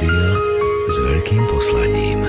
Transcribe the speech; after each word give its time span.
Rádio 0.00 0.32
s 0.88 0.96
veľkým 0.96 1.44
poslaním. 1.52 2.24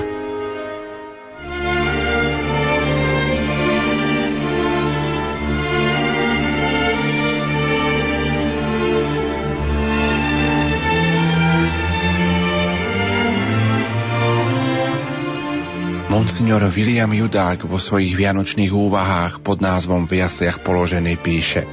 Monsignor 16.12 16.68
William 16.68 17.08
Judák 17.08 17.64
vo 17.64 17.80
svojich 17.80 18.12
vianočných 18.12 18.68
úvahách 18.68 19.40
pod 19.40 19.64
názvom 19.64 20.04
V 20.04 20.20
jasliach 20.20 20.60
položený 20.60 21.16
píše 21.24 21.64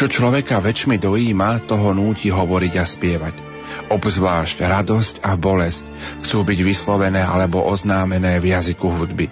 Čo 0.00 0.08
človeka 0.08 0.64
väčšmi 0.64 0.96
dojíma, 0.96 1.68
toho 1.68 1.92
núti 1.92 2.32
hovoriť 2.32 2.72
a 2.80 2.84
spievať. 2.88 3.53
Obzvlášť 3.92 4.64
radosť 4.64 5.14
a 5.24 5.36
bolesť 5.36 5.84
chcú 6.24 6.44
byť 6.44 6.60
vyslovené 6.64 7.20
alebo 7.20 7.60
oznámené 7.60 8.40
v 8.40 8.56
jazyku 8.56 8.88
hudby. 8.88 9.28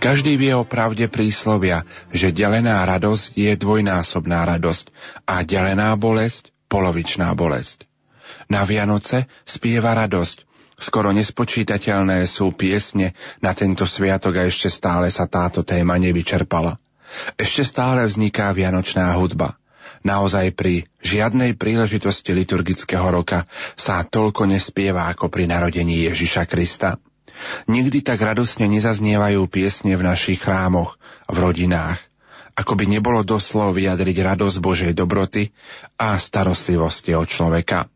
Každý 0.00 0.40
vie 0.40 0.52
o 0.56 0.64
pravde 0.64 1.08
príslovia, 1.12 1.84
že 2.12 2.32
delená 2.32 2.84
radosť 2.88 3.36
je 3.36 3.52
dvojnásobná 3.56 4.48
radosť 4.56 4.92
a 5.28 5.44
delená 5.44 5.92
bolesť 5.96 6.52
polovičná 6.72 7.32
bolesť. 7.36 7.84
Na 8.48 8.64
Vianoce 8.64 9.28
spieva 9.44 9.92
radosť, 9.92 10.48
Skoro 10.82 11.14
nespočítateľné 11.14 12.26
sú 12.26 12.50
piesne 12.58 13.14
na 13.38 13.54
tento 13.54 13.86
sviatok 13.86 14.42
a 14.42 14.50
ešte 14.50 14.66
stále 14.66 15.14
sa 15.14 15.30
táto 15.30 15.62
téma 15.62 15.94
nevyčerpala. 15.94 16.74
Ešte 17.38 17.62
stále 17.62 18.02
vzniká 18.02 18.50
vianočná 18.50 19.14
hudba. 19.14 19.61
Naozaj 20.02 20.58
pri 20.58 20.86
žiadnej 21.02 21.54
príležitosti 21.54 22.34
liturgického 22.34 23.06
roka 23.06 23.46
sa 23.78 24.02
toľko 24.02 24.50
nespieva 24.50 25.06
ako 25.10 25.30
pri 25.30 25.46
narodení 25.46 26.10
Ježiša 26.10 26.50
Krista. 26.50 26.98
Nikdy 27.70 28.02
tak 28.02 28.22
radosne 28.22 28.66
nezaznievajú 28.66 29.46
piesne 29.46 29.94
v 29.94 30.02
našich 30.02 30.42
chrámoch, 30.42 30.98
v 31.30 31.36
rodinách, 31.38 31.98
ako 32.58 32.76
by 32.76 32.84
nebolo 32.86 33.22
doslov 33.24 33.78
vyjadriť 33.78 34.16
radosť 34.22 34.56
Božej 34.60 34.92
dobroty 34.92 35.54
a 35.96 36.18
starostlivosti 36.18 37.16
od 37.16 37.26
človeka. 37.30 37.88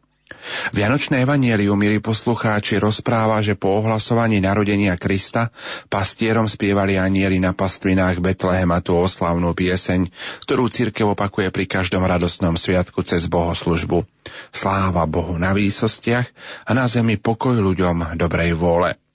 Vianočné 0.75 1.23
evanielium, 1.23 1.79
milí 1.79 2.03
poslucháči, 2.03 2.83
rozpráva, 2.83 3.39
že 3.39 3.55
po 3.55 3.79
ohlasovaní 3.79 4.43
narodenia 4.43 4.99
Krista 4.99 5.55
pastierom 5.87 6.51
spievali 6.51 6.99
anieli 6.99 7.39
na 7.39 7.55
pastvinách 7.55 8.19
Betlehema 8.19 8.83
tú 8.83 8.99
oslavnú 8.99 9.55
pieseň, 9.55 10.11
ktorú 10.43 10.67
církev 10.67 11.15
opakuje 11.15 11.55
pri 11.55 11.71
každom 11.71 12.03
radostnom 12.03 12.59
sviatku 12.59 13.07
cez 13.07 13.31
bohoslužbu. 13.31 14.03
Sláva 14.51 15.07
Bohu 15.07 15.39
na 15.39 15.55
výsostiach 15.55 16.27
a 16.67 16.71
na 16.75 16.91
zemi 16.91 17.15
pokoj 17.15 17.55
ľuďom 17.55 18.19
dobrej 18.19 18.59
vôle. 18.59 19.06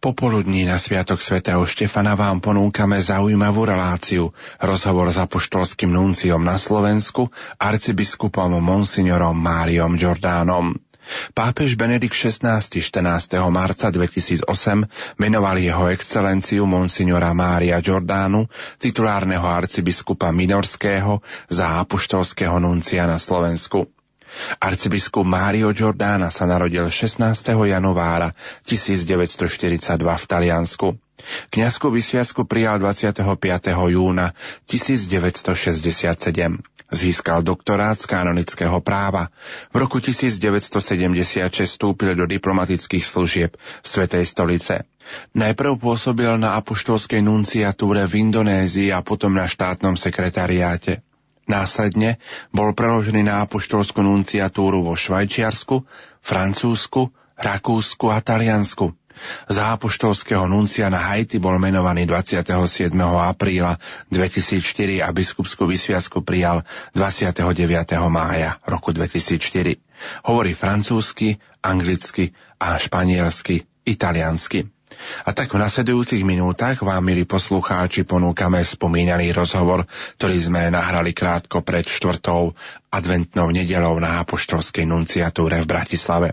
Popoludní 0.00 0.64
na 0.64 0.80
Sviatok 0.80 1.20
svätého 1.20 1.60
Štefana 1.68 2.16
vám 2.16 2.40
ponúkame 2.40 3.04
zaujímavú 3.04 3.68
reláciu, 3.68 4.32
rozhovor 4.56 5.12
s 5.12 5.20
apoštolským 5.20 5.92
nunciom 5.92 6.40
na 6.40 6.56
Slovensku, 6.56 7.28
arcibiskupom 7.60 8.48
Monsignorom 8.64 9.36
Máriom 9.36 10.00
Jordánom. 10.00 10.72
Pápež 11.36 11.76
Benedikt 11.76 12.16
XVI 12.16 12.64
14. 12.64 13.44
marca 13.52 13.92
2008 13.92 14.48
menoval 15.20 15.60
jeho 15.60 15.92
excelenciu 15.92 16.64
monsignora 16.64 17.36
Mária 17.36 17.76
Jordánu, 17.84 18.48
titulárneho 18.80 19.44
arcibiskupa 19.52 20.32
Minorského, 20.32 21.20
za 21.52 21.84
apoštolského 21.84 22.56
nuncia 22.56 23.04
na 23.04 23.20
Slovensku. 23.20 23.99
Arcibiskup 24.60 25.26
Mário 25.26 25.72
Giordana 25.74 26.30
sa 26.30 26.46
narodil 26.46 26.88
16. 26.88 27.54
januára 27.54 28.32
1942 28.66 29.98
v 29.98 30.24
Taliansku. 30.26 30.98
Kňazskú 31.52 31.92
vysviacku 31.92 32.48
prijal 32.48 32.80
25. 32.80 33.20
júna 33.92 34.32
1967. 34.64 36.64
Získal 36.90 37.46
doktorát 37.46 38.02
z 38.02 38.10
kanonického 38.10 38.82
práva. 38.82 39.30
V 39.70 39.78
roku 39.78 40.02
1976 40.02 41.70
vstúpil 41.70 42.18
do 42.18 42.26
diplomatických 42.26 43.06
služieb 43.06 43.54
Svetej 43.86 44.26
stolice. 44.26 44.90
Najprv 45.38 45.78
pôsobil 45.78 46.34
na 46.34 46.58
apoštolskej 46.58 47.22
nunciatúre 47.22 48.10
v 48.10 48.26
Indonézii 48.26 48.90
a 48.90 49.06
potom 49.06 49.38
na 49.38 49.46
štátnom 49.46 49.94
sekretariáte. 49.94 51.06
Následne 51.50 52.22
bol 52.54 52.70
preložený 52.78 53.26
na 53.26 53.42
apoštolskú 53.42 54.06
nunciatúru 54.06 54.86
vo 54.86 54.94
Švajčiarsku, 54.94 55.82
Francúzsku, 56.22 57.10
Rakúsku 57.34 58.06
a 58.06 58.22
Taliansku. 58.22 58.94
Za 59.50 59.76
apoštolského 59.76 60.46
nuncia 60.46 60.86
na 60.88 61.10
Haiti 61.12 61.42
bol 61.42 61.58
menovaný 61.58 62.06
27. 62.06 62.94
apríla 63.02 63.76
2004 64.08 65.02
a 65.04 65.10
biskupskú 65.10 65.66
vysviacku 65.66 66.22
prijal 66.24 66.62
29. 66.94 67.42
mája 68.08 68.56
roku 68.64 68.94
2004. 68.94 69.76
Hovorí 70.30 70.56
francúzsky, 70.56 71.36
anglicky 71.60 72.32
a 72.62 72.78
španielsky, 72.80 73.66
italiansky. 73.84 74.70
A 75.24 75.30
tak 75.30 75.54
v 75.54 75.62
nasledujúcich 75.62 76.26
minútach 76.26 76.82
vám, 76.82 77.02
milí 77.06 77.22
poslucháči, 77.24 78.02
ponúkame 78.02 78.60
spomínaný 78.62 79.30
rozhovor, 79.30 79.86
ktorý 80.18 80.36
sme 80.36 80.68
nahrali 80.68 81.14
krátko 81.14 81.62
pred 81.62 81.86
štvrtou 81.86 82.52
adventnou 82.90 83.54
nedelou 83.54 83.96
na 84.02 84.20
Apoštolskej 84.22 84.84
nunciatúre 84.88 85.62
v 85.62 85.70
Bratislave. 85.70 86.28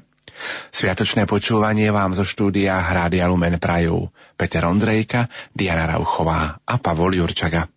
Sviatočné 0.69 1.25
počúvanie 1.25 1.90
vám 1.90 2.13
zo 2.13 2.22
štúdia 2.22 2.78
Hrádia 2.81 3.25
Lumen 3.25 3.57
Prajú 3.57 4.09
Peter 4.38 4.66
Ondrejka, 4.66 5.25
Diana 5.50 5.90
Rauchová 5.97 6.62
a 6.62 6.75
Pavol 6.78 7.17
Jurčaga. 7.17 7.77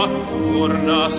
Otec 0.00 1.14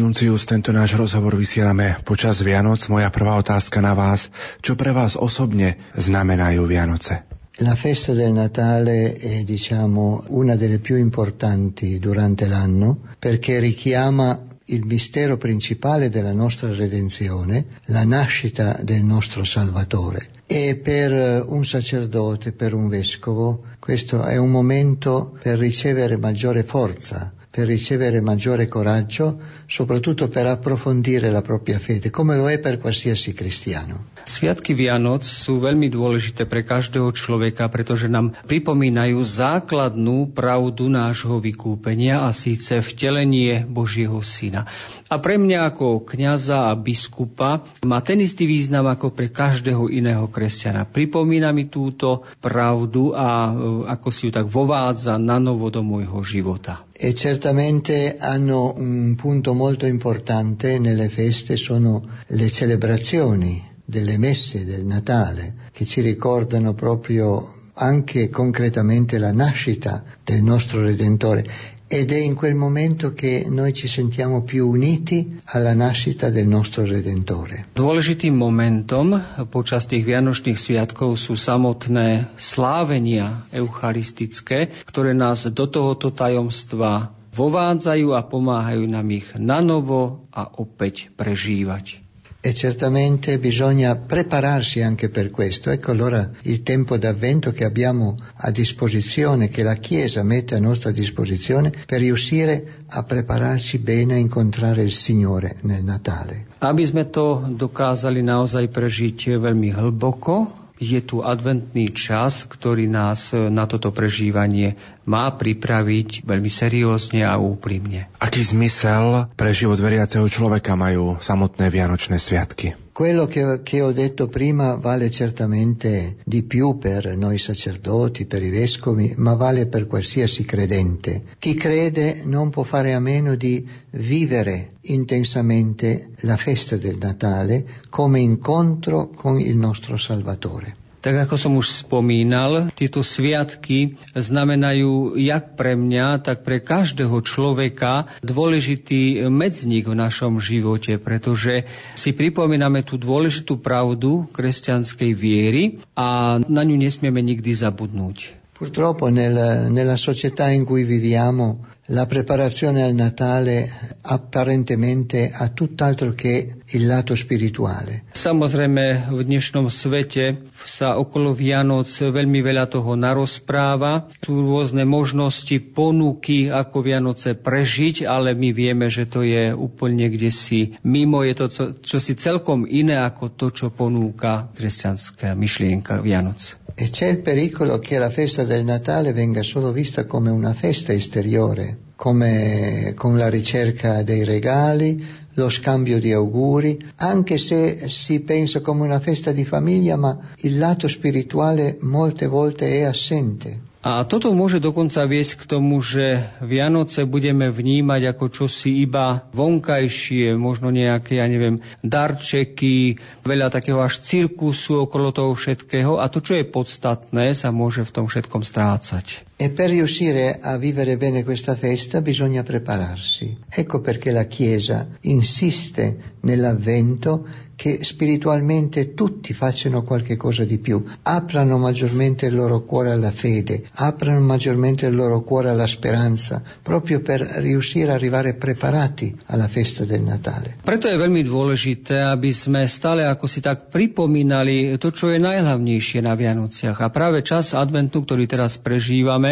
Nuncius, 0.00 0.48
tento 0.48 0.72
náš 0.72 0.96
rozhovor 0.96 1.36
vysielame 1.36 2.00
počas 2.08 2.40
Vianoc. 2.40 2.80
Moja 2.88 3.12
prvá 3.12 3.36
otázka 3.36 3.84
na 3.84 3.92
vás. 3.92 4.32
Čo 4.64 4.72
pre 4.72 4.96
vás 4.96 5.12
osobne 5.12 5.76
znamenajú 5.92 6.64
Vianoce? 6.64 7.28
La 7.60 7.76
festa 7.76 8.16
del 8.16 8.32
Natale 8.32 9.12
è 9.12 9.44
diciamo 9.44 10.24
una 10.32 10.56
delle 10.56 10.80
più 10.80 10.96
importanti 10.96 12.00
durante 12.00 12.48
l'anno 12.48 13.12
perché 13.20 13.60
richiama 13.60 14.40
il 14.72 14.86
mistero 14.86 15.36
principale 15.36 16.08
della 16.08 16.32
nostra 16.32 16.72
redenzione, 16.72 17.66
la 17.92 18.08
nascita 18.08 18.80
del 18.80 19.04
nostro 19.04 19.44
Salvatore. 19.44 20.30
E 20.46 20.80
per 20.82 21.44
un 21.44 21.64
sacerdote, 21.66 22.52
per 22.52 22.72
un 22.72 22.88
vescovo, 22.88 23.64
questo 23.78 24.24
è 24.24 24.38
un 24.38 24.50
momento 24.50 25.36
per 25.42 25.58
ricevere 25.58 26.16
maggiore 26.16 26.64
forza, 26.64 27.34
per 27.50 27.66
ricevere 27.66 28.20
maggiore 28.20 28.68
coraggio, 28.68 29.40
soprattutto 29.66 30.28
per 30.28 30.46
approfondire 30.46 31.30
la 31.30 31.42
propria 31.42 31.80
fede, 31.80 32.08
come 32.10 32.36
lo 32.36 32.48
è 32.48 32.60
per 32.60 32.78
qualsiasi 32.78 33.32
cristiano. 33.32 34.06
Sviatky 34.30 34.78
Vianoc 34.78 35.26
sú 35.26 35.58
veľmi 35.58 35.90
dôležité 35.90 36.46
pre 36.46 36.62
každého 36.62 37.10
človeka, 37.10 37.66
pretože 37.66 38.06
nám 38.06 38.38
pripomínajú 38.46 39.18
základnú 39.26 40.30
pravdu 40.30 40.86
nášho 40.86 41.42
vykúpenia 41.42 42.22
a 42.22 42.30
síce 42.30 42.78
vtelenie 42.78 43.66
Božieho 43.66 44.22
Syna. 44.22 44.70
A 45.10 45.18
pre 45.18 45.34
mňa 45.34 45.74
ako 45.74 46.06
kňaza 46.06 46.70
a 46.70 46.78
biskupa 46.78 47.66
má 47.82 47.98
ten 48.06 48.22
istý 48.22 48.46
význam 48.46 48.86
ako 48.86 49.10
pre 49.10 49.34
každého 49.34 49.90
iného 49.90 50.30
kresťana. 50.30 50.86
Pripomína 50.86 51.50
mi 51.50 51.66
túto 51.66 52.22
pravdu 52.38 53.10
a 53.10 53.50
e, 53.50 53.52
ako 53.90 54.08
si 54.14 54.30
ju 54.30 54.30
tak 54.30 54.46
vovádza 54.46 55.18
na 55.18 55.42
novo 55.42 55.74
do 55.74 55.82
môjho 55.82 56.22
života. 56.22 56.86
E 56.94 57.18
certamente 57.18 58.14
hanno 58.22 58.78
un 58.78 59.18
punto 59.18 59.58
molto 59.58 59.90
importante 59.90 60.78
nelle 60.78 61.10
feste 61.10 61.58
sono 61.58 62.06
le 62.30 62.46
celebrazioni 62.46 63.69
delle 63.90 64.16
messe 64.16 64.64
del 64.64 64.86
Natale 64.86 65.68
che 65.74 65.84
ci 65.84 66.00
ricordano 66.00 66.72
proprio 66.72 67.58
anche 67.74 68.30
concretamente 68.30 69.18
la 69.18 69.32
nascita 69.32 70.02
del 70.24 70.42
nostro 70.42 70.80
Redentore 70.80 71.44
ed 71.90 72.12
è 72.12 72.18
in 72.22 72.36
quel 72.36 72.54
momento 72.54 73.12
che 73.12 73.46
noi 73.50 73.74
ci 73.74 73.88
sentiamo 73.88 74.42
più 74.42 74.68
uniti 74.68 75.40
alla 75.46 75.74
nascita 75.74 76.30
del 76.30 76.46
nostro 76.46 76.86
Redentore. 76.86 77.66
Dôležitým 77.74 78.30
momentom 78.30 79.18
počas 79.50 79.90
tých 79.90 80.06
Vianočných 80.06 80.54
sviatkov 80.54 81.18
sú 81.18 81.34
samotné 81.34 82.30
slávenia 82.38 83.50
eucharistické, 83.50 84.70
ktoré 84.86 85.18
nás 85.18 85.50
do 85.50 85.66
tohoto 85.66 86.14
tajomstva 86.14 87.10
vovádzajú 87.34 88.14
a 88.14 88.22
pomáhajú 88.22 88.86
nám 88.86 89.10
ich 89.10 89.26
nanovo 89.34 90.30
a 90.30 90.46
opäť 90.46 91.10
prežívať. 91.18 92.09
E 92.40 92.54
certamente 92.54 93.38
bisogna 93.38 93.96
prepararsi 93.96 94.80
anche 94.80 95.10
per 95.10 95.28
questo. 95.30 95.68
Ecco 95.68 95.90
allora 95.90 96.24
il 96.48 96.62
tempo 96.62 96.96
d'avvento 96.96 97.52
che 97.52 97.64
abbiamo 97.64 98.16
a 98.36 98.50
disposizione, 98.50 99.48
che 99.48 99.62
la 99.62 99.74
Chiesa 99.74 100.22
mette 100.22 100.54
a 100.54 100.58
nostra 100.58 100.90
disposizione 100.90 101.70
per 101.84 102.00
riuscire 102.00 102.84
a 102.88 103.04
prepararci 103.04 103.78
bene 103.78 104.14
a 104.14 104.16
incontrare 104.16 104.82
il 104.82 104.90
Signore 104.90 105.56
nel 105.68 105.84
Natale. 105.84 106.46
Aby 106.64 106.84
sme 106.88 107.12
to 107.12 107.44
dokázali 107.44 108.24
naozaj 108.24 108.72
prežiť 108.72 109.36
veľmi 109.36 109.76
hlboko, 109.76 110.48
je 110.80 110.96
tu 111.04 111.20
adventný 111.20 111.92
čas, 111.92 112.48
ktorý 112.48 112.88
nás 112.88 113.36
na 113.36 113.68
toto 113.68 113.92
prežívanie 113.92 114.80
má 115.10 115.26
pripraviť 115.34 116.22
veľmi 116.22 116.46
seriózne 116.46 117.26
a 117.26 117.34
úprimne. 117.34 118.06
Aký 118.22 118.46
zmysel 118.46 119.26
pre 119.34 119.50
život 119.50 119.82
veriaceho 119.82 120.30
človeka 120.30 120.78
majú 120.78 121.18
samotné 121.18 121.66
Vianočné 121.66 122.22
sviatky? 122.22 122.78
Quello 122.94 123.26
che, 123.26 123.62
che, 123.64 123.80
ho 123.80 123.92
detto 123.92 124.28
prima 124.28 124.74
vale 124.74 125.10
certamente 125.10 126.20
di 126.22 126.44
più 126.44 126.76
per 126.76 127.16
noi 127.16 127.38
sacerdoti, 127.38 128.26
per 128.26 128.42
i 128.42 128.50
vescovi, 128.50 129.14
ma 129.16 129.34
vale 129.34 129.66
per 129.66 129.86
qualsiasi 129.86 130.44
credente. 130.44 131.32
Chi 131.38 131.54
crede 131.54 132.20
non 132.24 132.50
può 132.50 132.62
fare 132.62 132.92
a 132.92 133.00
meno 133.00 133.36
di 133.36 133.66
vivere 133.92 134.72
intensamente 134.82 136.10
la 136.28 136.36
festa 136.36 136.76
del 136.76 136.98
Natale 136.98 137.64
come 137.88 138.20
incontro 138.20 139.08
con 139.08 139.40
il 139.40 139.56
nostro 139.56 139.96
Salvatore. 139.96 140.79
Tak 141.00 141.16
ako 141.28 141.34
som 141.40 141.56
už 141.56 141.88
spomínal, 141.88 142.68
tieto 142.76 143.00
sviatky 143.00 143.96
znamenajú 144.12 145.16
jak 145.16 145.56
pre 145.56 145.72
mňa, 145.72 146.20
tak 146.20 146.44
pre 146.44 146.60
každého 146.60 147.24
človeka 147.24 148.12
dôležitý 148.20 149.24
medzník 149.32 149.88
v 149.88 149.96
našom 149.96 150.36
živote, 150.36 151.00
pretože 151.00 151.64
si 151.96 152.12
pripomíname 152.12 152.84
tú 152.84 153.00
dôležitú 153.00 153.56
pravdu 153.56 154.28
kresťanskej 154.36 155.10
viery 155.16 155.80
a 155.96 156.36
na 156.36 156.62
ňu 156.68 156.76
nesmieme 156.76 157.24
nikdy 157.24 157.48
zabudnúť. 157.56 158.36
Purtroppo 158.60 159.08
nel, 159.08 159.72
nella 159.72 159.96
società 159.96 160.52
in 160.52 160.68
cui 160.68 160.84
viviamo 160.84 161.79
la 161.90 162.06
preparazione 162.06 162.82
al 162.82 162.94
Natale 162.94 163.98
apparentemente 164.02 165.32
ha 165.34 165.48
tutt'altro 165.48 166.14
che 166.14 166.62
il 166.64 166.86
lato 166.86 167.18
spirituale. 167.18 168.06
Samozrejme, 168.14 169.10
v 169.10 169.20
dnešnom 169.26 169.66
svete 169.66 170.46
sa 170.62 170.94
okolo 171.02 171.34
Vianoc 171.34 171.90
veľmi 171.90 172.38
veľa 172.46 172.70
toho 172.70 172.94
narozpráva. 172.94 174.06
Sú 174.22 174.38
rôzne 174.38 174.86
možnosti, 174.86 175.58
ponuky, 175.74 176.46
ako 176.46 176.78
Vianoce 176.78 177.34
prežiť, 177.34 178.06
ale 178.06 178.38
my 178.38 178.54
vieme, 178.54 178.86
že 178.86 179.10
to 179.10 179.26
je 179.26 179.50
úplne 179.50 180.06
kde 180.06 180.30
si 180.30 180.78
mimo. 180.86 181.26
Je 181.26 181.34
to 181.34 181.46
čo, 181.50 181.64
čo 181.82 181.98
si 181.98 182.14
celkom 182.14 182.70
iné 182.70 183.02
ako 183.02 183.34
to, 183.34 183.50
čo 183.50 183.66
ponúka 183.74 184.46
kresťanská 184.54 185.34
myšlienka 185.34 185.98
Vianoc. 185.98 186.60
E 186.74 186.88
c'è 186.88 187.08
il 187.08 187.20
pericolo 187.20 187.78
che 187.78 187.98
la 187.98 188.10
festa 188.10 188.44
del 188.44 188.64
Natale 188.64 189.12
venga 189.12 189.42
solo 189.42 189.72
vista 189.72 190.04
come 190.04 190.30
una 190.30 190.54
festa 190.54 190.92
esteriore, 190.92 191.78
come 191.96 192.92
con 192.96 193.16
la 193.16 193.28
ricerca 193.28 194.02
dei 194.02 194.24
regali, 194.24 195.04
lo 195.34 195.48
scambio 195.48 195.98
di 195.98 196.12
auguri, 196.12 196.78
anche 196.96 197.38
se 197.38 197.88
si 197.88 198.20
pensa 198.20 198.60
come 198.60 198.84
una 198.84 199.00
festa 199.00 199.32
di 199.32 199.44
famiglia, 199.44 199.96
ma 199.96 200.18
il 200.38 200.58
lato 200.58 200.88
spirituale 200.88 201.78
molte 201.80 202.26
volte 202.26 202.78
è 202.78 202.82
assente. 202.82 203.68
A 203.80 204.04
toto 204.04 204.28
môže 204.36 204.60
dokonca 204.60 205.08
viesť 205.08 205.40
k 205.40 205.56
tomu, 205.56 205.80
že 205.80 206.28
Vianoce 206.44 207.08
budeme 207.08 207.48
vnímať 207.48 208.12
ako 208.12 208.24
čosi 208.28 208.84
iba 208.84 209.24
vonkajšie, 209.32 210.36
možno 210.36 210.68
nejaké, 210.68 211.16
ja 211.16 211.24
neviem, 211.24 211.64
darčeky, 211.80 213.00
veľa 213.24 213.48
takého 213.48 213.80
až 213.80 214.04
cirkusu 214.04 214.84
okolo 214.84 215.16
toho 215.16 215.32
všetkého 215.32 215.96
a 215.96 216.12
to, 216.12 216.20
čo 216.20 216.36
je 216.36 216.44
podstatné, 216.44 217.32
sa 217.32 217.48
môže 217.48 217.88
v 217.88 217.94
tom 217.96 218.04
všetkom 218.04 218.44
strácať. 218.44 219.29
E 219.40 219.48
per 219.48 219.70
riuscire 219.70 220.36
a 220.38 220.58
vivere 220.58 220.98
bene 220.98 221.24
questa 221.24 221.56
festa 221.56 222.02
bisogna 222.02 222.42
prepararsi. 222.42 223.38
Ecco 223.48 223.80
perché 223.80 224.10
la 224.10 224.26
Chiesa 224.26 224.86
insiste 225.08 226.18
nell'avvento 226.20 227.24
che 227.60 227.84
spiritualmente 227.84 228.94
tutti 228.94 229.34
facciano 229.34 229.82
qualche 229.82 230.16
cosa 230.16 230.44
di 230.44 230.56
più, 230.56 230.82
aprano 231.02 231.58
maggiormente 231.58 232.24
il 232.24 232.34
loro 232.34 232.64
cuore 232.64 232.90
alla 232.90 233.12
fede, 233.12 233.64
aprano 233.74 234.18
maggiormente 234.20 234.86
il 234.86 234.94
loro 234.94 235.20
cuore 235.20 235.50
alla 235.50 235.66
speranza, 235.66 236.40
proprio 236.62 237.00
per 237.04 237.20
riuscire 237.20 237.90
a 237.90 238.00
arrivare 238.00 238.32
preparati 238.32 239.14
alla 239.26 239.46
festa 239.46 239.84
del 239.84 240.00
Natale. 240.00 240.56
Preto 240.64 240.88
je 240.88 240.96
veľmi 240.96 241.20
dôležité, 241.20 242.00
aby 242.00 242.32
sme 242.32 242.64
stále 242.64 243.04
ako 243.04 243.28
si 243.28 243.44
tak 243.44 243.68
pripomínali 243.68 244.80
to, 244.80 244.88
čo 244.88 245.12
je 245.12 245.20
najhlavnejšie 245.20 246.00
na 246.00 246.16
Vianociach. 246.16 246.80
A 246.80 246.88
práve 246.88 247.20
čas 247.20 247.52
adventu, 247.52 248.08
ktorý 248.08 248.24
teraz 248.24 248.56
prežívame, 248.56 249.29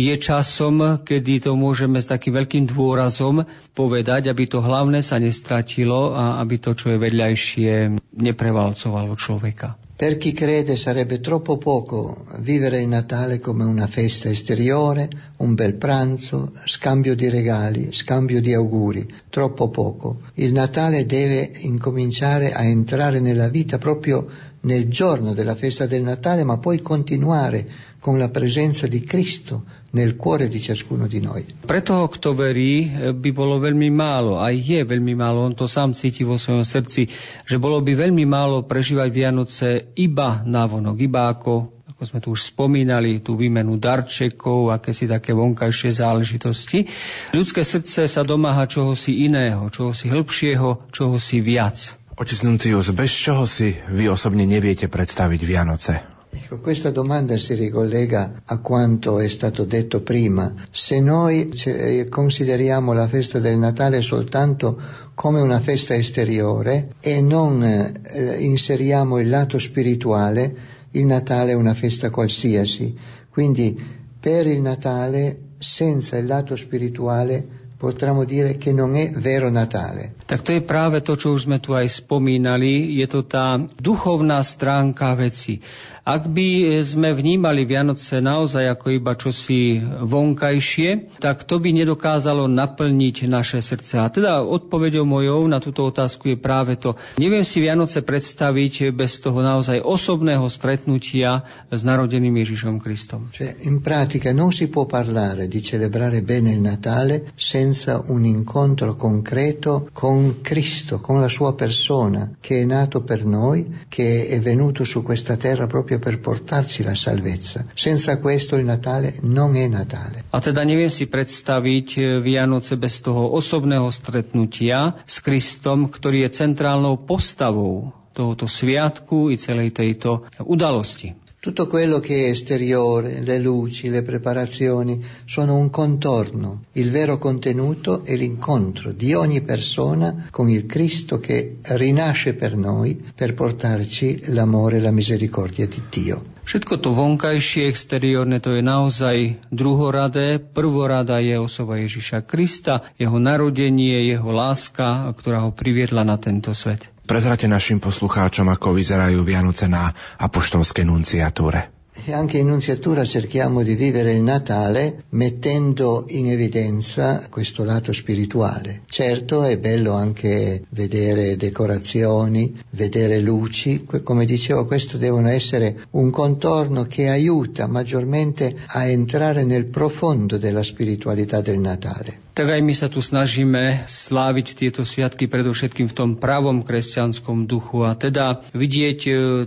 je 0.00 0.14
časom, 0.16 1.04
kedy 1.04 1.44
to 1.44 1.52
môžeme 1.56 2.00
s 2.00 2.08
takým 2.08 2.36
veľkým 2.36 2.64
dôrazom 2.68 3.44
povedať, 3.72 4.32
aby 4.32 4.44
to 4.48 4.64
hlavné 4.64 5.00
sa 5.04 5.20
nestratilo 5.20 6.16
a 6.16 6.40
aby 6.40 6.56
to, 6.60 6.72
čo 6.72 6.96
je 6.96 6.98
vedľajšie, 7.00 7.72
neprevalcovalo 8.16 9.12
človeka. 9.16 9.76
Per 9.96 10.18
chi 10.18 10.34
crede 10.34 10.76
sarebbe 10.76 11.20
troppo 11.20 11.56
poco 11.56 12.26
vivere 12.40 12.82
il 12.82 12.88
Natale 12.88 13.40
come 13.40 13.64
una 13.64 13.86
festa 13.86 14.28
esteriore, 14.28 15.08
un 15.38 15.54
bel 15.54 15.76
pranzo, 15.76 16.52
scambio 16.66 17.16
di 17.16 17.30
regali, 17.30 17.94
scambio 17.94 18.42
di 18.42 18.52
auguri, 18.52 19.10
troppo 19.30 19.70
poco. 19.70 20.20
Il 20.34 20.52
Natale 20.52 21.06
deve 21.06 21.50
incominciare 21.60 22.52
a 22.52 22.62
entrare 22.62 23.20
nella 23.20 23.48
vita 23.48 23.78
proprio 23.78 24.26
nel 24.66 24.90
giorno 24.90 25.32
della 25.32 25.54
festa 25.54 25.86
del 25.86 26.02
Natale, 26.02 26.42
ma 26.42 26.58
poi 26.58 26.82
continuare 26.82 27.94
con 28.02 28.18
la 28.18 28.28
presenza 28.28 28.86
di 28.86 29.02
Cristo 29.02 29.64
nel 29.90 30.14
cuore 30.14 30.48
di 30.48 30.60
ciascuno 30.60 31.06
di 31.06 31.20
noi. 31.22 31.46
Pre 31.64 31.82
toho, 31.82 32.06
kto 32.10 32.34
verí, 32.34 32.90
by 33.14 33.30
bolo 33.30 33.58
veľmi 33.62 33.90
málo, 33.90 34.42
aj 34.42 34.54
je 34.58 34.80
veľmi 34.82 35.14
málo, 35.14 35.46
on 35.46 35.54
to 35.54 35.70
sám 35.70 35.94
cíti 35.94 36.26
vo 36.26 36.34
svojom 36.34 36.66
srdci, 36.66 37.06
že 37.46 37.56
bolo 37.58 37.78
by 37.82 37.94
veľmi 37.94 38.26
málo 38.26 38.66
prežívať 38.66 39.08
Vianoce 39.10 39.68
iba 39.94 40.42
vonok, 40.44 40.98
iba 40.98 41.30
ako 41.30 41.74
ako 41.96 42.04
sme 42.04 42.20
tu 42.20 42.36
už 42.36 42.52
spomínali, 42.52 43.24
tú 43.24 43.40
výmenu 43.40 43.80
darčekov, 43.80 44.68
aké 44.68 44.92
si 44.92 45.08
také 45.08 45.32
vonkajšie 45.32 45.96
záležitosti. 45.96 46.84
Ľudské 47.32 47.64
srdce 47.64 48.04
sa 48.04 48.20
domáha 48.20 48.68
čohosi 48.68 49.24
iného, 49.24 49.72
čohosi 49.72 50.12
hĺbšieho, 50.12 50.92
čohosi 50.92 51.40
viac. 51.40 51.96
Otec 52.16 52.42
Nuncius, 52.48 52.96
bez 52.96 53.12
čoho 53.12 53.44
si 53.44 53.76
vy 53.92 54.08
osobne 54.08 54.48
neviete 54.48 54.88
predstaviť 54.88 55.40
Vianoce? 55.44 55.94
Ecco, 56.32 56.64
questa 56.64 56.88
domanda 56.88 57.36
si 57.36 57.52
ricollega 57.52 58.40
a 58.42 58.56
quanto 58.56 59.20
è 59.20 59.28
stato 59.28 59.68
detto 59.68 60.00
prima. 60.00 60.48
Se 60.72 60.98
noi 60.98 61.52
eh, 61.52 62.08
consideriamo 62.08 62.94
la 62.94 63.06
festa 63.06 63.38
del 63.38 63.58
Natale 63.58 64.00
soltanto 64.00 64.80
come 65.12 65.42
una 65.42 65.60
festa 65.60 65.94
esteriore 65.94 66.94
e 67.00 67.20
non 67.20 67.62
eh, 67.62 68.40
inseriamo 68.40 69.18
il 69.18 69.28
lato 69.28 69.58
spirituale, 69.58 70.56
il 70.92 71.04
Natale 71.04 71.52
è 71.52 71.54
una 71.54 71.74
festa 71.74 72.08
qualsiasi. 72.08 72.96
Quindi 73.28 73.76
per 74.18 74.46
il 74.46 74.62
Natale, 74.62 75.52
senza 75.58 76.16
il 76.16 76.24
lato 76.24 76.56
spirituale, 76.56 77.65
potremmo 77.76 78.24
dire 78.24 78.56
che 78.56 78.72
non 78.72 78.96
è 78.96 79.12
vero 79.12 79.48
Natale. 79.52 80.16
Tak 80.24 80.40
to 80.42 80.50
je 80.56 80.64
práve 80.64 81.04
to, 81.04 81.14
čo 81.14 81.36
už 81.36 81.46
sme 81.46 81.60
tu 81.60 81.76
aj 81.76 81.86
spomínali. 81.86 82.96
Je 82.96 83.06
to 83.06 83.28
tá 83.28 83.60
duchovná 83.60 84.40
stránka 84.40 85.12
veci. 85.14 85.60
Ak 86.06 86.30
by 86.30 86.78
sme 86.86 87.10
vnímali 87.10 87.66
Vianoce 87.66 88.22
naozaj 88.22 88.78
ako 88.78 88.94
iba 88.94 89.18
čosi 89.18 89.82
vonkajšie, 90.06 91.18
tak 91.18 91.42
to 91.42 91.58
by 91.58 91.74
nedokázalo 91.74 92.46
naplniť 92.46 93.26
naše 93.26 93.58
srdce. 93.58 93.98
A 93.98 94.06
teda 94.06 94.46
odpovedou 94.46 95.02
mojou 95.02 95.42
na 95.50 95.58
túto 95.58 95.82
otázku 95.82 96.30
je 96.30 96.38
práve 96.38 96.78
to. 96.78 96.94
Neviem 97.18 97.42
si 97.42 97.58
Vianoce 97.58 98.06
predstaviť 98.06 98.94
bez 98.94 99.18
toho 99.18 99.42
naozaj 99.42 99.82
osobného 99.82 100.46
stretnutia 100.46 101.42
s 101.74 101.82
narodeným 101.82 102.38
Ježišom 102.38 102.78
Kristom. 102.78 103.34
Cioè, 103.34 103.66
in 103.66 103.82
pratica 103.82 104.30
non 104.30 104.54
si 104.54 104.70
può 104.70 104.86
parlare 104.86 105.50
di 105.50 105.58
celebrare 105.58 106.22
bene 106.22 106.54
il 106.54 106.62
Natale 106.62 107.34
senza 107.34 107.98
un 108.14 108.22
incontro 108.22 108.94
concreto 108.94 109.90
con 109.90 110.38
Cristo, 110.38 111.02
con 111.02 111.18
la 111.18 111.26
sua 111.26 111.58
persona, 111.58 112.38
che 112.38 112.62
è 112.62 112.64
nato 112.64 113.02
per 113.02 113.26
noi, 113.26 113.90
che 113.90 114.30
è 114.30 114.38
venuto 114.38 114.86
su 114.86 115.02
questa 115.02 115.34
terra 115.34 115.66
proprio 115.66 115.95
proprio 115.98 115.98
per 115.98 116.20
portarci 116.20 116.82
la 116.82 116.94
salvezza. 116.94 117.64
Senza 117.74 118.18
questo 118.18 118.56
il 118.56 118.64
Natale 118.64 119.16
non 119.22 119.56
è 119.56 119.66
Natale. 119.66 120.24
A 120.30 120.40
teda 120.40 120.62
neviem 120.62 120.92
si 120.92 121.08
predstaviť 121.08 121.88
eh, 121.98 122.04
Vianoce 122.20 122.76
bez 122.76 123.00
toho 123.00 123.34
osobného 123.34 123.88
stretnutia 123.90 125.02
s 125.04 125.20
Kristom, 125.24 125.88
ktorý 125.88 126.28
je 126.28 126.30
centrálnou 126.36 127.02
postavou 127.08 127.92
tohoto 128.12 128.48
sviatku 128.48 129.28
i 129.28 129.36
celej 129.36 129.76
tejto 129.76 130.24
udalosti. 130.40 131.25
Tutto 131.46 131.68
quello 131.68 132.00
che 132.00 132.26
è 132.26 132.30
esteriore, 132.30 133.20
le 133.22 133.38
luci, 133.38 133.88
le 133.88 134.02
preparazioni, 134.02 135.00
sono 135.26 135.56
un 135.56 135.70
contorno. 135.70 136.64
Il 136.72 136.90
vero 136.90 137.18
contenuto 137.18 138.04
è 138.04 138.16
l'incontro 138.16 138.90
di 138.90 139.14
ogni 139.14 139.42
persona 139.42 140.26
con 140.32 140.48
il 140.48 140.66
Cristo 140.66 141.20
che 141.20 141.58
rinasce 141.62 142.34
per 142.34 142.56
noi 142.56 143.00
per 143.14 143.34
portarci 143.34 144.32
l'amore 144.32 144.78
e 144.78 144.80
la 144.80 144.90
misericordia 144.90 145.68
di 145.68 145.80
Dio. 145.88 146.35
Všetko 146.46 146.78
to 146.78 146.94
vonkajšie, 146.94 147.66
exteriórne, 147.66 148.38
to 148.38 148.54
je 148.54 148.62
naozaj 148.62 149.42
druhoradé. 149.50 150.38
Prvorada 150.38 151.18
je 151.18 151.42
osoba 151.42 151.74
Ježiša 151.82 152.22
Krista, 152.22 152.86
jeho 152.94 153.18
narodenie, 153.18 154.06
jeho 154.06 154.30
láska, 154.30 155.10
ktorá 155.18 155.42
ho 155.42 155.50
priviedla 155.50 156.06
na 156.06 156.14
tento 156.22 156.54
svet. 156.54 156.86
Prezrate 157.02 157.50
našim 157.50 157.82
poslucháčom, 157.82 158.46
ako 158.46 158.78
vyzerajú 158.78 159.26
Vianoce 159.26 159.66
na 159.66 159.90
apoštolskej 160.22 160.86
nunciatúre. 160.86 161.75
E 162.04 162.12
anche 162.12 162.38
in 162.38 162.46
Nunziatura 162.46 163.04
cerchiamo 163.04 163.62
di 163.62 163.74
vivere 163.74 164.12
il 164.12 164.22
Natale 164.22 165.04
mettendo 165.10 166.04
in 166.08 166.28
evidenza 166.28 167.26
questo 167.30 167.64
lato 167.64 167.92
spirituale. 167.92 168.82
Certo 168.88 169.42
è 169.42 169.58
bello 169.58 169.92
anche 169.94 170.64
vedere 170.70 171.36
decorazioni, 171.36 172.56
vedere 172.70 173.20
luci, 173.20 173.86
come 174.02 174.24
dicevo 174.24 174.66
questo 174.66 174.98
devono 174.98 175.28
essere 175.28 175.84
un 175.92 176.10
contorno 176.10 176.84
che 176.84 177.08
aiuta 177.08 177.66
maggiormente 177.66 178.56
a 178.66 178.84
entrare 178.84 179.44
nel 179.44 179.66
profondo 179.66 180.36
della 180.38 180.62
spiritualità 180.62 181.40
del 181.40 181.58
Natale. 181.58 182.24
Tak 182.36 182.52
aj 182.52 182.60
my 182.60 182.74
sa 182.76 182.92
tu 182.92 183.00
snažíme 183.00 183.88
sláviť 183.88 184.60
tieto 184.60 184.84
sviatky 184.84 185.24
predovšetkým 185.24 185.88
v 185.88 185.96
tom 185.96 186.10
pravom 186.20 186.60
kresťanskom 186.68 187.48
duchu 187.48 187.88
a 187.88 187.96
teda 187.96 188.44
vidieť 188.52 189.00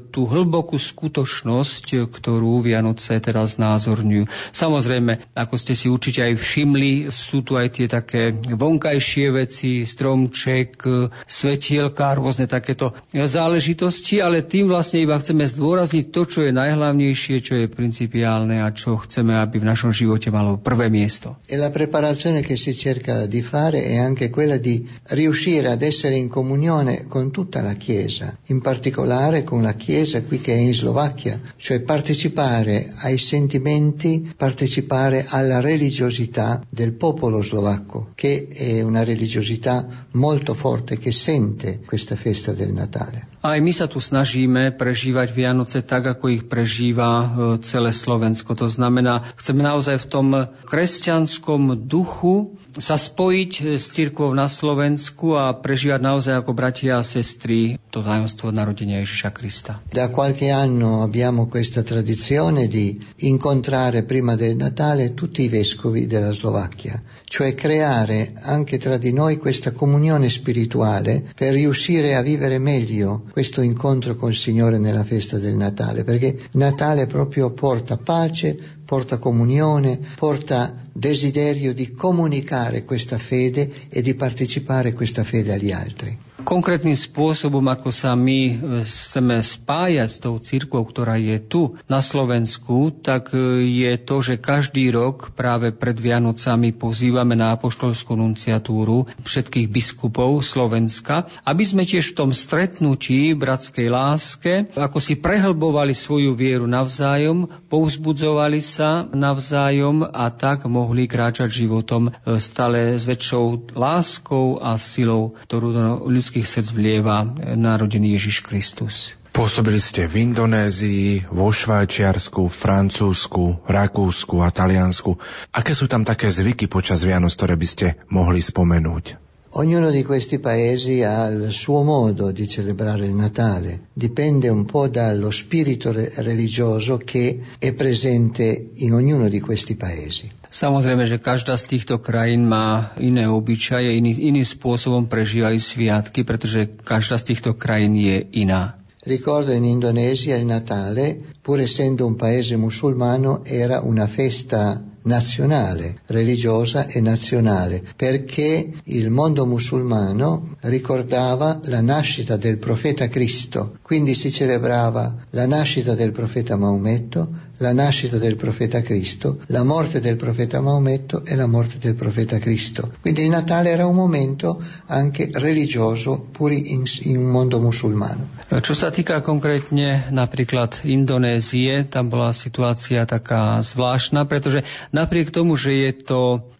tú 0.09 0.25
hlbokú 0.25 0.73
skutočnosť, 0.81 2.09
ktorú 2.09 2.38
Vianoce 2.39 3.19
teda 3.19 3.43
znázorňujú. 3.43 4.55
Samozrejme, 4.55 5.35
ako 5.35 5.55
ste 5.59 5.75
si 5.75 5.91
určite 5.91 6.23
aj 6.23 6.39
všimli, 6.39 7.11
sú 7.11 7.43
tu 7.43 7.59
aj 7.59 7.67
tie 7.75 7.87
také 7.91 8.31
vonkajšie 8.33 9.27
veci, 9.35 9.83
stromček, 9.83 10.79
svetielka, 11.27 12.15
rôzne 12.15 12.47
takéto 12.47 12.95
záležitosti, 13.11 14.23
ale 14.23 14.47
tým 14.47 14.71
vlastne 14.71 15.03
iba 15.03 15.19
chceme 15.19 15.43
zdôrazniť 15.43 16.05
to, 16.09 16.21
čo 16.25 16.39
je 16.47 16.55
najhlavnejšie, 16.55 17.35
čo 17.43 17.53
je 17.59 17.67
principiálne 17.67 18.63
a 18.63 18.71
čo 18.71 18.95
chceme, 18.95 19.35
aby 19.35 19.59
v 19.59 19.69
našom 19.69 19.91
živote 19.91 20.31
malo 20.31 20.55
prvé 20.55 20.87
miesto. 20.87 21.35
E 21.45 21.59
la 21.59 21.69
preparazione 21.69 22.41
che 22.41 22.55
si 22.55 22.73
cerca 22.73 23.25
di 23.25 23.41
fare 23.41 23.83
è 23.83 23.97
anche 23.97 24.29
quella 24.29 24.57
di 24.57 24.87
riuscire 25.11 25.69
ad 25.69 25.81
essere 25.81 26.15
in 26.15 26.29
comunione 26.29 27.05
con 27.07 27.31
tutta 27.31 27.61
la 27.61 27.73
Chiesa, 27.73 28.37
in 28.47 28.61
particolare 28.61 29.43
con 29.43 29.61
la 29.61 29.73
Chiesa 29.73 30.21
qui 30.23 30.39
che 30.39 30.53
è 30.53 30.57
in 30.57 30.73
Slovacchia, 30.73 31.39
cioè 31.57 31.81
partecipare 31.81 32.28
ai 32.35 33.17
sentimenti, 33.17 34.33
partecipare 34.35 35.25
alla 35.29 35.59
religiosità 35.59 36.61
del 36.69 36.93
popolo 36.93 37.43
slovacco, 37.43 38.09
che 38.15 38.47
è 38.47 38.81
una 38.81 39.03
religiosità 39.03 40.07
molto 40.13 40.53
forte 40.53 40.97
che 40.97 41.11
sente 41.11 41.79
questa 41.85 42.15
festa 42.15 42.53
del 42.53 42.73
Natale. 42.73 43.27
Aj 43.39 43.55
my 43.55 43.71
sa 43.71 43.87
tu 43.87 44.03
snažíme 44.03 44.75
prežívať 44.75 45.31
Vianoce 45.31 45.79
tak, 45.87 46.11
ako 46.11 46.27
ich 46.27 46.43
prežíva 46.51 47.31
celé 47.63 47.95
Slovensko. 47.95 48.51
To 48.59 48.67
znamená, 48.67 49.31
chceme 49.39 49.63
naozaj 49.63 50.03
v 50.03 50.09
tom 50.11 50.27
kresťanskom 50.67 51.87
duchu 51.87 52.58
sa 52.77 52.95
spojiť 53.01 53.51
e, 53.59 53.81
s 53.81 53.89
cirkvou 53.89 54.29
na 54.37 54.45
Slovensku 54.45 55.33
a 55.33 55.57
prežívať 55.57 56.01
naozaj 56.01 56.33
ako 56.45 56.51
bratia 56.53 57.01
a 57.01 57.03
sestry 57.03 57.81
to 57.89 58.05
tajomstvo 58.05 58.53
narodenia 58.53 59.01
Ježiša 59.01 59.29
Krista. 59.33 59.81
Da 59.89 60.13
qualche 60.13 60.53
anno 60.53 61.01
abbiamo 61.01 61.49
questa 61.49 61.81
tradizione 61.81 62.67
di 62.67 63.01
incontrare 63.25 64.03
prima 64.03 64.35
del 64.35 64.55
Natale 64.55 65.13
tutti 65.13 65.41
i 65.41 65.49
vescovi 65.49 66.05
della 66.05 66.33
Slovacchia, 66.33 67.01
cioè 67.25 67.55
creare 67.55 68.33
anche 68.37 68.77
tra 68.77 68.97
di 68.97 69.11
noi 69.13 69.37
questa 69.37 69.71
comunione 69.71 70.29
spirituale 70.29 71.25
per 71.33 71.53
riuscire 71.53 72.15
a 72.15 72.21
vivere 72.21 72.59
meglio 72.59 73.25
questo 73.31 73.61
incontro 73.61 74.15
col 74.15 74.35
Signore 74.35 74.77
nella 74.77 75.03
festa 75.03 75.37
del 75.37 75.55
Natale, 75.55 76.03
perché 76.03 76.37
Natale 76.53 77.07
proprio 77.07 77.51
porta 77.51 77.97
pace, 77.97 78.77
porta 78.89 79.19
comunione, 79.19 79.99
porta 80.17 80.81
desiderio 80.91 81.75
di 81.75 81.93
comunicare 81.93 82.83
questa 82.83 83.19
fede 83.19 83.69
e 83.87 84.01
di 84.01 84.15
partecipare 84.15 84.93
questa 84.93 85.23
fede 85.23 85.53
agli 85.53 85.71
altri. 85.71 86.17
Konkrétnym 86.39 86.95
spôsobom, 86.95 87.61
ako 87.67 87.91
sa 87.91 88.15
my 88.15 88.41
e, 88.47 88.53
chceme 88.87 89.43
spájať 89.43 90.07
s 90.07 90.17
tou 90.23 90.39
církvou, 90.39 90.87
ktorá 90.87 91.19
je 91.19 91.35
tu 91.35 91.75
na 91.91 91.99
Slovensku, 91.99 92.95
tak 93.03 93.35
e, 93.35 93.67
je 93.67 93.91
to, 93.99 94.23
že 94.23 94.39
každý 94.39 94.87
rok 94.87 95.35
práve 95.35 95.75
pred 95.75 95.99
Vianocami 95.99 96.71
pozývame 96.71 97.35
na 97.35 97.59
apoštolskú 97.59 98.15
nunciatúru 98.15 99.11
všetkých 99.19 99.67
biskupov 99.67 100.39
Slovenska, 100.39 101.27
aby 101.43 101.63
sme 101.67 101.83
tiež 101.83 102.15
v 102.15 102.17
tom 102.23 102.31
stretnutí 102.31 103.35
bratskej 103.35 103.87
láske, 103.91 104.71
ako 104.79 105.03
si 105.03 105.19
prehlbovali 105.19 105.91
svoju 105.91 106.39
vieru 106.39 106.71
navzájom, 106.71 107.67
povzbudzovali 107.67 108.63
sa 108.63 108.78
navzájom 109.13 110.07
a 110.07 110.31
tak 110.33 110.65
mohli 110.65 111.05
kráčať 111.05 111.51
životom 111.67 112.09
e, 112.09 112.41
stále 112.41 112.97
s 112.97 113.05
väčšou 113.05 113.75
láskou 113.77 114.57
a 114.57 114.79
silou, 114.79 115.37
ktorú 115.45 115.67
ľudské 116.09 116.39
ľudských 116.39 116.45
srdc 116.45 116.69
vlieva 116.77 117.25
narodený 117.57 118.13
Ježiš 118.15 118.45
Kristus. 118.45 119.17
Pôsobili 119.33 119.81
ste 119.81 120.05
v 120.05 120.29
Indonézii, 120.29 121.25
vo 121.29 121.49
Švajčiarsku, 121.49 122.49
Francúzsku, 122.49 123.65
Rakúsku 123.65 124.41
a 124.45 124.53
Taliansku. 124.53 125.17
Aké 125.49 125.73
sú 125.73 125.89
tam 125.89 126.05
také 126.05 126.29
zvyky 126.29 126.69
počas 126.69 127.01
Vianoc, 127.01 127.33
ktoré 127.33 127.57
by 127.57 127.67
ste 127.67 127.87
mohli 128.13 128.41
spomenúť? 128.45 129.28
Ognuno 129.53 129.89
di 129.89 130.03
questi 130.03 130.37
paesi 130.37 131.01
ha 131.01 131.25
il 131.25 131.49
suo 131.49 131.81
modo 131.81 132.29
di 132.29 132.47
celebrare 132.47 133.07
il 133.07 133.15
Natale, 133.17 133.89
dipende 133.93 134.47
un 134.47 134.63
po' 134.65 134.87
dallo 134.87 135.31
spirito 135.31 135.91
religioso 135.91 136.97
che 136.97 137.57
è 137.57 137.73
presente 137.73 138.69
in 138.75 138.93
ognuno 138.93 139.27
di 139.27 139.39
questi 139.39 139.73
paesi. 139.73 140.29
Samozrejme, 140.49 141.05
že 141.05 141.21
každá 141.21 141.57
z 141.57 141.65
týchto 141.65 142.01
krajín 142.01 142.45
má 142.45 142.93
iné 142.97 143.29
obyčaje, 143.29 143.93
iný, 143.93 144.17
iným 144.17 144.45
spôsobom 144.45 145.05
prežívajú 145.05 145.61
sviatky, 145.61 146.25
pretože 146.25 146.69
každá 146.85 147.21
z 147.21 147.33
týchto 147.33 147.53
krajín 147.53 147.93
je 147.97 148.25
iná. 148.33 148.77
Ricordo 149.05 149.53
in 149.53 149.65
Indonesia 149.65 150.37
il 150.37 150.45
Natale, 150.45 151.37
pur 151.41 151.61
essendo 151.61 152.05
un 152.05 152.17
paese 152.17 152.57
musulmano, 152.57 153.45
era 153.45 153.81
una 153.81 154.05
festa 154.05 154.88
nazionale, 155.09 156.01
religiosa 156.05 156.85
e 156.85 157.01
nazionale, 157.01 157.83
perché 157.95 158.71
il 158.83 159.09
mondo 159.09 159.47
musulmano 159.47 160.55
ricordava 160.61 161.59
la 161.65 161.81
nascita 161.81 162.37
del 162.37 162.59
profeta 162.59 163.07
Cristo, 163.07 163.77
quindi 163.81 164.13
si 164.13 164.31
celebrava 164.31 165.15
la 165.31 165.47
nascita 165.47 165.95
del 165.95 166.11
profeta 166.11 166.55
Maometto, 166.55 167.48
la 167.59 167.73
nascita 167.73 168.17
del 168.17 168.35
profeta 168.35 168.81
Cristo, 168.81 169.39
la 169.47 169.63
morte 169.63 169.99
del 169.99 170.15
profeta 170.15 170.61
Maometto 170.61 171.23
e 171.25 171.35
la 171.35 171.47
morte 171.47 171.77
del 171.77 171.95
profeta 171.95 172.39
Cristo. 172.39 172.91
Quindi 173.01 173.23
il 173.23 173.29
Natale 173.29 173.69
era 173.69 173.85
un 173.85 173.95
momento 173.95 174.61
anche 174.87 175.29
religioso 175.33 176.27
pur 176.31 176.51
in, 176.51 176.83
in 177.03 177.21
mondo 177.23 177.59
musulmano. 177.59 178.39
Čo 178.49 178.73
sa 178.73 178.89
týka 178.89 179.19
konkrétne 179.19 180.09
napríklad 180.09 180.81
Indonézie, 180.87 181.87
tam 181.87 182.09
bola 182.09 182.31
situácia 182.31 183.03
taká 183.03 183.59
zvláštna, 183.61 184.25
pretože 184.25 184.63
napriek 184.95 185.29
tomu, 185.29 185.59
že 185.59 185.71
je 185.75 185.91
to 186.03 186.19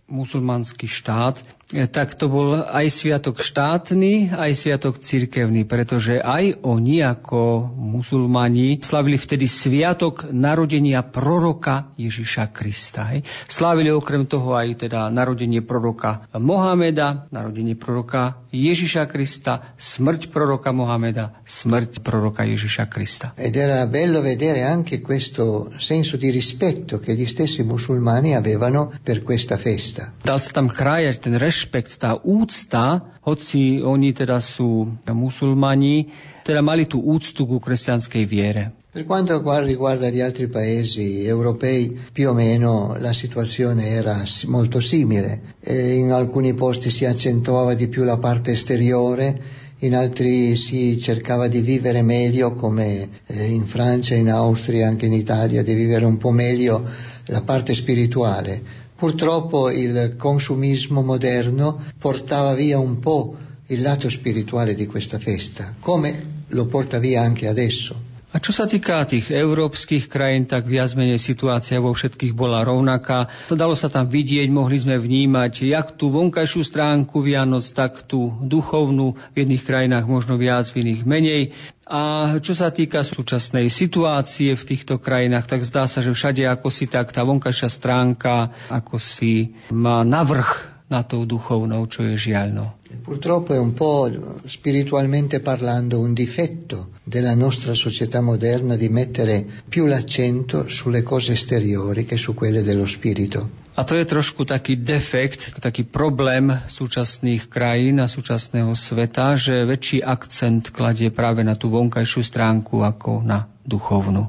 musulmanský 0.10 0.90
štát, 0.90 1.59
tak 1.70 2.18
to 2.18 2.26
bol 2.26 2.66
aj 2.66 2.90
sviatok 2.90 3.46
štátny, 3.46 4.34
aj 4.34 4.52
sviatok 4.58 4.98
cirkevný, 4.98 5.70
pretože 5.70 6.18
aj 6.18 6.66
oni 6.66 7.06
ako 7.06 7.70
musulmani 7.78 8.82
slavili 8.82 9.22
vtedy 9.22 9.46
sviatok 9.46 10.34
narodenia 10.34 11.06
proroka 11.06 11.94
Ježiša 12.02 12.50
Krista. 12.50 13.14
Hej. 13.14 13.22
Slavili 13.46 13.94
okrem 13.94 14.26
toho 14.26 14.58
aj 14.58 14.90
teda 14.90 15.14
narodenie 15.14 15.62
proroka 15.62 16.26
Mohameda, 16.34 17.30
narodenie 17.30 17.78
proroka 17.78 18.42
Ježiša 18.50 19.06
Krista, 19.06 19.78
smrť 19.78 20.34
proroka 20.34 20.74
Mohameda, 20.74 21.38
smrť 21.46 22.02
proroka 22.02 22.50
Ježiša 22.50 22.90
Krista. 22.90 23.38
Ed 23.38 23.54
era 23.54 23.86
bello 23.86 24.26
vedere 24.26 24.66
anche 24.66 25.06
questo 25.06 25.70
senso 25.78 26.18
di 26.18 26.34
rispetto 26.34 26.98
che 26.98 27.14
gli 27.14 27.30
stessi 27.30 27.62
musulmani 27.62 28.34
avevano 28.34 28.90
per 29.06 29.22
questa 29.22 29.62
festa. 29.62 30.18
Dal 30.26 30.42
sa 30.42 30.50
tam 30.50 30.66
chrájať 30.66 31.30
ten 31.30 31.38
reš 31.38 31.59
rešpekt, 31.60 32.00
tá 32.00 32.16
úcta, 32.16 33.20
hoci 33.28 33.84
oni 33.84 34.16
teda 34.16 34.40
sú 34.40 34.96
musulmani, 35.12 36.08
teda 36.48 36.64
mali 36.64 36.88
tú 36.88 37.04
úctu 37.04 37.44
ku 37.44 37.60
kresťanskej 37.60 38.24
viere. 38.24 38.64
Per 38.90 39.06
quanto 39.06 39.38
riguarda 39.62 40.10
gli 40.10 40.20
altri 40.20 40.48
paesi 40.48 41.22
europei, 41.22 41.94
più 42.12 42.30
o 42.30 42.34
meno 42.34 42.96
la 42.98 43.14
situazione 43.14 43.90
era 43.92 44.24
molto 44.48 44.80
simile. 44.80 45.60
E 45.60 45.94
in 46.00 46.12
alcuni 46.12 46.56
posti 46.56 46.90
si 46.90 47.06
accentuava 47.06 47.76
di 47.76 47.88
più 47.88 48.04
la 48.04 48.18
parte 48.18 48.54
esteriore, 48.54 49.68
in 49.82 49.96
altri 49.96 50.56
si 50.56 50.98
cercava 50.98 51.48
di 51.48 51.62
vivere 51.62 52.02
meglio, 52.02 52.56
come 52.56 53.10
eh, 53.28 53.46
in 53.46 53.68
Francia, 53.68 54.16
in 54.16 54.32
Austria, 54.32 54.88
anche 54.88 55.06
in 55.06 55.14
Italia, 55.14 55.62
di 55.62 55.74
vivere 55.74 56.06
un 56.06 56.18
po' 56.18 56.32
meglio 56.32 56.84
la 57.26 57.44
parte 57.44 57.76
spirituale. 57.76 58.79
Purtroppo 59.00 59.70
il 59.70 60.16
consumismo 60.18 61.02
moderno 61.02 61.82
portava 61.98 62.54
via 62.54 62.80
un 62.80 63.00
po' 63.00 63.34
il 63.68 63.82
lato 63.82 64.10
spirituale 64.10 64.76
di 64.76 64.88
questa 64.88 65.18
festa, 65.18 65.74
come 65.80 66.44
lo 66.48 66.66
porta 66.66 67.00
via 67.00 67.22
anche 67.22 67.48
adesso. 67.48 68.09
A 68.30 68.38
čo 68.38 68.54
sa 68.54 68.70
týka 68.70 69.02
tých 69.10 69.34
európskych 69.34 70.06
krajín, 70.06 70.46
tak 70.46 70.70
viac 70.70 70.94
menej 70.94 71.18
situácia 71.18 71.82
vo 71.82 71.90
všetkých 71.98 72.38
bola 72.38 72.62
rovnaká. 72.62 73.26
To 73.50 73.58
dalo 73.58 73.74
sa 73.74 73.90
tam 73.90 74.06
vidieť, 74.06 74.54
mohli 74.54 74.78
sme 74.78 75.02
vnímať 75.02 75.66
jak 75.66 75.98
tú 75.98 76.14
vonkajšiu 76.14 76.62
stránku 76.62 77.26
Vianoc, 77.26 77.66
tak 77.74 78.06
tú 78.06 78.38
duchovnú. 78.46 79.18
V 79.34 79.36
jedných 79.36 79.66
krajinách 79.66 80.06
možno 80.06 80.38
viac, 80.38 80.70
v 80.70 80.86
iných 80.86 81.02
menej. 81.10 81.44
A 81.90 82.38
čo 82.38 82.54
sa 82.54 82.70
týka 82.70 83.02
súčasnej 83.02 83.66
situácie 83.66 84.54
v 84.54 84.62
týchto 84.62 85.02
krajinách, 85.02 85.50
tak 85.50 85.66
zdá 85.66 85.90
sa, 85.90 86.06
že 86.06 86.14
všade 86.14 86.46
ako 86.46 86.70
si 86.70 86.86
tak 86.86 87.10
tá 87.10 87.26
vonkajšia 87.26 87.70
stránka 87.74 88.54
ako 88.70 89.02
si 89.02 89.58
má 89.74 90.06
navrh 90.06 90.79
na 90.90 91.06
tou 91.06 91.24
duchovnou, 91.24 91.86
čo 91.86 92.02
je 92.04 92.18
žiaľno. 92.18 92.82
Purtroppo 93.06 93.54
è 93.54 93.62
un 93.62 93.78
po' 93.78 94.10
spiritualmente 94.50 95.40
parlando 95.40 96.02
un 96.02 96.18
difetto 96.18 96.98
della 97.06 97.38
nostra 97.38 97.78
società 97.78 98.22
moderna 98.22 98.76
di 98.76 98.90
mettere 98.90 99.46
più 99.70 99.86
l'accento 99.86 100.68
sulle 100.68 101.06
cose 101.06 101.34
esteriori 101.34 102.06
che 102.06 102.18
su 102.18 102.34
quelle 102.34 102.66
dello 102.66 102.90
spirito. 102.90 103.70
A 103.80 103.88
to 103.88 103.96
je 103.96 104.04
trošku 104.04 104.44
taký 104.44 104.76
defekt, 104.76 105.56
taký 105.62 105.88
problém 105.88 106.52
súčasných 106.68 107.48
krajín 107.48 108.04
a 108.04 108.12
súčasného 108.12 108.76
sveta, 108.76 109.40
že 109.40 109.64
väčší 109.64 110.04
akcent 110.04 110.74
kladie 110.76 111.14
práve 111.14 111.46
na 111.46 111.56
tú 111.56 111.72
vonkajšiu 111.72 112.26
stránku 112.26 112.84
ako 112.84 113.24
na 113.24 113.48
duchovnú. 113.64 114.28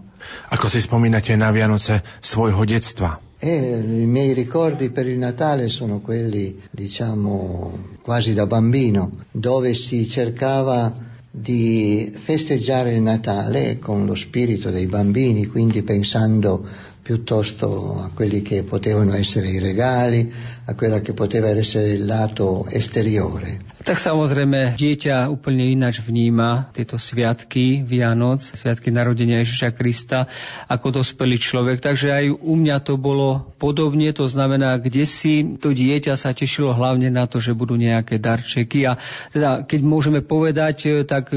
Ako 0.53 0.69
si 0.69 0.85
spomínate 0.85 1.33
na 1.35 1.49
Vianoce 1.51 2.05
svojho 2.21 2.63
detstva? 2.69 3.30
E 3.43 3.79
i 3.79 4.05
miei 4.05 4.35
ricordi 4.35 4.91
per 4.91 5.07
il 5.07 5.17
Natale 5.17 5.71
sono 5.71 6.01
quelli, 6.01 6.61
diciamo, 6.71 7.97
quasi 8.03 8.35
da 8.35 8.47
bambino, 8.47 9.13
dove 9.31 9.73
si 9.73 10.07
cercava 10.07 10.95
di 11.31 12.13
festeggiare 12.15 12.93
il 12.93 13.01
Natale 13.01 13.79
con 13.79 14.05
lo 14.05 14.15
spirito 14.15 14.69
dei 14.69 14.85
bambini, 14.87 15.47
quindi 15.47 15.83
pensando 15.83 16.67
piuttosto 17.03 18.01
a 18.01 18.11
quelli 18.15 18.43
che 18.43 18.63
potevano 18.63 19.15
essere 19.15 19.49
i 19.49 19.59
regali, 19.59 20.31
a 20.67 20.75
quella 20.75 21.01
che 21.01 21.13
poteva 21.13 21.49
essere 21.49 21.93
il 21.93 22.05
lato 22.05 22.67
esteriore. 22.69 23.69
Tak 23.81 23.97
samozrejme, 23.97 24.77
dieťa 24.77 25.33
úplne 25.33 25.65
ináč 25.73 26.05
vníma 26.05 26.69
tieto 26.77 27.01
sviatky 27.01 27.81
Vianoc, 27.81 28.45
sviatky 28.45 28.93
narodenia 28.93 29.41
Ježiša 29.41 29.73
Krista 29.73 30.29
ako 30.69 31.01
dospelý 31.01 31.41
človek. 31.41 31.81
Takže 31.81 32.09
aj 32.13 32.25
u 32.45 32.55
mňa 32.61 32.77
to 32.85 33.01
bolo 33.01 33.57
podobne, 33.57 34.13
to 34.13 34.29
znamená, 34.29 34.77
kde 34.77 35.09
si 35.09 35.57
to 35.57 35.73
dieťa 35.73 36.21
sa 36.21 36.37
tešilo 36.37 36.77
hlavne 36.77 37.09
na 37.09 37.25
to, 37.25 37.41
že 37.41 37.57
budú 37.57 37.81
nejaké 37.81 38.21
darčeky. 38.21 38.85
A 38.85 39.01
teda, 39.33 39.65
keď 39.65 39.81
môžeme 39.81 40.21
povedať, 40.21 41.09
tak 41.09 41.33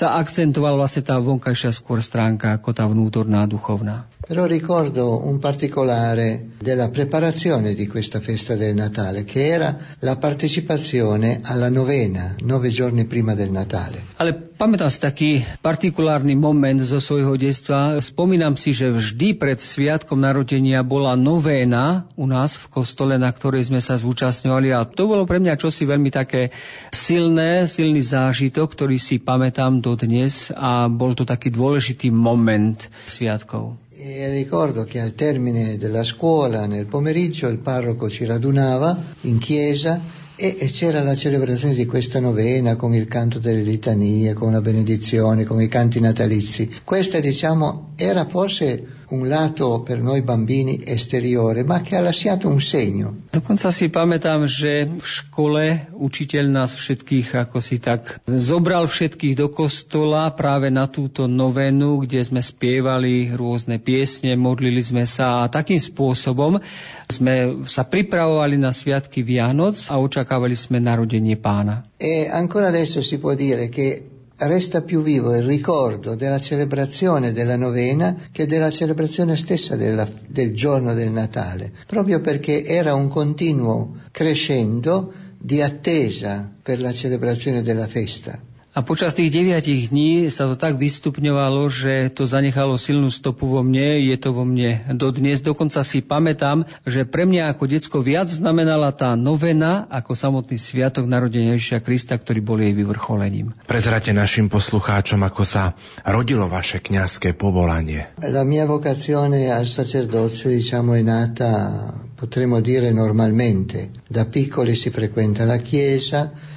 sa 0.00 0.16
akcentovala 0.16 0.80
vlastne 0.80 1.04
tá 1.04 1.20
vonkajšia 1.20 1.76
skôr 1.76 2.00
stránka 2.00 2.56
ako 2.56 2.72
tá 2.72 2.88
vnútorná 2.88 3.44
duchovná. 3.44 4.08
Però 4.24 4.48
ricordo 4.48 4.93
un 5.02 5.38
particolare 5.38 6.54
della 6.58 6.88
preparazione 6.88 7.74
di 7.74 7.86
questa 7.86 8.20
festa 8.20 8.54
del 8.54 8.74
Natale, 8.74 9.24
che 9.24 9.46
era 9.46 9.76
la 10.00 10.16
partecipazione 10.16 11.40
alla 11.42 11.68
novena, 11.68 12.34
nove 12.40 12.70
giorni 12.70 13.04
prima 13.04 13.34
del 13.34 13.50
Natale. 13.50 14.04
Ale 14.16 14.32
pamätám 14.32 14.88
si 14.88 15.00
taký 15.02 15.30
partikulárny 15.60 16.38
moment 16.38 16.80
zo 16.86 17.02
svojho 17.02 17.34
detstva. 17.36 17.98
Spomínam 18.00 18.56
si, 18.56 18.72
že 18.72 18.88
vždy 18.88 19.36
pred 19.36 19.58
sviatkom 19.60 20.22
narodenia 20.22 20.80
bola 20.80 21.18
novéna 21.18 22.08
u 22.16 22.24
nás 22.24 22.56
v 22.56 22.70
kostole, 22.70 23.18
na 23.18 23.28
ktorej 23.28 23.68
sme 23.68 23.82
sa 23.82 23.98
zúčastňovali 24.00 24.72
a 24.72 24.86
to 24.88 25.10
bolo 25.10 25.28
pre 25.28 25.42
mňa 25.42 25.60
čosi 25.60 25.84
veľmi 25.84 26.08
také 26.08 26.54
silné, 26.94 27.66
silný 27.68 28.00
zážitok, 28.00 28.72
ktorý 28.72 28.96
si 28.96 29.20
pamätám 29.20 29.84
dodnes 29.84 30.48
a 30.54 30.86
bol 30.88 31.12
to 31.12 31.28
taký 31.28 31.52
dôležitý 31.52 32.08
moment 32.08 32.88
sviatkov. 33.04 33.83
E 33.96 34.28
ricordo 34.28 34.82
che 34.82 34.98
al 34.98 35.14
termine 35.14 35.78
della 35.78 36.02
scuola, 36.02 36.66
nel 36.66 36.86
pomeriggio, 36.86 37.46
il 37.46 37.58
parroco 37.58 38.10
ci 38.10 38.24
radunava 38.24 39.00
in 39.20 39.38
chiesa 39.38 40.02
e, 40.34 40.56
c'era 40.66 41.00
la 41.04 41.14
celebrazione 41.14 41.74
di 41.74 41.86
questa 41.86 42.18
novena 42.18 42.74
con 42.74 42.92
il 42.92 43.06
canto 43.06 43.38
delle 43.38 43.62
litanie, 43.62 44.32
con 44.32 44.50
la 44.50 44.60
benedizione, 44.60 45.44
con 45.44 45.62
i 45.62 45.68
canti 45.68 46.00
natalizi. 46.00 46.68
Questa, 46.82 47.20
diciamo, 47.20 47.92
era 47.94 48.26
forse 48.26 48.84
un 49.10 49.28
lato 49.28 49.82
per 49.82 50.00
noi 50.00 50.22
bambini 50.22 50.80
esteriore, 50.84 51.64
ma 51.64 51.80
che 51.80 51.96
ha 51.96 52.00
lasciato 52.00 52.48
un 52.48 52.60
segno. 52.60 53.28
Dokonca 53.30 53.68
si 53.74 53.90
pamätám, 53.90 54.48
že 54.48 54.88
v 54.88 55.04
škole 55.04 55.62
učiteľ 55.92 56.44
nás 56.48 56.72
všetkých 56.72 57.48
ako 57.48 57.58
si 57.60 57.82
tak 57.82 58.22
zobral 58.24 58.86
všetkých 58.86 59.34
do 59.36 59.50
kostola 59.50 60.30
práve 60.32 60.70
na 60.70 60.88
túto 60.88 61.26
novenu, 61.28 62.06
kde 62.06 62.24
sme 62.24 62.40
spievali 62.40 63.34
rôzne 63.34 63.82
piesne, 63.82 64.38
modlili 64.38 64.80
sme 64.80 65.04
sa 65.04 65.44
a 65.44 65.50
takým 65.50 65.82
spôsobom 65.82 66.62
sme 67.10 67.66
sa 67.68 67.84
pripravovali 67.84 68.56
na 68.56 68.72
sviatky 68.72 69.20
Vianoc 69.20 69.76
a 69.90 70.00
očakávali 70.00 70.56
sme 70.56 70.80
narodenie 70.80 71.36
pána. 71.36 71.84
E 71.98 72.30
ancora 72.30 72.68
adesso 72.70 73.02
si 73.02 73.18
può 73.18 73.34
dire 73.34 73.68
che 73.68 74.13
resta 74.36 74.82
più 74.82 75.02
vivo 75.02 75.34
il 75.34 75.44
ricordo 75.44 76.14
della 76.14 76.40
celebrazione 76.40 77.32
della 77.32 77.56
novena 77.56 78.16
che 78.32 78.46
della 78.46 78.70
celebrazione 78.70 79.36
stessa 79.36 79.76
della, 79.76 80.08
del 80.26 80.54
giorno 80.54 80.94
del 80.94 81.10
Natale, 81.10 81.72
proprio 81.86 82.20
perché 82.20 82.64
era 82.64 82.94
un 82.94 83.08
continuo 83.08 83.96
crescendo 84.10 85.12
di 85.38 85.60
attesa 85.62 86.50
per 86.62 86.80
la 86.80 86.92
celebrazione 86.92 87.62
della 87.62 87.86
festa. 87.86 88.40
A 88.74 88.82
počas 88.82 89.14
tých 89.14 89.30
deviatich 89.30 89.94
dní 89.94 90.34
sa 90.34 90.50
to 90.50 90.58
tak 90.58 90.82
vystupňovalo, 90.82 91.70
že 91.70 92.10
to 92.10 92.26
zanechalo 92.26 92.74
silnú 92.74 93.06
stopu 93.06 93.46
vo 93.46 93.62
mne, 93.62 94.02
je 94.02 94.18
to 94.18 94.34
vo 94.34 94.42
mne 94.42 94.90
dodnes. 94.98 95.38
Dokonca 95.38 95.86
si 95.86 96.02
pamätám, 96.02 96.66
že 96.82 97.06
pre 97.06 97.22
mňa 97.22 97.54
ako 97.54 97.70
decko 97.70 98.02
viac 98.02 98.26
znamenala 98.26 98.90
tá 98.90 99.14
novena 99.14 99.86
ako 99.94 100.18
samotný 100.18 100.58
sviatok 100.58 101.06
narodenia 101.06 101.54
Ježiša 101.54 101.86
Krista, 101.86 102.18
ktorý 102.18 102.42
bol 102.42 102.58
jej 102.58 102.74
vyvrcholením. 102.74 103.54
Prezrate 103.62 104.10
našim 104.10 104.50
poslucháčom, 104.50 105.22
ako 105.22 105.46
sa 105.46 105.78
rodilo 106.02 106.50
vaše 106.50 106.82
kňazské 106.82 107.38
povolanie. 107.38 108.10
La 108.26 108.42
mia 108.42 108.66
vocazione 108.66 109.54
al 109.54 109.70
sacerdozio 109.70 110.50
diciamo 110.50 110.98
è 110.98 111.02
nata, 111.06 111.94
potremmo 112.18 112.58
dire 112.58 112.90
normalmente. 112.90 114.02
Da 114.10 114.26
piccoli 114.26 114.74
si 114.74 114.90
frequenta 114.90 115.46
la 115.46 115.62
chiesa, 115.62 116.53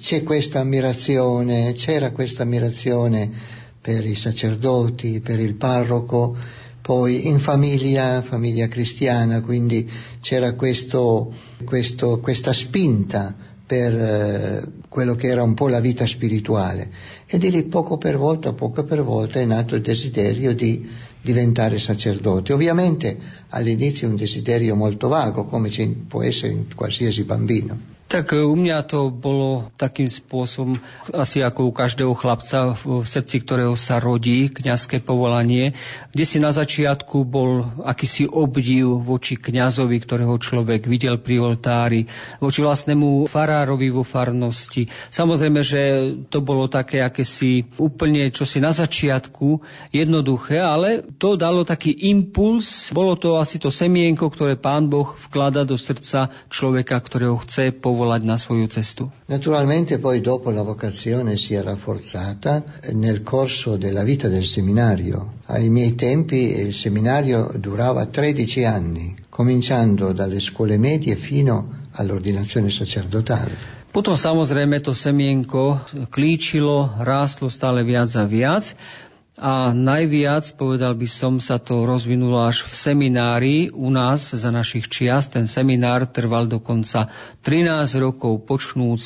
c'è 0.00 0.22
questa 0.22 0.60
ammirazione, 0.60 1.72
c'era 1.72 2.10
questa 2.10 2.42
ammirazione 2.42 3.30
per 3.80 4.04
i 4.04 4.14
sacerdoti, 4.14 5.20
per 5.20 5.40
il 5.40 5.54
parroco, 5.54 6.36
poi 6.82 7.28
in 7.28 7.38
famiglia, 7.38 8.22
famiglia 8.22 8.66
cristiana, 8.68 9.40
quindi 9.40 9.88
c'era 10.20 10.54
questo, 10.54 11.32
questo, 11.64 12.20
questa 12.20 12.52
spinta 12.52 13.34
per 13.66 13.94
eh, 13.94 14.62
quello 14.88 15.14
che 15.14 15.28
era 15.28 15.44
un 15.44 15.54
po' 15.54 15.68
la 15.68 15.78
vita 15.78 16.04
spirituale 16.04 16.90
e 17.26 17.38
di 17.38 17.50
lì 17.50 17.62
poco 17.62 17.96
per 17.96 18.16
volta, 18.16 18.52
poco 18.52 18.82
per 18.82 19.04
volta 19.04 19.38
è 19.38 19.44
nato 19.44 19.76
il 19.76 19.82
desiderio 19.82 20.52
di 20.52 20.88
diventare 21.22 21.78
sacerdote. 21.78 22.52
Ovviamente 22.52 23.16
all'inizio 23.50 24.08
è 24.08 24.10
un 24.10 24.16
desiderio 24.16 24.74
molto 24.74 25.06
vago, 25.06 25.44
come 25.44 25.70
può 26.08 26.22
essere 26.22 26.52
in 26.52 26.74
qualsiasi 26.74 27.22
bambino. 27.22 27.99
Tak 28.10 28.34
e, 28.34 28.42
u 28.42 28.58
mňa 28.58 28.90
to 28.90 29.14
bolo 29.14 29.70
takým 29.78 30.10
spôsobom, 30.10 30.74
asi 31.14 31.46
ako 31.46 31.70
u 31.70 31.72
každého 31.72 32.10
chlapca, 32.18 32.74
v 32.74 33.06
srdci 33.06 33.38
ktorého 33.46 33.78
sa 33.78 34.02
rodí 34.02 34.50
kňazské 34.50 34.98
povolanie, 34.98 35.78
kde 36.10 36.24
si 36.26 36.42
na 36.42 36.50
začiatku 36.50 37.22
bol 37.22 37.70
akýsi 37.86 38.26
obdiv 38.26 38.98
voči 39.06 39.38
kňazovi, 39.38 40.02
ktorého 40.02 40.34
človek 40.42 40.90
videl 40.90 41.22
pri 41.22 41.38
oltári, 41.38 42.10
voči 42.42 42.66
vlastnému 42.66 43.30
farárovi 43.30 43.94
vo 43.94 44.02
farnosti. 44.02 44.90
Samozrejme, 45.14 45.62
že 45.62 45.82
to 46.34 46.42
bolo 46.42 46.66
také 46.66 47.06
akési 47.06 47.70
úplne 47.78 48.26
čosi 48.34 48.58
na 48.58 48.74
začiatku 48.74 49.62
jednoduché, 49.94 50.58
ale 50.58 51.06
to 51.14 51.38
dalo 51.38 51.62
taký 51.62 51.94
impuls, 52.10 52.90
bolo 52.90 53.14
to 53.14 53.38
asi 53.38 53.62
to 53.62 53.70
semienko, 53.70 54.26
ktoré 54.34 54.58
pán 54.58 54.90
Boh 54.90 55.14
vklada 55.30 55.62
do 55.62 55.78
srdca 55.78 56.34
človeka, 56.50 56.98
ktorého 56.98 57.38
chce 57.38 57.70
povolať 57.70 57.99
povolať 58.00 58.24
na 58.24 58.40
svoju 58.40 58.64
cestu. 58.72 59.12
Naturalmente 59.28 60.00
poi 60.00 60.24
dopo 60.24 60.48
la 60.48 60.64
vocazione 60.64 61.36
si 61.36 61.52
è 61.52 61.60
rafforzata 61.60 62.64
nel 62.96 63.20
corso 63.20 63.76
della 63.76 64.08
vita 64.08 64.32
del 64.32 64.44
seminario. 64.44 65.44
Ai 65.52 65.68
miei 65.68 65.92
tempi 65.94 66.56
il 66.56 66.72
seminario 66.72 67.52
durava 67.60 68.06
13 68.08 68.64
anni, 68.64 69.14
cominciando 69.28 70.16
dalle 70.16 70.40
scuole 70.40 70.78
medie 70.78 71.14
fino 71.14 71.84
all'ordinazione 72.00 72.70
sacerdotale. 72.70 73.76
Potom 73.90 74.14
samozrejme 74.14 74.78
to 74.80 74.94
semienko 74.94 75.82
klíčilo, 76.08 76.94
rástlo 77.02 77.50
stále 77.50 77.82
viac 77.82 78.14
a 78.16 78.24
viac 78.24 78.78
a 79.38 79.70
najviac, 79.70 80.58
povedal 80.58 80.98
by 80.98 81.06
som, 81.06 81.38
sa 81.38 81.62
to 81.62 81.86
rozvinulo 81.86 82.42
až 82.42 82.66
v 82.66 82.72
seminári 82.74 83.56
u 83.70 83.86
nás 83.88 84.34
za 84.34 84.50
našich 84.50 84.90
čias. 84.90 85.30
Ten 85.30 85.46
seminár 85.46 86.10
trval 86.10 86.50
dokonca 86.50 87.08
13 87.46 87.94
rokov, 88.02 88.42
počnúc 88.44 89.00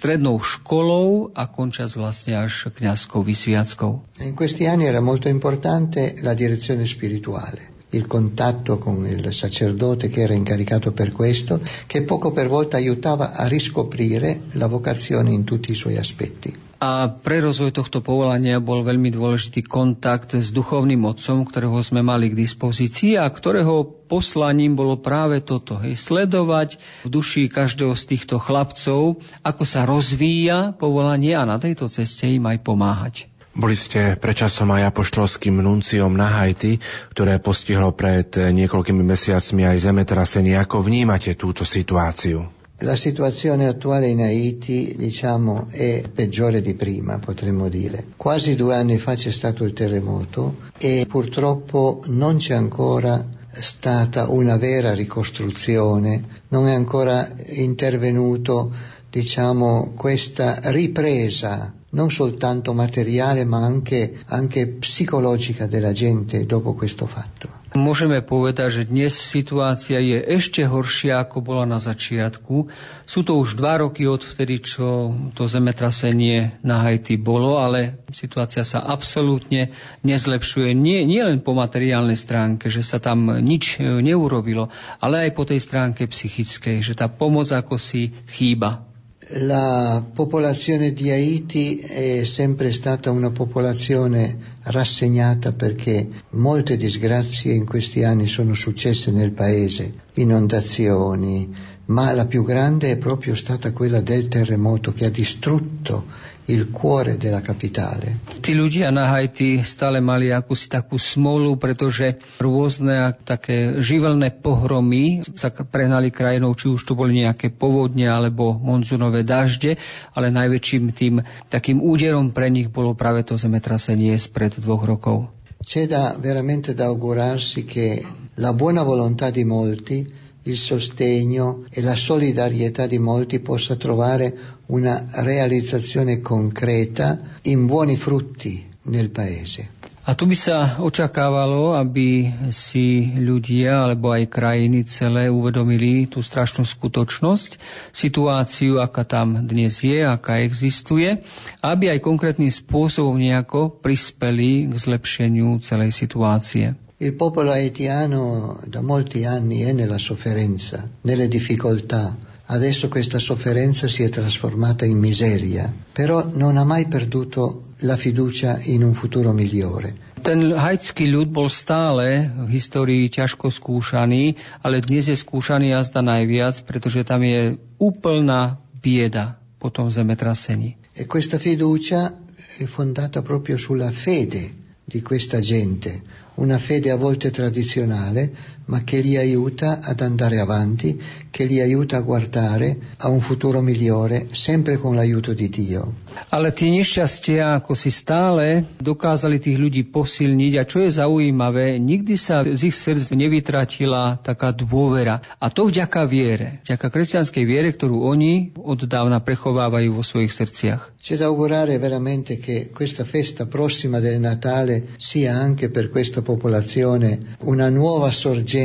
strednou 0.00 0.40
školou 0.40 1.30
a 1.36 1.44
končas 1.46 1.92
vlastne 1.92 2.40
až 2.40 2.72
kňazskou 2.72 3.20
vysviackou. 3.20 4.24
In 4.24 4.32
questi 4.32 4.64
anni 4.64 4.88
era 4.88 5.04
molto 5.04 5.28
importante 5.28 6.16
la 6.24 6.32
direzione 6.32 6.88
spirituale 6.88 7.75
il 7.96 8.06
contatto 8.06 8.78
con 8.78 9.06
il 9.08 9.32
sacerdote 9.32 10.08
che 10.08 10.20
era 10.20 10.34
incaricato 10.34 10.92
per 10.92 11.12
questo, 11.12 11.60
che 11.86 12.02
poco 12.02 12.30
per 12.30 12.48
volta 12.48 12.76
aiutava 12.76 13.32
a 13.32 13.48
riscoprire 13.48 14.42
la 14.52 14.68
vocazione 14.68 15.32
in 15.32 15.44
tutti 15.44 15.72
i 15.72 15.74
suoi 15.74 15.96
aspetti. 15.96 16.66
A 16.76 17.08
pre 17.08 17.40
rozvoj 17.40 17.72
tohto 17.72 18.04
povolania 18.04 18.60
bol 18.60 18.84
veľmi 18.84 19.08
dôležitý 19.08 19.64
kontakt 19.64 20.36
s 20.36 20.52
duchovným 20.52 21.08
otcom, 21.08 21.48
ktorého 21.48 21.80
sme 21.80 22.04
mali 22.04 22.28
k 22.28 22.36
dispozícii 22.36 23.16
a 23.16 23.24
ktorého 23.32 23.88
poslaním 24.12 24.76
bolo 24.76 25.00
práve 25.00 25.40
toto, 25.40 25.80
hej, 25.80 25.96
sledovať 25.96 26.76
v 26.76 27.08
duši 27.08 27.48
každého 27.48 27.96
z 27.96 28.04
týchto 28.12 28.36
chlapcov, 28.36 29.24
ako 29.40 29.62
sa 29.64 29.88
rozvíja 29.88 30.76
povolanie 30.76 31.32
a 31.32 31.48
na 31.48 31.56
tejto 31.56 31.88
ceste 31.88 32.28
im 32.28 32.44
aj 32.44 32.60
pomáhať. 32.60 33.16
Boli 33.56 33.72
ste 33.72 34.20
predčasom 34.20 34.68
aj 34.76 34.92
apoštolským 34.92 35.64
nunciom 35.64 36.12
na 36.12 36.28
Haiti, 36.28 36.76
ktoré 37.16 37.40
postihlo 37.40 37.96
pred 37.96 38.28
niekoľkými 38.28 39.00
mesiacmi 39.00 39.64
aj 39.64 39.88
zemetrasenie. 39.88 40.60
Ako 40.60 40.84
vnímate 40.84 41.32
túto 41.40 41.64
situáciu? 41.64 42.52
La 42.84 42.92
situazione 42.92 43.64
attuale 43.64 44.12
in 44.12 44.20
Haiti, 44.20 44.92
diciamo, 45.00 45.68
è 45.70 46.04
peggiore 46.12 46.60
di 46.60 46.74
prima, 46.74 47.16
potremmo 47.16 47.72
dire. 47.72 48.12
Quasi 48.20 48.54
due 48.54 48.76
anni 48.76 48.98
fa 48.98 49.14
c'è 49.14 49.32
stato 49.32 49.64
il 49.64 49.72
terremoto 49.72 50.68
e 50.76 51.06
purtroppo 51.08 52.02
non 52.08 52.36
c'è 52.36 52.52
ancora 52.52 53.24
stata 53.50 54.28
una 54.28 54.58
vera 54.58 54.92
ricostruzione, 54.92 56.44
non 56.48 56.68
è 56.68 56.74
ancora 56.74 57.26
intervenuto, 57.46 58.70
diciamo, 59.16 59.94
questa 59.96 60.60
ripresa 60.64 61.72
non 61.96 62.10
soltanto 62.10 62.74
materiale 62.74 63.46
ma 63.46 63.64
anche, 63.64 64.20
anche 64.26 64.68
psicologica 64.68 65.66
della 65.66 65.92
gente 65.92 66.44
dopo 66.44 66.74
questo 66.74 67.06
fatto. 67.06 67.64
Môžeme 67.76 68.24
povedať, 68.24 68.68
že 68.72 68.88
dnes 68.88 69.12
situácia 69.12 70.00
je 70.00 70.16
ešte 70.16 70.64
horšia, 70.64 71.20
ako 71.20 71.44
bola 71.44 71.68
na 71.68 71.76
začiatku. 71.76 72.72
Sú 73.04 73.20
to 73.20 73.36
už 73.36 73.60
dva 73.60 73.84
roky 73.84 74.08
od 74.08 74.24
vtedy, 74.24 74.64
čo 74.64 75.12
to 75.36 75.44
zemetrasenie 75.44 76.56
na 76.64 76.80
Haiti 76.80 77.20
bolo, 77.20 77.60
ale 77.60 78.00
situácia 78.16 78.64
sa 78.64 78.80
absolútne 78.80 79.76
nezlepšuje. 80.08 80.72
Nie, 80.72 81.04
nie 81.04 81.20
len 81.20 81.44
po 81.44 81.52
materiálnej 81.52 82.16
stránke, 82.16 82.72
že 82.72 82.80
sa 82.80 82.96
tam 82.96 83.28
nič 83.44 83.76
neurobilo, 83.84 84.72
ale 84.96 85.28
aj 85.28 85.30
po 85.36 85.44
tej 85.44 85.60
stránke 85.60 86.08
psychickej, 86.08 86.80
že 86.80 86.96
tá 86.96 87.12
pomoc 87.12 87.52
ako 87.52 87.76
si 87.76 88.08
chýba. 88.24 88.95
La 89.30 90.04
popolazione 90.12 90.92
di 90.92 91.10
Haiti 91.10 91.78
è 91.78 92.22
sempre 92.22 92.70
stata 92.70 93.10
una 93.10 93.32
popolazione 93.32 94.38
rassegnata 94.62 95.50
perché 95.50 96.06
molte 96.30 96.76
disgrazie 96.76 97.52
in 97.52 97.66
questi 97.66 98.04
anni 98.04 98.28
sono 98.28 98.54
successe 98.54 99.10
nel 99.10 99.32
paese, 99.32 99.92
inondazioni, 100.14 101.52
ma 101.86 102.12
la 102.12 102.26
più 102.26 102.44
grande 102.44 102.92
è 102.92 102.98
proprio 102.98 103.34
stata 103.34 103.72
quella 103.72 104.00
del 104.00 104.28
terremoto 104.28 104.92
che 104.92 105.06
ha 105.06 105.10
distrutto 105.10 106.04
il 106.46 106.70
cuore 106.70 107.18
della 107.18 107.42
capitale. 107.42 108.22
Tí 108.38 108.54
ľudia 108.54 108.94
na 108.94 109.10
Haiti 109.10 109.66
stále 109.66 109.98
mali 109.98 110.30
akúsi 110.30 110.70
takú 110.70 110.94
smolu, 110.94 111.58
pretože 111.58 112.22
rôzne 112.38 113.14
také 113.26 113.82
živelné 113.82 114.30
pohromy 114.30 115.26
sa 115.34 115.50
prehnali 115.50 116.14
krajinou, 116.14 116.54
či 116.54 116.70
už 116.70 116.86
to 116.86 116.94
boli 116.94 117.18
nejaké 117.18 117.50
povodne 117.50 118.06
alebo 118.06 118.54
monzunové 118.54 119.26
dažde, 119.26 119.74
ale 120.14 120.30
najväčším 120.30 120.84
tým 120.94 121.14
takým 121.50 121.82
úderom 121.82 122.30
pre 122.30 122.46
nich 122.46 122.70
bolo 122.70 122.94
práve 122.94 123.26
to 123.26 123.34
zemetrasenie 123.34 124.14
spred 124.14 124.54
dvoch 124.62 124.86
rokov. 124.86 125.18
C'è 125.56 125.88
da 125.88 126.14
veramente 126.20 126.76
da 126.76 126.86
augurarsi 126.86 127.64
che 127.64 128.04
la 128.38 128.52
buona 128.52 128.84
volontà 128.84 129.30
di 129.32 129.42
molti 129.42 130.25
il 130.46 130.56
sostegno 130.56 131.64
e 131.70 131.82
la 131.82 131.94
solidarietà 131.94 132.86
di 132.86 132.98
molti 132.98 133.40
possa 133.40 133.76
trovare 133.76 134.62
una 134.66 135.06
realizzazione 135.10 136.20
concreta 136.20 137.18
in 137.42 137.66
buoni 137.66 137.96
frutti 137.96 138.64
nel 138.82 139.10
paese. 139.10 139.74
A 140.06 140.14
tu 140.14 140.22
by 140.30 140.38
sa 140.38 140.78
očakávalo, 140.78 141.74
aby 141.74 142.30
si 142.54 143.10
ľudia 143.18 143.90
alebo 143.90 144.14
aj 144.14 144.30
krajiny 144.30 144.86
celé 144.86 145.26
uvedomili 145.26 146.06
tú 146.06 146.22
strašnú 146.22 146.62
skutočnosť, 146.62 147.58
situáciu, 147.90 148.78
aká 148.78 149.02
tam 149.02 149.42
dnes 149.42 149.82
je, 149.82 150.06
aká 150.06 150.46
existuje, 150.46 151.26
aby 151.58 151.90
aj 151.90 152.06
konkrétnym 152.06 152.54
spôsobom 152.54 153.18
nejako 153.18 153.82
prispeli 153.82 154.70
k 154.70 154.78
zlepšeniu 154.78 155.58
celej 155.58 155.90
situácie. 155.90 156.78
Il 156.98 157.12
popolo 157.12 157.50
haitiano 157.50 158.58
da 158.64 158.80
molti 158.80 159.26
anni 159.26 159.60
è 159.60 159.72
nella 159.72 159.98
sofferenza, 159.98 160.88
nelle 161.02 161.28
difficoltà. 161.28 162.16
Adesso 162.46 162.88
questa 162.88 163.18
sofferenza 163.18 163.86
si 163.86 164.02
è 164.02 164.08
trasformata 164.08 164.86
in 164.86 164.96
miseria, 164.96 165.70
però 165.92 166.24
non 166.32 166.56
ha 166.56 166.64
mai 166.64 166.86
perduto 166.88 167.74
la 167.80 167.98
fiducia 167.98 168.60
in 168.62 168.82
un 168.82 168.94
futuro 168.94 169.32
migliore. 169.32 170.14
Ten 170.24 170.56
haitský 170.56 171.04
ľud 171.12 171.28
bol 171.28 171.52
stále 171.52 172.32
v 172.32 172.48
histórii 172.56 173.12
ťažko 173.12 173.52
skúšaný, 173.52 174.32
ale 174.64 174.80
dnes 174.80 175.12
je 175.12 175.20
skúšaný 175.20 175.76
jazda 175.76 176.00
najviac, 176.00 176.64
pretože 176.64 177.04
tam 177.04 177.20
je 177.20 177.60
úplná 177.76 178.56
bieda 178.80 179.36
po 179.60 179.68
tom 179.68 179.92
zemetrasení. 179.92 180.80
E 180.96 181.04
questa 181.04 181.36
fiducia 181.36 182.08
è 182.56 182.64
fondata 182.64 183.20
proprio 183.20 183.60
sulla 183.60 183.92
fede 183.92 184.64
di 184.86 185.02
questa 185.02 185.44
gente, 185.44 186.24
una 186.36 186.58
fede 186.58 186.90
a 186.90 186.96
volte 186.96 187.30
tradizionale, 187.30 188.32
ma 188.66 188.82
che 188.82 189.00
li 189.00 189.16
aiuta 189.16 189.80
ad 189.82 190.00
andare 190.00 190.38
avanti, 190.38 190.98
che 191.30 191.44
li 191.44 191.60
aiuta 191.60 191.98
a 191.98 192.00
guardare 192.02 192.96
a 192.98 193.08
un 193.08 193.20
futuro 193.20 193.60
migliore, 193.60 194.26
sempre 194.32 194.76
con 194.76 194.94
l'aiuto 194.94 195.32
di 195.32 195.48
Dio. 195.48 196.02
Ale 196.32 196.50
tie 196.50 196.72
nešťastia, 196.72 197.62
ako 197.62 197.76
si 197.76 197.92
stále 197.92 198.66
dokázali 198.80 199.38
tých 199.38 199.60
ľudí 199.60 199.86
posilniť 199.92 200.52
a 200.58 200.62
čo 200.64 200.82
je 200.82 200.90
zaujímavé, 200.96 201.78
nikdy 201.78 202.18
sa 202.18 202.42
z 202.42 202.72
ich 202.72 202.74
srdc 202.74 203.14
nevytratila 203.14 204.18
taká 204.24 204.50
dôvera. 204.50 205.22
A 205.38 205.46
to 205.52 205.68
vďaka 205.68 206.08
viere, 206.08 206.64
vďaka 206.66 206.86
kresťanskej 206.90 207.44
viere, 207.44 207.68
ktorú 207.70 208.02
oni 208.02 208.56
od 208.58 208.88
dávna 208.88 209.22
prechovávajú 209.22 209.92
vo 209.94 210.02
svojich 210.02 210.32
srdciach. 210.32 210.98
C'è 210.98 211.20
da 211.20 211.30
augurare 211.30 211.78
veramente 211.78 212.40
che 212.42 212.72
questa 212.74 213.04
festa 213.04 213.46
prossima 213.46 214.00
del 214.00 214.18
Natale 214.18 214.96
sia 214.96 215.36
anche 215.36 215.70
per 215.70 215.92
questa 215.92 216.22
popolazione 216.24 217.36
una 217.46 217.70
nuova 217.70 218.10
sorgente, 218.10 218.55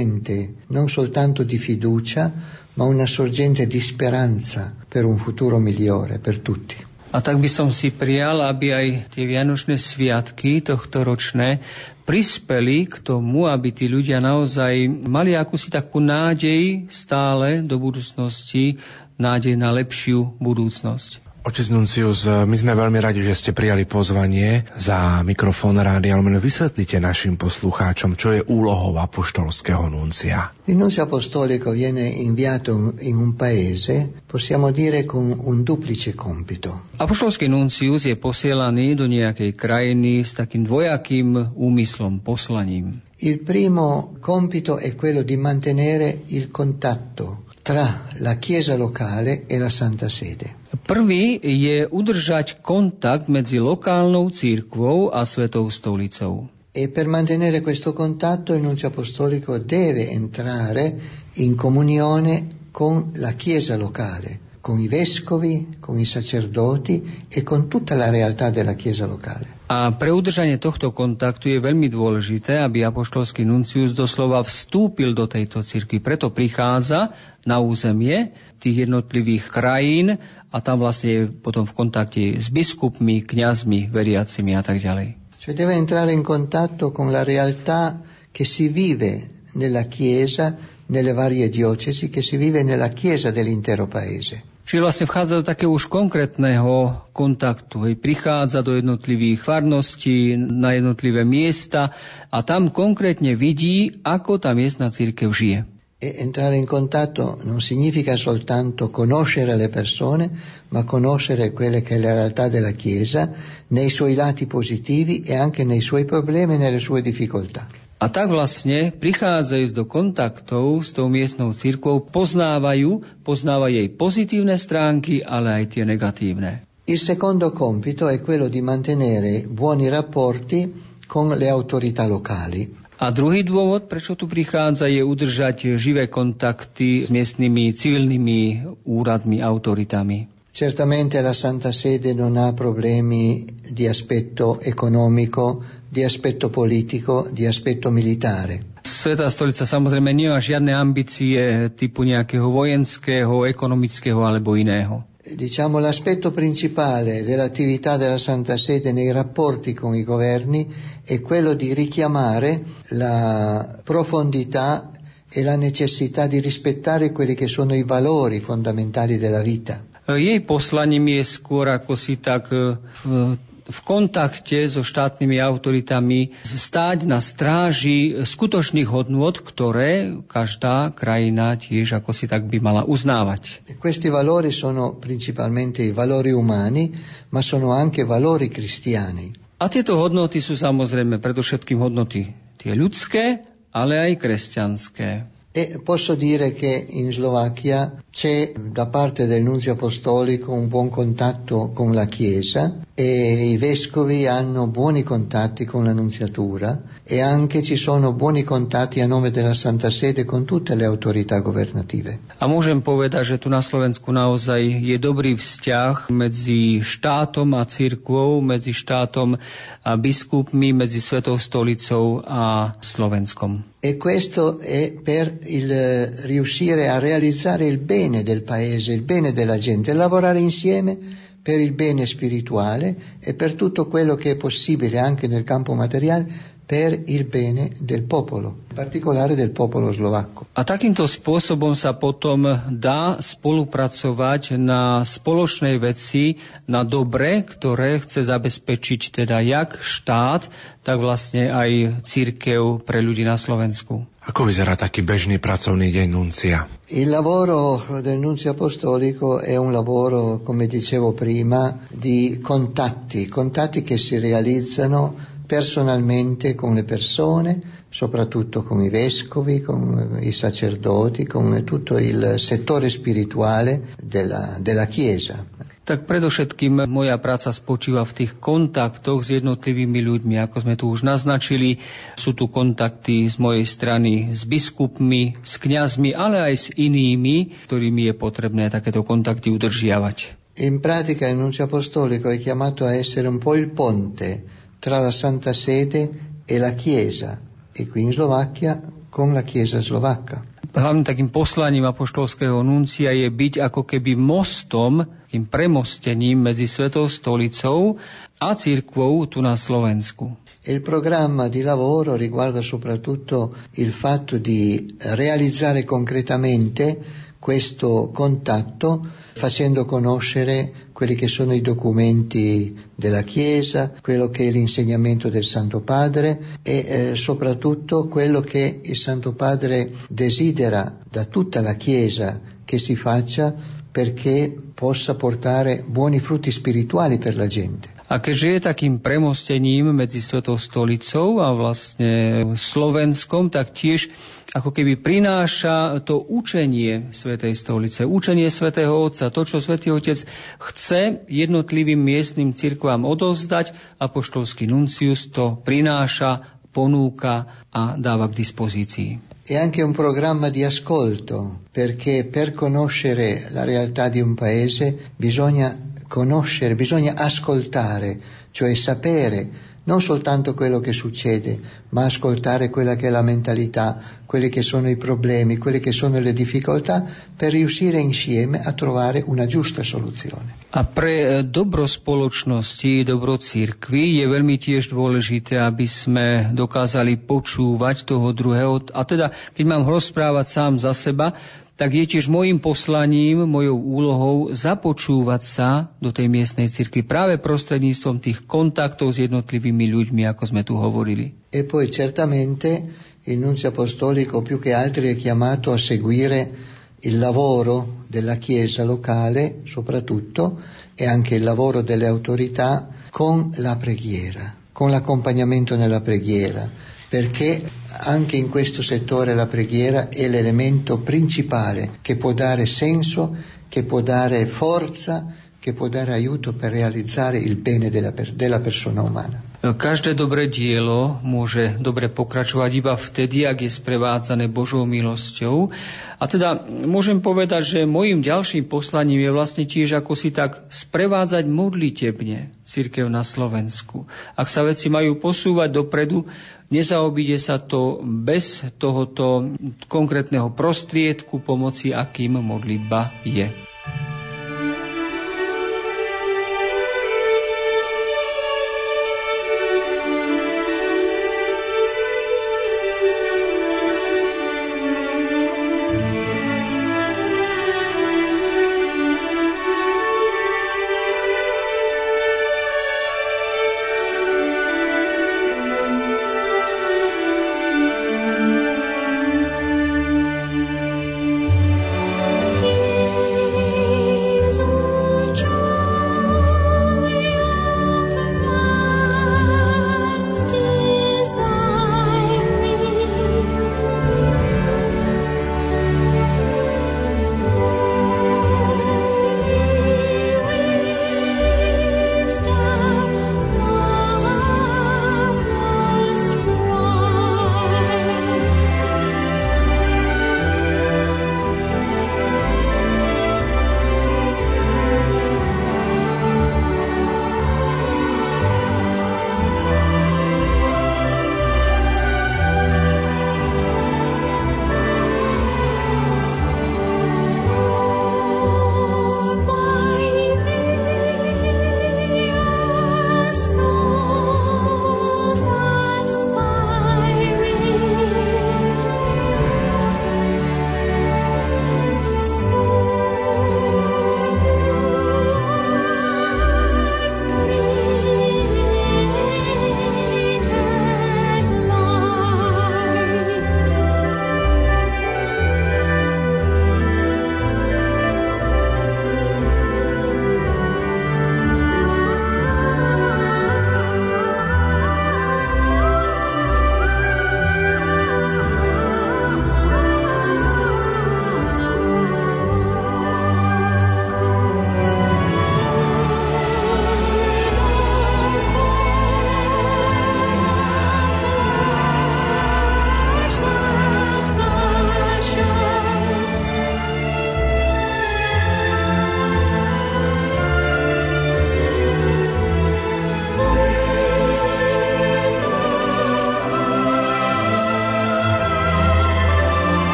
non 0.68 0.88
soltanto 0.88 1.44
di 1.44 1.58
fiducia, 1.58 2.32
ma 2.76 2.86
una 2.86 3.06
sorgente 3.06 3.68
di 3.68 3.82
speranza 3.82 4.74
per 4.88 5.04
un 5.04 5.18
futuro 5.18 5.60
migliore 5.60 6.20
per 6.20 6.40
tutti. 6.40 6.90
A 7.12 7.20
tak 7.20 7.44
by 7.44 7.50
som 7.52 7.76
si 7.76 7.92
prijal, 7.92 8.40
aby 8.40 8.72
aj 8.72 8.88
tie 9.12 9.28
Vianočné 9.28 9.76
sviatky 9.76 10.64
tohto 10.64 11.04
ročné 11.04 11.60
prispeli 12.08 12.88
k 12.88 13.04
tomu, 13.04 13.52
aby 13.52 13.76
tí 13.76 13.92
ľudia 13.92 14.24
naozaj 14.24 14.88
mali 14.88 15.36
akúsi 15.36 15.68
takú 15.68 16.00
nádej 16.00 16.88
stále 16.88 17.68
do 17.68 17.76
budúcnosti, 17.84 18.80
nádej 19.20 19.60
na 19.60 19.76
lepšiu 19.76 20.40
budúcnosť. 20.40 21.31
Otec 21.42 21.74
Nuncius, 21.74 22.30
my 22.30 22.54
sme 22.54 22.78
veľmi 22.78 23.02
radi, 23.02 23.26
že 23.26 23.34
ste 23.34 23.50
prijali 23.50 23.90
pozvanie 23.90 24.62
za 24.78 25.26
mikrofón 25.26 25.74
rády, 25.82 26.14
ale 26.14 26.22
vysvetlite 26.38 27.02
našim 27.02 27.34
poslucháčom, 27.34 28.14
čo 28.14 28.38
je 28.38 28.46
úlohou 28.46 28.94
apoštolského 29.02 29.90
nuncia. 29.90 30.54
Il 30.70 30.78
nunzio 30.78 31.10
apostolico 31.10 31.74
viene 31.74 32.06
inviato 32.06 32.94
in 33.02 33.18
un 33.18 33.34
paese, 33.34 34.22
possiamo 34.30 34.70
dire 34.70 35.02
con 35.10 35.34
un 35.34 35.66
duplice 35.66 36.14
compito. 36.14 36.94
Apoštolský 37.02 37.50
nuncius 37.50 38.06
je 38.06 38.14
posielaný 38.14 38.94
do 38.94 39.10
nejakej 39.10 39.58
krajiny 39.58 40.22
s 40.22 40.38
takým 40.38 40.62
dvojakým 40.62 41.58
úmyslom, 41.58 42.22
poslaním. 42.22 43.02
Il 43.18 43.42
primo 43.42 44.14
compito 44.22 44.78
è 44.78 44.94
quello 44.94 45.26
di 45.26 45.42
mantenere 45.42 46.22
il 46.30 46.54
contatto 46.54 47.50
tra 47.62 48.10
la 48.18 48.36
Chiesa 48.38 48.76
locale 48.76 49.46
e 49.48 49.58
la 49.58 49.70
Santa 49.70 50.10
Sede. 50.10 50.58
Prvý 50.86 51.40
je 51.40 51.86
udržať 51.86 52.60
kontakt 52.66 53.30
medzi 53.30 53.62
lokálnou 53.62 54.34
církvou 54.34 55.14
a 55.14 55.24
Svetou 55.24 55.70
stolicou. 55.70 56.50
E 56.72 56.88
per 56.88 57.08
mantenere 57.08 57.62
questo 57.62 57.94
contatto 57.94 58.56
il 58.56 58.64
nunzio 58.64 58.88
apostolico 58.88 59.60
deve 59.60 60.10
entrare 60.10 60.96
in 61.44 61.56
comunione 61.56 62.72
con 62.72 63.12
la 63.20 63.36
Chiesa 63.36 63.76
locale, 63.76 64.51
con 64.62 64.80
i 64.80 64.88
vescovi, 64.88 65.82
con 65.82 65.98
i 65.98 66.06
sacerdoti 66.06 67.26
e 67.28 67.42
con 67.42 67.68
tutta 67.68 67.96
la 67.96 68.10
realtà 68.10 68.54
della 68.54 68.78
Chiesa 68.78 69.10
locale. 69.10 69.58
A 69.66 69.90
pre 69.98 70.14
udržanie 70.14 70.62
tohto 70.62 70.94
kontaktu 70.94 71.50
je 71.50 71.64
veľmi 71.64 71.90
dôležité, 71.90 72.62
aby 72.62 72.86
apoštolský 72.86 73.42
nuncius 73.42 73.98
doslova 73.98 74.44
vstúpil 74.46 75.18
do 75.18 75.26
tejto 75.26 75.66
cirkvi. 75.66 75.98
Preto 75.98 76.30
prichádza 76.30 77.16
na 77.48 77.58
územie 77.58 78.38
tých 78.62 78.86
jednotlivých 78.86 79.50
krajín 79.50 80.22
a 80.54 80.58
tam 80.62 80.86
vlastne 80.86 81.10
je 81.10 81.22
potom 81.32 81.66
v 81.66 81.74
kontakte 81.74 82.22
s 82.38 82.54
biskupmi, 82.54 83.26
kňazmi, 83.26 83.90
veriacimi 83.90 84.54
a 84.54 84.62
tak 84.62 84.78
ďalej. 84.78 85.18
Cioè 85.42 85.58
deve 85.58 85.74
entrare 85.74 86.14
in 86.14 86.22
contatto 86.22 86.94
con 86.94 87.10
la 87.10 87.26
realtà 87.26 87.98
che 88.30 88.46
si 88.46 88.70
vive 88.70 89.50
nella 89.58 89.90
Chiesa, 89.90 90.54
nelle 90.86 91.14
varie 91.16 91.50
diocesi, 91.50 92.14
che 92.14 92.22
si 92.22 92.38
vive 92.38 92.62
nella 92.62 92.90
Chiesa 92.90 93.32
dell'intero 93.32 93.88
Paese. 93.88 94.51
Čiže 94.72 94.88
vlastne 94.88 95.10
vchádza 95.12 95.44
do 95.44 95.44
takého 95.44 95.68
už 95.76 95.92
konkrétneho 95.92 96.96
kontaktu. 97.12 97.92
Hej, 97.92 98.00
prichádza 98.00 98.64
do 98.64 98.80
jednotlivých 98.80 99.44
farností, 99.44 100.40
na 100.40 100.72
jednotlivé 100.80 101.28
miesta 101.28 101.92
a 102.32 102.40
tam 102.40 102.72
konkrétne 102.72 103.36
vidí, 103.36 104.00
ako 104.00 104.40
tá 104.40 104.56
miestna 104.56 104.88
církev 104.88 105.28
žije. 105.28 105.68
Entrare 106.00 106.56
in 106.56 106.64
contatto 106.64 107.44
non 107.44 107.60
significa 107.60 108.16
soltanto 108.16 108.88
conoscere 108.88 109.60
le 109.60 109.68
persone, 109.68 110.32
ma 110.72 110.88
conoscere 110.88 111.52
quelle 111.52 111.84
che 111.84 111.96
è 111.96 112.00
la 112.00 112.16
realtà 112.16 112.48
della 112.48 112.72
Chiesa 112.72 113.28
nei 113.76 113.92
suoi 113.92 114.16
lati 114.16 114.48
positivi 114.48 115.20
e 115.20 115.36
anche 115.36 115.68
nei 115.68 115.84
suoi 115.84 116.08
problemi 116.08 116.56
e 116.56 116.64
nelle 116.64 116.80
sue 116.80 117.04
difficoltà. 117.04 117.81
A 118.02 118.10
tak 118.10 118.34
vlastne 118.34 118.90
prichádzajú 118.90 119.78
do 119.78 119.86
kontaktov 119.86 120.82
s 120.82 120.90
tou 120.90 121.06
miestnou 121.06 121.54
církvou, 121.54 122.02
poznávajú, 122.10 123.22
poznávajú 123.22 123.78
jej 123.78 123.90
pozitívne 123.94 124.58
stránky, 124.58 125.22
ale 125.22 125.62
aj 125.62 125.78
tie 125.78 125.84
negatívne. 125.86 126.66
Il 126.90 126.98
secondo 126.98 127.54
compito 127.54 128.10
è 128.10 128.18
quello 128.18 128.50
di 128.50 128.58
mantenere 128.66 129.46
buoni 129.46 129.86
rapporti 129.86 130.66
con 131.06 131.30
le 131.30 131.46
autorità 131.46 132.10
locali. 132.10 132.74
A 133.02 133.14
druhý 133.14 133.46
dôvod, 133.46 133.86
prečo 133.86 134.18
tu 134.18 134.26
prichádza, 134.26 134.90
je 134.90 135.06
udržať 135.06 135.78
živé 135.78 136.10
kontakty 136.10 137.06
s 137.06 137.14
miestnymi 137.14 137.70
civilnými 137.70 138.66
úradmi, 138.82 139.46
autoritami. 139.46 140.42
Certamente 140.52 141.22
la 141.22 141.38
Santa 141.38 141.72
Sede 141.72 142.18
non 142.18 142.36
ha 142.36 142.52
problemi 142.52 143.46
di 143.62 143.88
aspetto 143.88 144.60
economico, 144.60 145.64
di 145.92 146.04
aspetto 146.08 146.48
politico, 146.48 147.28
di 147.28 147.46
aspetto 147.46 147.92
militare. 147.92 148.80
Svetá 148.88 149.28
stolica 149.28 149.68
samozrejme 149.68 150.16
nemá 150.16 150.40
žiadne 150.40 150.72
ambície 150.72 151.68
typu 151.76 152.08
nejakého 152.08 152.48
vojenského, 152.48 153.44
ekonomického 153.44 154.24
alebo 154.24 154.56
iného. 154.56 155.04
Diciamo 155.22 155.78
l'aspetto 155.78 156.32
principale 156.32 157.22
dell'attività 157.22 157.98
della 158.00 158.18
Santa 158.18 158.58
Sede 158.58 158.92
nei 158.92 159.12
rapporti 159.12 159.76
con 159.76 159.94
i 159.94 160.04
governi 160.04 160.66
è 161.04 161.20
quello 161.22 161.54
di 161.54 161.76
richiamare 161.76 162.64
la 162.96 163.80
profondità 163.84 164.90
e 165.30 165.44
la 165.44 165.56
necessità 165.56 166.26
di 166.26 166.40
rispettare 166.40 167.12
quelli 167.12 167.36
che 167.36 167.48
sono 167.48 167.76
i 167.76 167.84
valori 167.84 168.40
fondamentali 168.40 169.20
della 169.20 169.42
vita. 169.42 169.84
Jej 170.12 170.44
poslaním 170.44 171.08
je 171.08 171.24
skôr 171.24 171.72
ako 171.72 171.96
si 171.96 172.20
tak 172.20 172.50
v, 172.52 173.38
v 173.72 173.80
kontakte 173.88 174.68
so 174.68 174.84
štátnymi 174.84 175.40
autoritami 175.40 176.36
stáť 176.44 177.08
na 177.08 177.24
stráži 177.24 178.22
skutočných 178.22 178.86
hodnôt, 178.92 179.34
ktoré 179.34 180.22
každá 180.28 180.92
krajina 180.92 181.56
tiež 181.56 182.04
ako 182.04 182.12
si 182.12 182.28
tak 182.28 182.46
by 182.52 182.60
mala 182.60 182.84
uznávať. 182.84 183.64
Questi 183.80 184.12
valori 184.12 184.52
sono 184.52 185.00
principalmente 185.00 185.82
i 185.82 185.96
valori 185.96 186.36
umani, 186.36 186.92
ma 187.32 187.40
sono 187.40 187.72
anche 187.72 188.04
valori 188.04 188.52
cristiani. 188.52 189.32
A 189.62 189.70
tieto 189.72 189.96
hodnoty 189.96 190.44
sú 190.44 190.58
samozrejme 190.58 191.22
predovšetkým 191.22 191.80
hodnoty 191.80 192.34
tie 192.60 192.74
ľudské, 192.76 193.46
ale 193.72 194.12
aj 194.12 194.12
kresťanské. 194.20 195.41
E 195.54 195.82
posso 195.84 196.16
dire 196.16 196.54
che 196.54 196.86
in 196.88 197.12
Slovacchia 197.12 198.04
c'è 198.10 198.54
da 198.56 198.88
parte 198.88 199.26
del 199.28 199.44
nunzio 199.44 199.74
apostolico 199.74 200.54
un 200.54 200.70
buon 200.70 200.88
contatto 200.88 201.72
con 201.74 201.94
la 201.94 202.06
Chiesa 202.06 202.80
e 202.96 203.52
i 203.52 203.58
vescovi 203.58 204.28
hanno 204.28 204.68
buoni 204.68 205.04
contatti 205.04 205.66
con 205.66 205.84
la 205.84 205.92
nunziatura 205.92 206.82
e 207.04 207.20
anche 207.20 207.62
ci 207.64 207.76
sono 207.76 208.14
buoni 208.14 208.44
contatti 208.44 209.02
a 209.02 209.08
nome 209.08 209.32
della 209.32 209.54
Santa 209.54 209.90
Sede 209.90 210.24
con 210.24 210.46
tutte 210.46 210.76
le 210.76 210.86
autorità 210.86 211.40
governative. 211.40 212.20
A 212.40 212.48
môžem 212.48 212.80
povedať, 212.80 213.36
že 213.36 213.42
tu 213.44 213.52
na 213.52 213.60
Slovensku 213.60 214.08
naozaj 214.16 214.64
je 214.64 214.96
dobrý 214.96 215.36
vzťah 215.36 216.08
medzi 216.16 216.80
štátom 216.80 217.60
a 217.60 217.68
cirkvou, 217.68 218.40
medzi 218.40 218.72
štátom 218.72 219.36
a 219.84 219.92
biskupmi, 220.00 220.72
medzi 220.72 221.04
Svetou 221.04 221.36
stolicou 221.36 222.24
a 222.24 222.76
Slovenskom. 222.80 223.71
E 223.84 223.98
questo 223.98 224.60
è 224.60 224.92
per 224.92 225.40
il 225.46 226.06
riuscire 226.06 226.88
a 226.88 227.00
realizzare 227.00 227.66
il 227.66 227.80
bene 227.80 228.22
del 228.22 228.44
paese, 228.44 228.94
il 228.94 229.02
bene 229.02 229.34
della 229.34 229.58
gente, 229.58 229.92
lavorare 229.94 230.38
insieme 230.38 230.96
per 231.42 231.60
il 231.60 231.72
bene 231.72 232.06
spirituale 232.06 232.96
e 233.20 233.34
per 233.34 233.56
tutto 233.56 233.88
quello 233.88 234.14
che 234.14 234.32
è 234.32 234.36
possibile 234.36 235.00
anche 235.00 235.26
nel 235.26 235.44
campo 235.44 235.74
materiale 235.74 236.32
per 236.72 237.04
il 237.12 237.28
bene 237.28 237.76
del 237.84 238.08
popolo, 238.08 238.64
in 238.72 238.76
particolare 238.80 239.36
del 239.36 239.52
popolo 239.52 239.92
slovacco. 239.92 240.48
A 240.56 240.64
takýmto 240.64 241.04
spôsobom 241.04 241.76
sa 241.76 241.92
potom 241.92 242.48
dá 242.72 243.20
spolupracovať 243.20 244.56
na 244.56 245.04
spoločnej 245.04 245.76
veci, 245.84 246.40
na 246.72 246.88
dobre, 246.88 247.44
ktoré 247.44 248.00
chce 248.00 248.24
zabezpečiť 248.24 249.20
teda 249.20 249.44
jak 249.44 249.84
štát, 249.84 250.48
tak 250.88 250.98
vlastne 251.04 251.52
aj 251.52 252.02
církev 252.08 252.88
pre 252.88 253.04
ľudí 253.04 253.28
na 253.28 253.36
Slovensku. 253.36 254.08
Ako 254.22 254.48
vyzerá 254.48 254.80
taký 254.80 255.04
bežný 255.04 255.44
pracovný 255.44 255.92
deň 255.92 256.08
nuncia? 256.08 256.72
Il 256.94 257.10
lavoro 257.10 257.84
del 258.00 258.22
nunzio 258.22 258.54
apostolico 258.54 259.42
è 259.42 259.58
un 259.58 259.74
lavoro, 259.74 260.40
come 260.40 260.72
dicevo 260.72 261.12
prima, 261.12 261.84
di 261.90 262.40
contatti, 262.40 263.28
contatti 263.28 263.82
che 263.82 263.98
si 263.98 264.22
realizzano 264.22 265.31
personalmente 265.52 266.56
con 266.56 266.76
le 266.76 266.86
persone, 266.86 267.84
soprattutto 267.90 268.64
con 268.64 268.82
i 268.82 268.88
vescovi, 268.88 269.60
con 269.60 270.16
i 270.22 270.32
sacerdoti, 270.32 271.28
con 271.28 271.64
tutto 271.66 272.00
il 272.00 272.36
settore 272.40 272.90
spirituale 272.90 273.92
della, 274.00 274.56
della 274.64 274.88
Chiesa. 274.88 275.44
Tak 275.84 276.08
predovšetkým 276.08 276.88
moja 276.88 277.20
práca 277.20 277.52
spočíva 277.52 278.08
v 278.08 278.24
tých 278.24 278.40
kontaktoch 278.40 279.28
s 279.28 279.36
jednotlivými 279.36 280.00
ľuďmi. 280.00 280.40
Ako 280.40 280.64
sme 280.64 280.80
tu 280.80 280.88
už 280.88 281.04
naznačili, 281.04 281.84
sú 282.16 282.32
tu 282.32 282.48
kontakty 282.48 283.28
z 283.28 283.36
mojej 283.36 283.68
strany 283.68 284.32
s 284.32 284.48
biskupmi, 284.48 285.36
s 285.44 285.60
kňazmi, 285.60 286.16
ale 286.16 286.48
aj 286.48 286.54
s 286.56 286.66
inými, 286.72 287.68
ktorými 287.68 288.08
je 288.08 288.14
potrebné 288.16 288.72
takéto 288.72 289.04
kontakty 289.04 289.52
udržiavať. 289.52 290.40
In 290.64 290.80
pratica 290.80 291.28
il 291.28 291.36
nuncio 291.36 291.68
apostolico 291.68 292.32
è 292.32 292.40
chiamato 292.40 292.88
a 292.88 292.96
essere 292.96 293.28
un 293.28 293.40
po' 293.40 293.60
il 293.60 293.76
ponte 293.76 294.61
tra 294.82 294.98
la 294.98 295.14
Santa 295.14 295.54
Sede 295.54 296.10
e 296.44 296.58
la 296.58 296.74
Chiesa 296.74 297.38
e 297.72 297.88
qui 297.88 298.02
in 298.02 298.12
Slovacchia 298.12 298.82
con 299.14 299.32
la 299.32 299.46
Chiesa 299.46 299.78
slovacca. 299.80 300.42
Hlavným 300.72 301.04
takým 301.04 301.30
poslaním 301.30 301.84
apoštolského 301.84 302.64
nuncia 302.64 303.12
je 303.12 303.28
byť 303.28 303.60
ako 303.60 303.84
keby 303.84 304.16
mostom, 304.16 305.04
tým 305.28 305.44
premostením 305.44 306.48
medzi 306.48 306.64
Svetou 306.64 307.12
stolicou 307.12 308.00
a 308.40 308.56
církvou 308.56 309.28
tu 309.28 309.44
na 309.44 309.60
Slovensku. 309.60 310.32
Il 310.64 310.80
programma 310.80 311.52
di 311.52 311.60
lavoro 311.60 312.16
riguarda 312.16 312.64
soprattutto 312.64 313.52
il 313.84 313.92
fatto 313.92 314.40
di 314.40 314.96
realizzare 314.98 315.84
concretamente 315.84 317.04
questo 317.42 318.12
contatto 318.14 319.04
facendo 319.34 319.86
conoscere 319.86 320.90
quelli 320.94 321.16
che 321.16 321.28
sono 321.28 321.54
i 321.54 321.62
documenti 321.62 322.80
della 322.94 323.24
Chiesa, 323.24 323.94
quello 324.00 324.30
che 324.30 324.48
è 324.48 324.52
l'insegnamento 324.52 325.28
del 325.28 325.44
Santo 325.44 325.82
Padre 325.82 326.60
e 326.62 326.86
eh, 326.88 327.16
soprattutto 327.16 328.08
quello 328.08 328.42
che 328.42 328.82
il 328.84 328.96
Santo 328.96 329.34
Padre 329.34 329.92
desidera 330.08 331.00
da 331.10 331.26
tutta 331.26 331.62
la 331.62 331.74
Chiesa 331.74 332.40
che 332.64 332.78
si 332.78 332.96
faccia 332.96 333.52
perché 333.92 334.56
possa 334.76 335.16
portare 335.16 335.84
buoni 335.84 336.20
frutti 336.20 336.52
spirituali 336.52 337.18
per 337.18 337.36
la 337.36 337.48
gente. 337.48 338.01
A 338.12 338.20
keďže 338.20 338.48
je 338.60 338.68
takým 338.68 339.00
premostením 339.00 339.96
medzi 339.96 340.20
Svetou 340.20 340.60
stolicou 340.60 341.40
a 341.40 341.56
vlastne 341.56 342.44
Slovenskom, 342.60 343.48
tak 343.48 343.72
tiež 343.72 344.12
ako 344.52 344.76
keby 344.76 345.00
prináša 345.00 346.04
to 346.04 346.20
učenie 346.20 347.16
Svetej 347.16 347.56
stolice, 347.56 348.04
učenie 348.04 348.52
Svetého 348.52 348.92
Otca, 348.92 349.32
to, 349.32 349.48
čo 349.48 349.64
Svetý 349.64 349.96
Otec 349.96 350.28
chce 350.60 351.24
jednotlivým 351.32 352.04
miestnym 352.04 352.52
cirkvám 352.52 353.08
odovzdať, 353.08 353.72
apoštolský 353.96 354.68
nuncius 354.68 355.32
to 355.32 355.56
prináša 355.64 356.60
ponúka 356.76 357.64
a 357.72 357.96
dáva 357.96 358.28
k 358.28 358.44
dispozícii. 358.44 359.24
È 359.48 359.56
anche 359.56 359.88
un 359.88 359.96
programma 359.96 360.52
di 360.52 360.68
ascolto, 360.68 361.64
perché 361.72 362.28
per 362.28 362.52
conoscere 362.52 363.48
la 363.56 363.64
realtà 363.64 364.12
di 364.12 364.20
un 364.20 364.36
paese 364.36 365.16
bisogna 365.16 365.91
conoscere, 366.12 366.76
bisogna 366.76 367.16
ascoltare, 367.16 368.20
cioè 368.52 368.76
sapere 368.76 369.72
non 369.84 370.02
soltanto 370.02 370.54
quello 370.54 370.80
che 370.80 370.94
succede, 370.94 371.58
ma 371.90 372.06
ascoltare 372.06 372.70
quella 372.70 372.96
che 372.96 373.08
è 373.08 373.10
la 373.10 373.24
mentalità, 373.24 373.98
quelli 374.28 374.50
che 374.50 374.62
sono 374.62 374.90
i 374.90 374.98
problemi, 374.98 375.58
quelle 375.58 375.80
che 375.80 375.92
sono 375.92 376.20
le 376.20 376.34
difficoltà, 376.34 377.04
per 377.36 377.52
riuscire 377.52 377.98
insieme 377.98 378.62
a 378.62 378.74
trovare 378.74 379.24
una 379.26 379.48
giusta 379.48 379.82
soluzione. 379.82 380.70
A 380.78 380.84
pre 380.84 381.40
eh, 381.40 381.44
dobro 381.48 381.88
spoločnosti, 381.88 383.02
dobro 383.02 383.40
církvy 383.42 384.22
je 384.22 384.26
veľmi 384.30 384.60
tiež 384.62 384.94
dôležité, 384.94 385.58
aby 385.58 385.88
sme 385.90 386.54
dokázali 386.54 387.18
počúvať 387.18 388.06
toho 388.06 388.36
druhého. 388.36 388.86
A 388.94 389.02
teda, 389.02 389.34
keď 389.58 389.66
mám 389.66 389.84
rozprávať 389.90 390.46
sám 390.46 390.74
za 390.78 390.94
seba, 390.94 391.34
tak 391.76 391.98
je 391.98 392.06
tiež 392.06 392.30
môjim 392.30 392.62
poslaním, 392.62 393.50
mojou 393.50 393.78
úlohou 393.80 394.36
započúvať 394.54 395.42
sa 395.42 395.70
do 395.98 396.14
tej 396.14 396.30
miestnej 396.30 396.70
cirkvi 396.70 397.02
práve 397.02 397.42
prostredníctvom 397.42 398.22
tých 398.22 398.46
kontaktov 398.46 399.16
s 399.16 399.24
jednotlivými 399.24 399.90
ľuďmi, 399.90 400.24
ako 400.30 400.44
sme 400.46 400.62
tu 400.62 400.78
hovorili. 400.78 401.34
E 401.50 401.66
poi 401.66 401.90
certamente 401.90 402.86
il 403.26 403.38
nunzio 403.38 403.70
apostolico 403.70 404.42
più 404.42 404.60
che 404.60 404.74
altri 404.74 405.10
è 405.10 405.16
chiamato 405.16 405.74
a 405.74 405.78
seguire 405.78 406.70
il 407.02 407.18
lavoro 407.18 408.06
della 408.08 408.36
Chiesa 408.36 408.84
locale 408.84 409.62
soprattutto 409.66 410.60
e 410.94 411.08
anche 411.08 411.36
il 411.36 411.44
lavoro 411.44 411.82
delle 411.82 412.06
autorità 412.06 412.90
con 413.10 413.52
la 413.58 413.76
preghiera, 413.78 414.56
con 414.72 414.90
l'accompagnamento 414.90 415.76
nella 415.76 416.02
preghiera, 416.02 416.70
perché 417.10 417.62
anche 418.00 418.36
in 418.36 418.50
questo 418.50 418.82
settore 418.82 419.34
la 419.34 419.48
preghiera 419.48 420.10
è 420.10 420.28
l'elemento 420.28 421.00
principale 421.00 421.98
che 422.02 422.16
può 422.16 422.34
dare 422.34 422.66
senso, 422.66 423.36
che 423.68 423.84
può 423.84 424.02
dare 424.02 424.46
forza, 424.46 425.26
che 425.60 425.74
può 425.74 425.88
dare 425.88 426.14
aiuto 426.14 426.54
per 426.54 426.72
realizzare 426.72 427.38
il 427.38 427.56
bene 427.58 427.90
della, 427.90 428.12
della 428.12 428.60
persona 428.60 429.02
umana. 429.02 429.51
Každé 429.62 430.18
dobré 430.18 430.50
dielo 430.50 431.22
môže 431.22 431.78
dobre 431.78 432.10
pokračovať 432.10 432.72
iba 432.82 432.98
vtedy, 432.98 433.46
ak 433.46 433.62
je 433.62 433.70
sprevádzané 433.70 434.50
Božou 434.50 434.90
milosťou. 434.90 435.70
A 436.18 436.26
teda 436.26 436.66
môžem 436.66 437.22
povedať, 437.22 437.78
že 437.78 437.80
môjim 437.86 438.26
ďalším 438.26 438.66
poslaním 438.66 439.22
je 439.22 439.30
vlastne 439.30 439.70
tiež 439.70 440.02
ako 440.02 440.18
si 440.18 440.34
tak 440.34 440.66
sprevádzať 440.74 441.46
modlitebne 441.46 442.50
církev 442.66 443.06
na 443.06 443.22
Slovensku. 443.22 444.10
Ak 444.34 444.50
sa 444.50 444.66
veci 444.66 444.90
majú 444.90 445.22
posúvať 445.22 445.70
dopredu, 445.70 446.26
nezaobíde 446.74 447.38
sa 447.38 447.62
to 447.62 448.02
bez 448.02 448.66
tohoto 448.82 449.46
konkrétneho 449.86 450.50
prostriedku 450.50 451.38
pomoci, 451.38 451.94
akým 451.94 452.42
modlitba 452.42 453.14
je. 453.30 453.71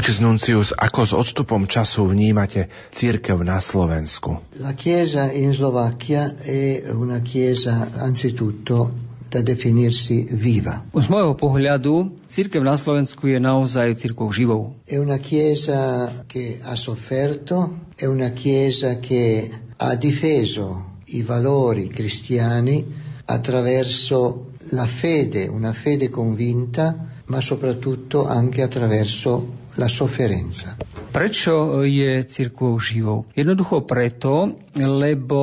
Otec 0.00 0.16
Nuncius, 0.24 0.72
ako 0.72 1.04
s 1.04 1.12
odstupom 1.12 1.68
času 1.68 2.08
vnímate 2.08 2.72
církev 2.88 3.36
na 3.44 3.60
Slovensku? 3.60 4.40
La 4.56 4.72
Chiesa 4.72 5.28
in 5.28 5.52
Slovacchia 5.52 6.40
è 6.40 6.88
una 6.88 7.20
Chiesa 7.20 8.00
anzitutto 8.00 8.96
da 9.28 9.44
definirsi 9.44 10.24
viva. 10.24 10.88
Z 10.96 11.04
môjho 11.12 11.36
pohľadu 11.36 12.16
církev 12.32 12.64
na 12.64 12.80
Slovensku 12.80 13.28
je 13.28 13.44
naozaj 13.44 13.92
církou 14.00 14.32
živou. 14.32 14.72
È 14.88 14.96
una 14.96 15.20
Chiesa 15.20 16.24
che 16.24 16.64
ha 16.64 16.72
sofferto, 16.80 17.92
è 17.92 18.08
una 18.08 18.32
Chiesa 18.32 19.04
che 19.04 19.52
ha 19.52 19.92
difeso 20.00 20.96
i 21.12 21.20
valori 21.20 21.92
cristiani 21.92 22.88
attraverso 23.28 24.56
la 24.72 24.88
fede, 24.88 25.44
una 25.44 25.76
fede 25.76 26.08
convinta, 26.08 26.96
ma 27.28 27.44
soprattutto 27.44 28.24
anche 28.24 28.64
attraverso 28.64 29.59
la 29.80 29.88
sofferenza. 29.88 30.76
Prečo 31.10 31.80
je 31.88 32.20
církvou 32.28 32.76
živou? 32.76 33.24
Jednoducho 33.32 33.88
preto, 33.88 34.60
lebo 34.76 35.40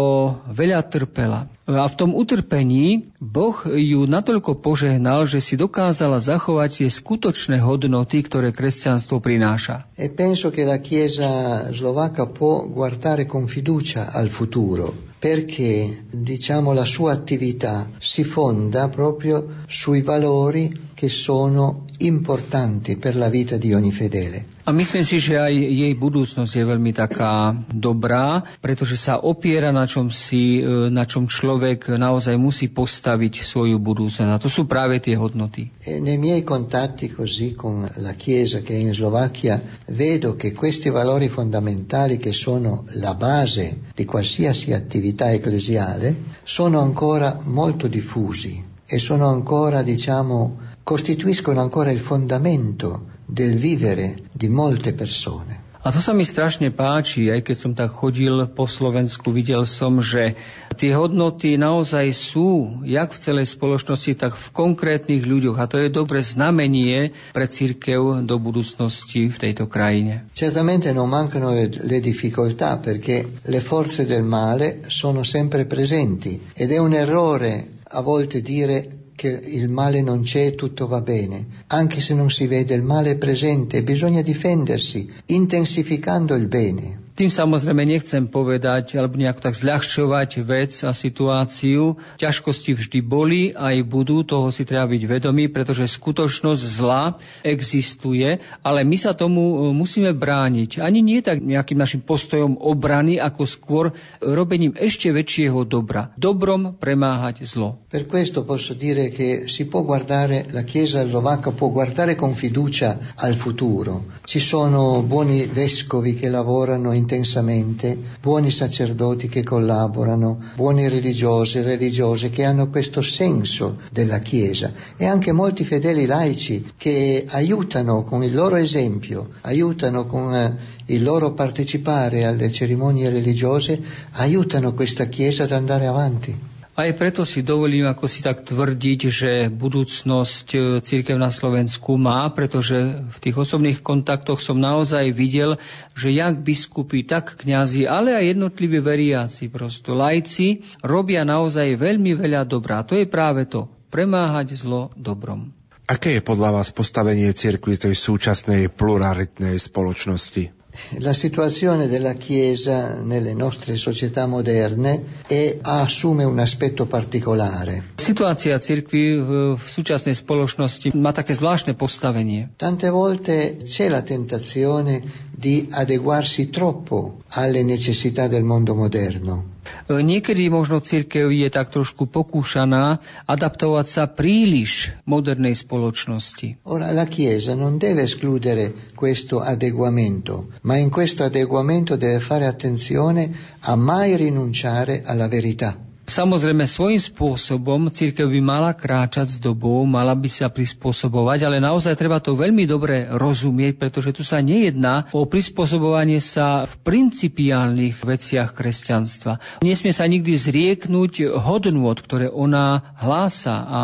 veľa 0.54 0.86
trpela. 0.86 1.50
A 1.68 1.84
v 1.84 2.00
tom 2.00 2.16
utrpení 2.16 3.12
Boh 3.20 3.68
ju 3.68 4.08
natoľko 4.08 4.64
požehnal, 4.64 5.28
že 5.28 5.44
si 5.44 5.60
dokázala 5.60 6.16
zachovať 6.24 6.80
tie 6.80 6.90
skutočné 6.90 7.60
hodnoty, 7.60 8.24
ktoré 8.24 8.56
kresťanstvo 8.56 9.20
prináša. 9.20 9.84
E 10.00 10.08
penso 10.08 10.48
che 10.48 10.64
la 10.64 10.80
Chiesa 10.80 11.68
slovacca 11.76 12.32
può 12.32 12.64
guardare 12.72 13.28
con 13.28 13.52
fiducia 13.52 14.16
al 14.16 14.32
futuro, 14.32 15.12
perché 15.20 16.08
diciamo 16.08 16.72
la 16.72 16.88
sua 16.88 17.12
attività 17.12 17.92
si 18.00 18.24
fonda 18.24 18.88
proprio 18.88 19.68
sui 19.68 20.00
valori 20.00 20.72
che 20.96 21.12
sono 21.12 21.84
importanti 22.00 22.96
per 22.96 23.20
la 23.20 23.28
vita 23.28 23.60
di 23.60 23.76
ogni 23.76 23.92
fedele. 23.92 24.57
A 24.68 24.76
myslím 24.76 25.08
si, 25.08 25.24
že 25.24 25.40
aj 25.40 25.56
jej 25.56 25.96
budúcnosť 25.96 26.52
je 26.60 26.66
veľmi 26.68 26.92
taká 26.92 27.56
dobrá, 27.72 28.44
pretože 28.60 29.00
sa 29.00 29.16
opiera 29.16 29.72
na 29.72 29.88
čom, 29.88 30.12
si, 30.12 30.60
na 30.92 31.08
čom 31.08 31.24
človek 31.24 31.96
naozaj 31.96 32.36
musí 32.36 32.68
postaviť 32.68 33.48
svoju 33.48 33.80
budúcnosť. 33.80 34.28
A 34.28 34.36
to 34.36 34.52
sú 34.52 34.68
práve 34.68 35.00
tie 35.00 35.16
hodnoty. 35.16 35.72
E 35.88 36.04
nei 36.04 36.20
miei 36.20 36.44
contatti 36.44 37.08
così 37.08 37.56
con 37.56 37.88
la 38.04 38.12
Chiesa 38.20 38.60
che 38.60 38.76
è 38.76 38.80
in 38.84 38.92
Slovacchia 38.92 39.56
vedo 39.96 40.36
che 40.36 40.52
questi 40.52 40.92
valori 40.92 41.32
fondamentali 41.32 42.20
che 42.20 42.36
sono 42.36 42.84
la 43.00 43.16
base 43.16 43.96
di 43.96 44.04
qualsiasi 44.04 44.76
attività 44.76 45.32
ecclesiale 45.32 46.44
sono 46.44 46.84
ancora 46.84 47.40
molto 47.40 47.88
diffusi 47.88 48.60
e 48.84 49.00
sono 49.00 49.32
ancora, 49.32 49.80
diciamo, 49.80 50.60
costituiscono 50.84 51.62
ancora 51.64 51.92
il 51.92 52.00
fondamento 52.00 53.16
del 53.28 53.60
vivere 53.60 54.16
di 54.32 54.48
molte 54.48 54.94
persone. 54.94 55.68
A 55.88 55.92
to 55.94 56.04
sa 56.04 56.12
mi 56.12 56.28
strašne 56.28 56.68
páči, 56.68 57.32
aj 57.32 57.48
keď 57.48 57.56
som 57.56 57.72
tak 57.72 57.96
chodil 57.96 58.44
po 58.52 58.68
Slovensku, 58.68 59.32
videl 59.32 59.64
som, 59.64 60.04
že 60.04 60.36
tie 60.76 60.92
hodnoty 60.92 61.56
naozaj 61.56 62.12
sú, 62.12 62.84
jak 62.84 63.16
v 63.16 63.22
celej 63.24 63.56
spoločnosti, 63.56 64.20
tak 64.20 64.36
v 64.36 64.48
konkrétnych 64.52 65.24
ľuďoch. 65.24 65.56
A 65.56 65.70
to 65.72 65.80
je 65.80 65.88
dobre 65.88 66.20
znamenie 66.20 67.16
pre 67.32 67.48
církev 67.48 68.28
do 68.28 68.36
budúcnosti 68.36 69.32
v 69.32 69.38
tejto 69.40 69.72
krajine. 69.72 70.28
Certamente 70.36 70.92
non 70.92 71.08
mancano 71.08 71.56
le 71.56 72.00
difficoltà 72.04 72.84
perché 72.84 73.24
le 73.48 73.62
forze 73.64 74.04
del 74.04 74.28
male 74.28 74.92
sono 74.92 75.24
sempre 75.24 75.64
presenti 75.64 76.36
ed 76.52 76.76
è 76.76 76.80
un 76.84 76.92
errore 76.92 77.80
a 77.96 78.04
volte 78.04 78.44
dire 78.44 79.07
che 79.18 79.30
il 79.30 79.68
male 79.68 80.04
non 80.04 80.22
c'è, 80.22 80.54
tutto 80.54 80.86
va 80.86 81.02
bene. 81.02 81.48
Anche 81.70 82.02
se 82.02 82.14
non 82.14 82.30
si 82.30 82.46
vede, 82.46 82.76
il 82.76 82.84
male 82.84 83.18
presente, 83.18 83.82
bisogna 83.82 84.22
difendersi, 84.22 85.12
intensificando 85.26 86.36
il 86.36 86.46
bene. 86.46 87.06
Tým 87.18 87.34
samozrejme 87.34 87.82
nechcem 87.82 88.30
povedať 88.30 88.94
alebo 88.94 89.18
nejako 89.18 89.50
tak 89.50 89.58
zľahčovať 89.58 90.46
vec 90.46 90.70
a 90.86 90.94
situáciu. 90.94 91.98
Ťažkosti 92.22 92.78
vždy 92.78 93.00
boli, 93.02 93.50
aj 93.58 93.82
budú, 93.90 94.22
toho 94.22 94.54
si 94.54 94.70
treba 94.70 94.86
byť 94.86 95.02
vedomý, 95.02 95.50
pretože 95.50 95.90
skutočnosť 95.98 96.62
zla 96.62 97.18
existuje, 97.42 98.38
ale 98.62 98.86
my 98.86 98.98
sa 99.02 99.18
tomu 99.18 99.42
e, 99.42 99.56
musíme 99.74 100.14
brániť. 100.14 100.78
Ani 100.78 101.02
nie 101.02 101.26
tak 101.26 101.42
nejakým 101.42 101.82
našim 101.82 102.06
postojom 102.06 102.62
obrany, 102.62 103.18
ako 103.18 103.50
skôr 103.50 103.86
robením 104.22 104.78
ešte 104.78 105.10
väčšieho 105.10 105.66
dobra. 105.66 106.14
Dobrom 106.22 106.78
premáhať 106.78 107.50
zlo. 107.50 107.82
Per 107.90 108.06
questo 108.06 108.46
posso 108.46 108.78
dire 108.78 109.10
che 109.10 109.50
si 109.50 109.66
può 109.66 109.82
guardare, 109.82 110.46
la 110.54 110.62
Chiesa 110.62 111.02
slovacca 111.02 111.50
può 111.50 111.74
guardare 111.74 112.14
con 112.14 112.38
fiducia 112.38 113.18
al 113.18 113.34
futuro. 113.34 114.22
Ci 114.22 114.38
sono 114.38 115.02
buoni 115.02 115.50
vescovi 115.50 116.14
che 116.14 116.30
lavorano 116.30 116.94
in 116.94 117.06
intensamente, 117.08 117.98
buoni 118.22 118.52
sacerdoti 118.52 119.30
che 119.30 119.42
collaborano, 119.42 120.40
buoni 120.56 120.90
religiosi, 120.90 121.62
religiose 121.62 122.30
che 122.30 122.44
hanno 122.44 122.70
questo 122.70 123.02
senso 123.02 123.78
della 123.90 124.20
Chiesa 124.20 124.74
e 124.98 125.06
anche 125.06 125.32
molti 125.32 125.64
fedeli 125.64 126.06
laici 126.06 126.74
che 126.76 127.26
aiutano 127.30 128.04
con 128.04 128.24
il 128.26 128.34
loro 128.34 128.58
esempio, 128.58 129.30
aiutano 129.42 130.06
con 130.06 130.36
eh, 130.36 130.56
il 130.88 131.02
loro 131.02 131.32
partecipare 131.32 132.26
alle 132.26 132.52
cerimonie 132.52 133.10
religiose, 133.10 133.82
aiutano 134.12 134.74
questa 134.74 135.06
Chiesa 135.06 135.44
ad 135.44 135.54
andare 135.54 135.88
avanti. 135.88 136.56
Aj 136.78 136.94
preto 136.94 137.26
si 137.26 137.42
dovolím 137.42 137.90
ako 137.90 138.06
si 138.06 138.22
tak 138.22 138.46
tvrdiť, 138.46 139.00
že 139.10 139.32
budúcnosť 139.50 140.48
e, 140.54 140.60
církev 140.86 141.18
na 141.18 141.34
Slovensku 141.34 141.98
má, 141.98 142.30
pretože 142.30 143.02
v 143.02 143.18
tých 143.18 143.34
osobných 143.34 143.82
kontaktoch 143.82 144.38
som 144.38 144.62
naozaj 144.62 145.10
videl, 145.10 145.58
že 145.98 146.14
jak 146.14 146.38
biskupy, 146.46 147.02
tak 147.02 147.42
kňazi, 147.42 147.90
ale 147.90 148.14
aj 148.14 148.38
jednotliví 148.38 148.78
veriaci, 148.78 149.50
prosto 149.50 149.98
lajci, 149.98 150.62
robia 150.86 151.26
naozaj 151.26 151.82
veľmi 151.82 152.14
veľa 152.14 152.46
dobrá. 152.46 152.86
To 152.86 152.94
je 152.94 153.10
práve 153.10 153.50
to, 153.50 153.66
premáhať 153.90 154.54
zlo 154.62 154.94
dobrom. 154.94 155.50
Aké 155.90 156.14
je 156.14 156.22
podľa 156.22 156.62
vás 156.62 156.70
postavenie 156.70 157.34
cirkvi 157.34 157.74
tej 157.74 157.98
súčasnej 157.98 158.70
pluralitnej 158.70 159.58
spoločnosti? 159.58 160.67
La 161.00 161.14
situazione 161.14 161.88
della 161.88 162.14
Chiesa 162.14 163.02
nelle 163.02 163.34
nostre 163.34 163.78
società 163.78 164.26
moderne 164.26 165.24
è, 165.28 165.58
assume 165.62 166.24
un 166.24 166.40
aspetto 166.40 166.86
particolare. 166.86 167.94
Situácia 167.96 168.60
cirkvi 168.60 169.18
v 169.18 169.32
súčasnej 169.58 170.16
spoločnosti 170.16 170.96
má 170.96 171.12
také 171.12 171.34
zvláštne 171.36 171.76
postavenie. 171.76 172.56
Tante 172.56 172.90
volte 172.90 173.58
c'è 173.66 173.90
la 173.90 174.02
tentazione 174.02 175.04
di 175.34 175.68
adeguarsi 175.70 176.50
troppo 176.50 177.22
alle 177.36 177.64
necessità 177.64 178.28
del 178.28 178.44
mondo 178.44 178.74
moderno. 178.74 179.57
Niekedy 179.88 180.52
možno 180.52 180.84
církev 180.84 181.32
je 181.32 181.48
tak 181.48 181.72
trošku 181.72 182.12
pokúšaná 182.12 183.00
adaptovať 183.24 183.88
sa 183.88 184.04
príliš 184.12 184.92
modernej 185.08 185.56
spoločnosti. 185.56 186.60
Ora 186.68 186.92
la 186.92 187.08
Chiesa 187.08 187.56
non 187.56 187.80
deve 187.80 188.04
escludere 188.04 188.94
questo 188.94 189.40
adeguamento, 189.40 190.52
ma 190.68 190.76
in 190.76 190.92
questo 190.92 191.24
adeguamento 191.24 191.96
deve 191.96 192.20
fare 192.20 192.46
attenzione 192.46 193.32
a 193.64 193.76
mai 193.76 194.20
rinunciare 194.20 195.04
alla 195.08 195.28
verità. 195.32 195.87
Samozrejme, 196.08 196.64
svojím 196.64 197.04
spôsobom 197.04 197.92
církev 197.92 198.32
by 198.32 198.40
mala 198.40 198.72
kráčať 198.72 199.28
s 199.28 199.38
dobou, 199.44 199.84
mala 199.84 200.16
by 200.16 200.32
sa 200.32 200.48
prispôsobovať, 200.48 201.44
ale 201.44 201.60
naozaj 201.60 202.00
treba 202.00 202.24
to 202.24 202.32
veľmi 202.32 202.64
dobre 202.64 203.12
rozumieť, 203.12 203.76
pretože 203.76 204.16
tu 204.16 204.24
sa 204.24 204.40
nejedná 204.40 205.12
o 205.12 205.28
prispôsobovanie 205.28 206.24
sa 206.24 206.64
v 206.64 206.74
principiálnych 206.80 208.08
veciach 208.08 208.56
kresťanstva. 208.56 209.60
Nesmie 209.60 209.92
sa 209.92 210.08
nikdy 210.08 210.32
zrieknúť 210.40 211.28
hodnôt, 211.44 212.00
ktoré 212.00 212.32
ona 212.32 212.96
hlása 213.04 213.68
a 213.68 213.82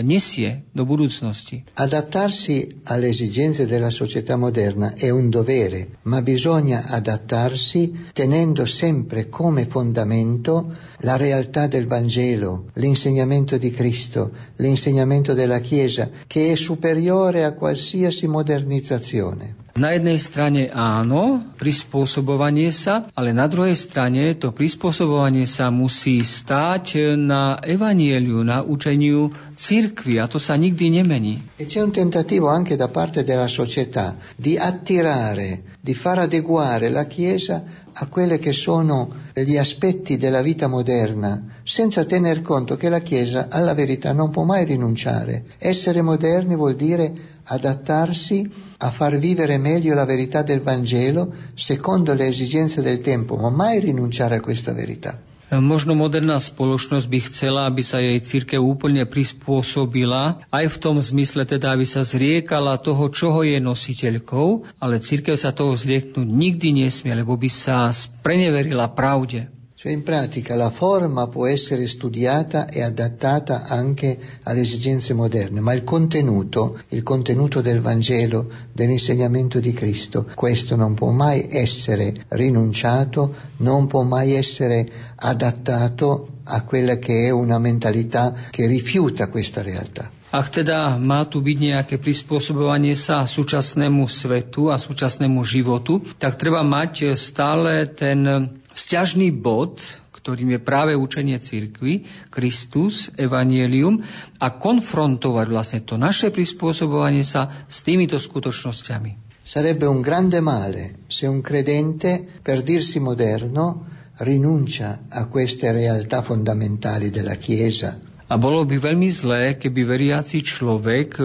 nesie 0.00 0.64
do 0.72 0.86
budúcnosti. 0.88 1.68
Adattarsi 1.76 2.80
alle 2.88 3.10
esigenze 3.10 3.66
della 3.66 3.90
società 3.90 4.40
moderna 4.40 4.94
è 4.94 5.10
un 5.10 5.28
dovere, 5.28 6.00
ma 6.08 6.22
bisogna 6.22 6.86
adattarsi 6.88 8.12
tenendo 8.14 8.64
sempre 8.66 9.28
come 9.28 9.66
fondamento 9.66 10.72
la 11.02 11.16
realtà 11.16 11.66
del 11.66 11.86
Vangelo, 11.86 12.70
l'insegnamento 12.74 13.56
di 13.56 13.70
Cristo, 13.70 14.32
l'insegnamento 14.56 15.34
della 15.34 15.60
Chiesa, 15.60 16.10
che 16.26 16.52
è 16.52 16.56
superiore 16.56 17.44
a 17.44 17.52
qualsiasi 17.52 18.26
modernizzazione. 18.26 19.66
Na 19.78 19.94
jednej 19.94 20.18
strane 20.18 20.66
áno, 20.74 21.54
prispôsobovanie 21.54 22.74
sa, 22.74 23.06
ale 23.14 23.30
na 23.30 23.46
druhej 23.46 23.78
strane 23.78 24.34
to 24.34 24.50
prispôsobovanie 24.50 25.46
sa 25.46 25.70
musí 25.70 26.26
stáť 26.26 27.14
na 27.14 27.62
evanieliu, 27.62 28.42
na 28.42 28.66
učeniu 28.66 29.30
cirkvi 29.54 30.18
a 30.18 30.26
to 30.26 30.42
sa 30.42 30.58
nikdy 30.58 30.90
nemení. 30.90 31.54
E 31.54 31.62
c'è 31.62 31.78
un 31.78 31.94
tentativo 31.94 32.50
anche 32.50 32.74
da 32.74 32.90
parte 32.90 33.22
della 33.22 33.46
società 33.46 34.18
di 34.34 34.58
attirare, 34.58 35.78
di 35.78 35.94
far 35.94 36.26
adeguare 36.26 36.90
la 36.90 37.06
Chiesa 37.06 37.62
a 37.94 38.06
quelli 38.10 38.42
che 38.42 38.50
sono 38.50 39.30
gli 39.30 39.56
aspetti 39.56 40.18
della 40.18 40.42
vita 40.42 40.66
moderna, 40.66 41.62
senza 41.62 42.02
tener 42.02 42.42
conto 42.42 42.74
che 42.74 42.88
la 42.90 42.98
Chiesa 42.98 43.46
alla 43.48 43.74
verità 43.74 44.12
non 44.12 44.30
può 44.30 44.42
mai 44.42 44.64
rinunciare. 44.64 45.54
Essere 45.56 46.02
moderni 46.02 46.56
vuol 46.56 46.74
dire 46.74 47.38
adattarsi 47.46 48.67
a 48.78 48.90
far 48.90 49.18
vivere 49.18 49.58
meglio 49.58 49.94
la 49.94 50.04
verità 50.04 50.42
del 50.42 50.60
Vangelo 50.60 51.34
secondo 51.54 52.14
le 52.14 52.26
esigenze 52.26 52.82
del 52.82 53.00
tempo, 53.00 53.36
ma 53.36 53.50
mai 53.50 53.80
rinunciare 53.80 54.36
a 54.36 54.40
questa 54.40 54.72
verità. 54.72 55.18
Možno 55.48 55.96
moderná 55.96 56.36
spoločnosť 56.36 57.08
by 57.08 57.18
chcela, 57.24 57.64
aby 57.64 57.80
sa 57.80 58.04
jej 58.04 58.20
církev 58.20 58.60
úplne 58.60 59.08
prispôsobila, 59.08 60.44
aj 60.52 60.64
v 60.68 60.76
tom 60.76 61.00
zmysle 61.00 61.48
teda, 61.48 61.72
aby 61.72 61.88
sa 61.88 62.04
zriekala 62.04 62.76
toho, 62.76 63.08
čoho 63.08 63.40
je 63.40 63.56
nositeľkou, 63.56 64.76
ale 64.76 65.00
církev 65.00 65.40
sa 65.40 65.56
toho 65.56 65.72
zrieknúť 65.72 66.28
nikdy 66.28 66.84
nesmie, 66.84 67.16
lebo 67.16 67.40
by 67.40 67.48
sa 67.48 67.88
spreneverila 67.88 68.92
pravde. 68.92 69.48
Cioè 69.78 69.92
in 69.92 70.02
pratica 70.02 70.56
la 70.56 70.70
forma 70.70 71.28
può 71.28 71.46
essere 71.46 71.86
studiata 71.86 72.66
e 72.66 72.82
adattata 72.82 73.66
anche 73.68 74.18
alle 74.42 74.62
esigenze 74.62 75.14
moderne, 75.14 75.60
ma 75.60 75.72
il 75.72 75.84
contenuto, 75.84 76.80
il 76.88 77.04
contenuto 77.04 77.60
del 77.60 77.80
Vangelo, 77.80 78.50
dell'insegnamento 78.72 79.60
di 79.60 79.72
Cristo, 79.72 80.26
questo 80.34 80.74
non 80.74 80.94
può 80.94 81.10
mai 81.10 81.46
essere 81.48 82.26
rinunciato, 82.30 83.32
non 83.58 83.86
può 83.86 84.02
mai 84.02 84.32
essere 84.32 84.84
adattato 85.14 86.42
a 86.42 86.64
quella 86.64 86.96
che 86.96 87.26
è 87.26 87.30
una 87.30 87.60
mentalità 87.60 88.34
che 88.50 88.66
rifiuta 88.66 89.28
questa 89.28 89.62
realtà. 89.62 90.10
Ak 90.28 90.50
teda 90.52 90.98
má 91.00 91.24
tu 91.24 91.40
byť 91.40 91.56
nejaké 91.56 91.96
prispôsobovanie 91.96 92.92
sa 92.92 93.24
súčasnému 93.24 94.04
svetu 94.10 94.68
a 94.68 94.76
súčasnému 94.76 95.40
životu, 95.40 96.04
tak 96.20 96.36
treba 96.36 96.60
mať 96.60 97.16
stále 97.16 97.88
ten 97.88 98.60
vzťažný 98.78 99.34
bod, 99.34 99.82
ktorým 100.14 100.54
je 100.54 100.60
práve 100.62 100.92
učenie 100.94 101.42
cirkvy, 101.42 102.06
Kristus, 102.30 103.10
Evangelium 103.18 104.06
a 104.38 104.54
konfrontovať 104.54 105.46
vlastne 105.50 105.80
to 105.82 105.98
naše 105.98 106.30
prispôsobovanie 106.30 107.26
sa 107.26 107.66
s 107.66 107.82
týmito 107.82 108.14
skutočnosťami. 108.22 109.42
Sarebbe 109.42 109.88
un 109.88 109.98
grande 110.04 110.38
male 110.38 111.08
se 111.10 111.26
un 111.26 111.42
credente, 111.42 112.22
per 112.44 112.62
dirsi 112.62 113.00
moderno, 113.00 113.88
rinuncia 114.20 115.08
a 115.08 115.26
queste 115.26 115.72
realtà 115.72 116.22
fondamentali 116.22 117.08
della 117.10 117.34
Chiesa, 117.34 118.07
a 118.28 118.36
bolo 118.36 118.60
by 118.68 118.76
veľmi 118.76 119.08
zlé, 119.08 119.56
keby 119.56 119.88
veriaci 119.88 120.44
človek 120.44 121.16
e, 121.16 121.24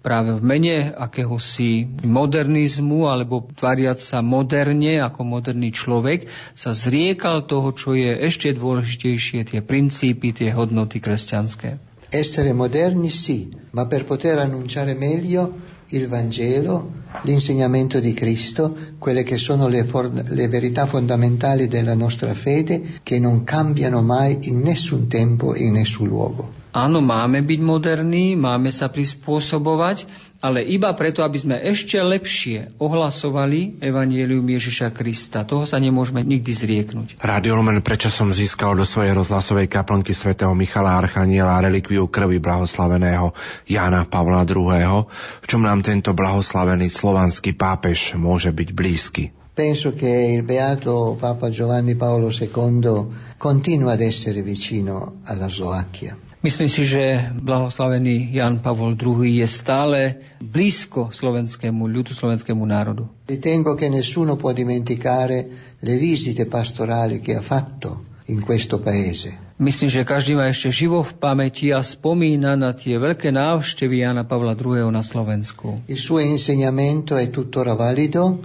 práve 0.00 0.40
v 0.40 0.42
mene 0.42 0.76
akéhosi 0.96 1.84
modernizmu 2.00 3.04
alebo 3.04 3.44
tvariac 3.52 4.00
sa 4.00 4.24
moderne 4.24 4.96
ako 5.04 5.28
moderný 5.28 5.76
človek 5.76 6.24
sa 6.56 6.72
zriekal 6.72 7.44
toho, 7.44 7.76
čo 7.76 7.92
je 7.92 8.16
ešte 8.24 8.56
dôležitejšie, 8.56 9.44
tie 9.44 9.60
princípy, 9.60 10.32
tie 10.32 10.48
hodnoty 10.48 11.04
kresťanské. 11.04 11.76
Essere 12.08 12.56
moderni 12.56 13.12
sì, 13.12 13.52
ma 13.76 13.84
per 13.84 14.08
poter 14.08 14.40
annunciare 14.40 14.96
meglio 14.96 15.76
il 15.90 16.08
Vangelo, 16.08 16.90
l'insegnamento 17.22 18.00
di 18.00 18.12
Cristo, 18.12 18.76
quelle 18.98 19.22
che 19.22 19.36
sono 19.36 19.68
le, 19.68 19.84
for- 19.84 20.12
le, 20.12 20.48
verità 20.48 20.86
fondamentali 20.86 21.66
della 21.68 21.94
nostra 21.94 22.34
fede 22.34 22.82
che 23.02 23.18
non 23.18 23.44
cambiano 23.44 24.02
mai 24.02 24.38
in 24.42 24.60
nessun 24.60 25.08
tempo 25.08 25.54
e 25.54 25.64
in 25.64 25.72
nessun 25.72 26.06
luogo. 26.06 26.57
Áno, 26.68 27.00
máme 27.00 27.40
byť 27.40 27.60
moderní, 27.64 28.36
máme 28.36 28.68
sa 28.68 28.92
prispôsobovať, 28.92 30.04
ale 30.38 30.62
iba 30.62 30.92
preto, 30.92 31.24
aby 31.24 31.38
sme 31.40 31.56
ešte 31.58 31.98
lepšie 31.98 32.76
ohlasovali 32.78 33.80
Evangelium 33.82 34.44
Ježiša 34.44 34.92
Krista. 34.92 35.48
Toho 35.48 35.64
sa 35.64 35.80
nemôžeme 35.80 36.22
nikdy 36.22 36.52
zrieknúť. 36.52 37.08
Rádio 37.18 37.56
Lumen 37.56 37.80
predčasom 37.80 38.30
získal 38.36 38.76
do 38.76 38.84
svojej 38.84 39.16
rozhlasovej 39.16 39.66
kaplnky 39.66 40.12
svätého 40.12 40.52
Michala 40.52 40.94
Archaniela 41.00 41.58
relikviu 41.64 42.06
krvi 42.06 42.38
blahoslaveného 42.38 43.32
Jana 43.66 44.04
Pavla 44.04 44.44
II. 44.44 45.08
V 45.42 45.46
čom 45.48 45.64
nám 45.64 45.80
tento 45.80 46.12
blahoslavený 46.12 46.92
slovanský 46.92 47.56
pápež 47.56 48.14
môže 48.14 48.52
byť 48.52 48.68
blízky? 48.76 49.34
Penso 49.58 49.90
che 49.90 50.38
il 50.38 50.46
beato 50.46 51.18
Papa 51.18 51.50
Giovanni 51.50 51.98
Paolo 51.98 52.30
II 52.30 53.34
continua 53.34 53.98
ad 53.98 54.02
essere 54.06 54.38
vicino 54.46 55.18
alla 55.26 55.50
Slovacchia. 55.50 56.27
Myslím 56.38 56.70
si, 56.70 56.86
že 56.86 57.34
blahoslavený 57.34 58.30
Jan 58.30 58.62
Pavol 58.62 58.94
II 58.94 59.26
je 59.26 59.46
stále 59.50 60.22
blízko 60.38 61.10
slovenskému 61.10 61.90
ľudu, 61.90 62.14
slovenskému 62.14 62.62
národu. 62.62 63.10
Ritengo 63.26 63.74
che 63.74 63.90
nessuno 63.90 64.38
può 64.38 64.54
dimenticare 64.54 65.50
le 65.82 65.94
visite 65.98 66.46
pastorali 66.46 67.18
che 67.18 67.34
ha 67.34 67.42
fatto 67.42 68.22
in 68.30 68.38
questo 68.38 68.78
paese. 68.78 69.50
Myslím, 69.58 69.90
že 69.90 70.06
každý 70.06 70.38
má 70.38 70.46
ešte 70.46 70.70
živo 70.70 71.02
v 71.02 71.18
pamäti 71.18 71.74
a 71.74 71.82
spomína 71.82 72.54
na 72.54 72.70
tie 72.70 72.94
veľké 72.94 73.34
návštevy 73.34 74.06
Jana 74.06 74.22
Pavla 74.22 74.54
II. 74.54 74.86
na 74.94 75.02
Slovensku. 75.02 75.82
Il 75.90 75.98
suo 75.98 76.22
insegnamento 76.22 77.18
è 77.18 77.26
tuttora 77.34 77.74
valido 77.74 78.38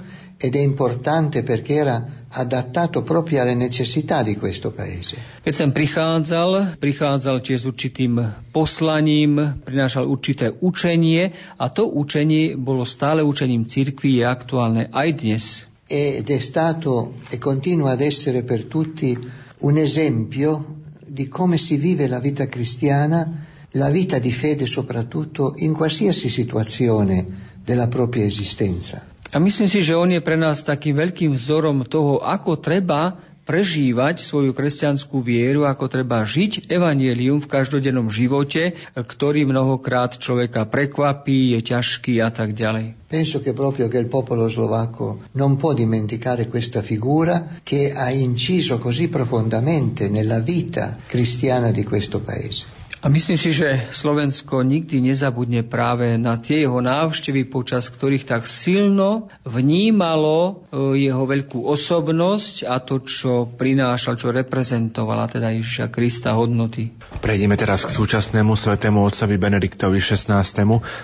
ed 0.43 0.55
è 0.55 0.59
importante 0.59 1.41
perché 1.41 1.75
era 1.75 2.27
adattato 2.27 3.01
proprio 3.01 3.41
alle 3.41 3.55
necessità 3.55 4.23
di 4.23 4.35
questo 4.35 4.75
paese. 4.75 5.15
Keď 5.39 5.53
sem 5.55 5.71
prichádzal, 5.71 6.75
prichádzal 6.83 7.39
tiež 7.39 7.63
s 7.63 7.69
určitým 7.71 8.19
poslaním, 8.51 9.63
prinášal 9.63 10.03
určité 10.03 10.51
učenie 10.51 11.31
a 11.55 11.71
to 11.71 11.87
učenie 11.87 12.59
bolo 12.59 12.83
stále 12.83 13.23
učením 13.23 13.63
cirkvi, 13.63 14.19
je 14.19 14.23
aktuálne 14.27 14.91
aj 14.91 15.09
dnes. 15.15 15.43
Ed 15.87 16.27
è 16.27 16.41
stato 16.43 17.15
e 17.31 17.39
continua 17.39 17.95
ad 17.95 18.03
essere 18.03 18.43
per 18.43 18.67
tutti 18.67 19.15
un 19.63 19.75
esempio 19.79 20.83
di 21.07 21.31
come 21.31 21.55
si 21.55 21.79
vive 21.79 22.11
la 22.11 22.19
vita 22.19 22.51
cristiana, 22.51 23.47
la 23.79 23.87
vita 23.87 24.19
di 24.19 24.31
fede 24.35 24.67
soprattutto 24.67 25.55
in 25.63 25.71
qualsiasi 25.71 26.27
situazione 26.27 27.55
della 27.63 27.87
propria 27.87 28.27
esistenza. 28.27 29.12
A 29.33 29.41
myslím 29.41 29.65
si, 29.65 29.81
že 29.81 29.97
on 29.97 30.13
je 30.13 30.21
pre 30.21 30.37
nás 30.37 30.61
takým 30.61 30.93
veľkým 30.93 31.33
vzorom 31.33 31.89
toho, 31.89 32.21
ako 32.21 32.61
treba 32.61 33.17
prežívať 33.43 34.23
svoju 34.23 34.55
kresťanskú 34.55 35.19
vieru, 35.19 35.67
ako 35.67 35.91
treba 35.91 36.23
žiť 36.23 36.71
evanielium 36.71 37.43
v 37.43 37.51
každodennom 37.51 38.07
živote, 38.07 38.77
ktorý 38.95 39.43
mnohokrát 39.43 40.15
človeka 40.15 40.63
prekvapí, 40.69 41.57
je 41.57 41.59
ťažký 41.75 42.23
a 42.23 42.31
tak 42.31 42.55
ďalej. 42.55 42.95
Penso 43.09 43.43
che 43.43 43.57
proprio 43.57 43.91
che 43.91 43.99
il 43.99 44.07
popolo 44.07 44.47
slovacco 44.47 45.27
non 45.35 45.57
può 45.59 45.73
dimenticare 45.73 46.47
questa 46.47 46.81
figura 46.81 47.61
che 47.61 47.91
ha 47.91 48.09
inciso 48.09 48.79
così 48.79 49.09
profondamente 49.09 50.09
nella 50.09 50.39
vita 50.39 50.97
cristiana 51.05 51.73
di 51.73 51.83
questo 51.83 52.21
paese. 52.21 52.82
A 53.03 53.11
myslím 53.11 53.35
si, 53.35 53.51
že 53.51 53.91
Slovensko 53.91 54.63
nikdy 54.63 55.03
nezabudne 55.03 55.67
práve 55.67 56.15
na 56.15 56.39
tie 56.39 56.63
jeho 56.63 56.79
návštevy, 56.79 57.51
počas 57.51 57.91
ktorých 57.91 58.23
tak 58.23 58.47
silno 58.47 59.27
vnímalo 59.43 60.63
e, 60.71 61.03
jeho 61.11 61.27
veľkú 61.27 61.67
osobnosť 61.67 62.63
a 62.63 62.79
to, 62.79 63.03
čo 63.03 63.51
prinášal, 63.59 64.15
čo 64.15 64.31
reprezentovala 64.31 65.27
teda 65.27 65.51
Ježiša 65.51 65.91
Krista 65.91 66.31
hodnoty. 66.31 66.95
Prejdeme 67.19 67.59
teraz 67.59 67.83
k 67.83 67.91
súčasnému 67.91 68.55
svetému 68.55 69.03
otcovi 69.03 69.35
Benediktovi 69.35 69.99
XVI. 69.99 70.47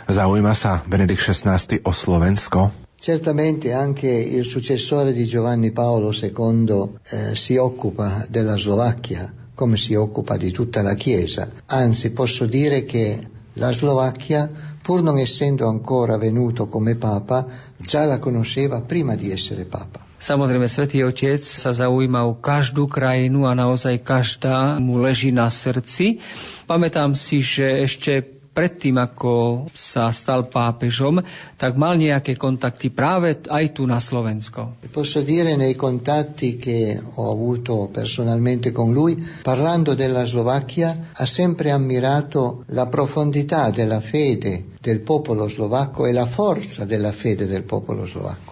Zaujíma 0.07 0.55
sa 0.55 0.79
Benedikt 0.87 1.19
XVI 1.19 1.83
o 1.83 1.91
Slovensko? 1.91 2.87
Certamente 2.95 3.75
anche 3.75 4.07
il 4.07 4.47
successore 4.47 5.11
di 5.11 5.27
Giovanni 5.27 5.75
Paolo 5.75 6.15
II 6.15 6.31
eh, 6.31 7.35
si 7.35 7.59
occupa 7.59 8.23
della 8.31 8.55
Slovacchia 8.55 9.48
come 9.59 9.75
si 9.75 9.91
occupa 9.93 10.39
di 10.39 10.51
tutta 10.55 10.81
la 10.81 10.95
Chiesa. 10.95 11.51
Anzi, 11.67 12.15
posso 12.15 12.45
dire 12.45 12.85
che 12.87 13.19
la 13.59 13.73
Slovacchia, 13.75 14.47
pur 14.81 15.03
non 15.03 15.19
essendo 15.19 15.67
ancora 15.67 16.15
venuto 16.15 16.71
come 16.71 16.95
Papa, 16.95 17.45
già 17.75 18.05
la 18.05 18.23
conosceva 18.23 18.79
prima 18.79 19.19
di 19.19 19.35
essere 19.35 19.67
Papa. 19.67 20.07
Samozrejme, 20.15 20.63
Svetý 20.71 21.03
Otec 21.03 21.43
sa 21.43 21.75
zaujíma 21.75 22.23
o 22.23 22.39
každú 22.39 22.87
krajinu 22.87 23.51
a 23.51 23.55
naozaj 23.55 23.99
každá 23.99 24.79
mu 24.79 24.95
leží 24.95 25.35
na 25.35 25.51
srdci. 25.51 26.23
Pamätám 26.63 27.11
si, 27.19 27.43
že 27.43 27.83
ešte 27.83 28.38
predtým, 28.59 28.99
ako 28.99 29.65
sa 29.71 30.11
stal 30.11 30.51
pápežom, 30.51 31.23
tak 31.55 31.79
mal 31.79 31.95
nejaké 31.95 32.35
kontakty 32.35 32.91
práve 32.91 33.39
aj 33.47 33.71
tu 33.71 33.87
na 33.87 34.03
Slovensko. 34.03 34.83
Posso 34.91 35.23
dire 35.23 35.55
nei 35.55 35.79
contatti 35.79 36.59
che 36.59 36.99
ho 36.99 37.31
avuto 37.31 37.87
personalmente 37.87 38.75
con 38.75 38.91
lui, 38.91 39.15
parlando 39.15 39.95
della 39.95 40.27
Slovacchia, 40.27 41.15
ha 41.15 41.25
sempre 41.25 41.71
ammirato 41.71 42.67
la 42.75 42.91
profondità 42.91 43.71
della 43.71 44.03
fede 44.03 44.75
del 44.81 44.99
popolo 44.99 45.47
slovacco 45.47 46.05
e 46.05 46.11
la 46.11 46.25
forza 46.25 46.83
della 46.83 47.13
fede 47.13 47.47
del 47.47 47.63
popolo 47.63 48.05
slovacco. 48.05 48.48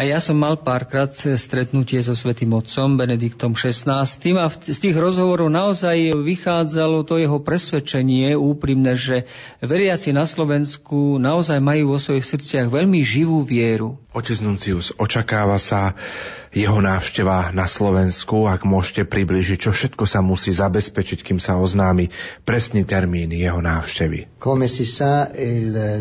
A 0.00 0.08
ja 0.08 0.16
som 0.16 0.40
mal 0.40 0.56
párkrát 0.56 1.12
stretnutie 1.12 2.00
so 2.00 2.16
Svetým 2.16 2.56
Otcom 2.56 2.96
Benediktom 2.96 3.52
XVI 3.52 4.08
a 4.40 4.48
z 4.48 4.78
tých 4.80 4.96
rozhovorov 4.96 5.52
naozaj 5.52 6.16
vychádzalo 6.16 7.04
to 7.04 7.20
jeho 7.20 7.36
presvedčenie 7.36 8.32
úprimné, 8.32 8.96
že 8.96 9.28
veriaci 9.60 10.16
na 10.16 10.24
Slovensku 10.24 11.20
naozaj 11.20 11.60
majú 11.60 11.92
vo 11.92 12.00
svojich 12.00 12.24
srdciach 12.24 12.72
veľmi 12.72 13.04
živú 13.04 13.44
vieru. 13.44 14.00
Otec 14.16 14.40
Nuncius, 14.40 14.88
očakáva 14.96 15.60
sa 15.60 15.92
jeho 16.50 16.82
návšteva 16.82 17.54
na 17.54 17.70
Slovensku, 17.70 18.50
ak 18.50 18.66
môžete 18.66 19.06
približiť, 19.06 19.58
čo 19.58 19.70
všetko 19.70 20.02
sa 20.02 20.18
musí 20.18 20.50
zabezpečiť, 20.50 21.22
kým 21.22 21.38
sa 21.38 21.54
oznámi 21.62 22.10
presný 22.42 22.82
termín 22.82 23.30
jeho 23.30 23.62
návštevy. 23.62 24.42
Come 24.42 24.66
si 24.66 24.82
sa, 24.82 25.30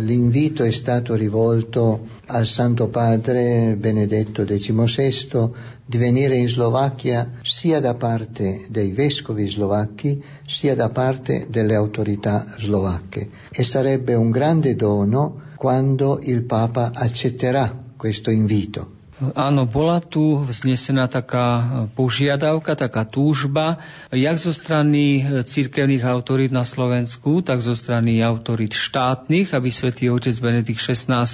l'invito 0.02 0.66
è 0.66 0.74
stato 0.74 1.14
rivolto 1.14 2.10
al 2.34 2.50
Santo 2.50 2.89
Padre 2.89 3.78
Benedetto 3.78 4.41
XVI 4.41 5.86
di 5.86 5.97
venire 5.97 6.34
in 6.41 6.50
Slovacchia 6.50 7.41
sia 7.45 7.80
da 7.80 7.93
parte 7.93 8.66
dei 8.70 8.91
vescovi 8.91 9.50
slovacchi 9.50 10.22
sia 10.45 10.74
da 10.74 10.89
parte 10.89 11.45
delle 11.50 11.76
autorità 11.76 12.45
slovacche 12.58 13.30
e 13.50 13.64
sarebbe 13.64 14.14
un 14.14 14.30
grande 14.30 14.76
dono 14.76 15.54
quando 15.56 16.20
il 16.24 16.43
Papa 16.45 16.91
accetterà 16.93 17.93
questo 17.97 18.32
invito. 18.32 18.99
Áno, 19.36 19.67
bola 19.67 19.99
tu 19.99 20.47
vznesená 20.47 21.11
taká 21.11 21.84
požiadavka, 21.91 22.80
taká 22.80 23.03
túžba, 23.03 23.84
jak 24.15 24.39
zo 24.39 24.55
strany 24.55 25.28
cirkevných 25.43 26.07
autorít 26.07 26.55
na 26.55 26.63
Slovensku, 26.63 27.43
tak 27.43 27.59
zo 27.59 27.76
strany 27.76 28.24
autorít 28.24 28.72
štátnych, 28.72 29.51
aby 29.51 29.76
svätý 29.76 30.07
otec 30.07 30.39
Benedikt 30.39 30.80
XVI 30.80 31.28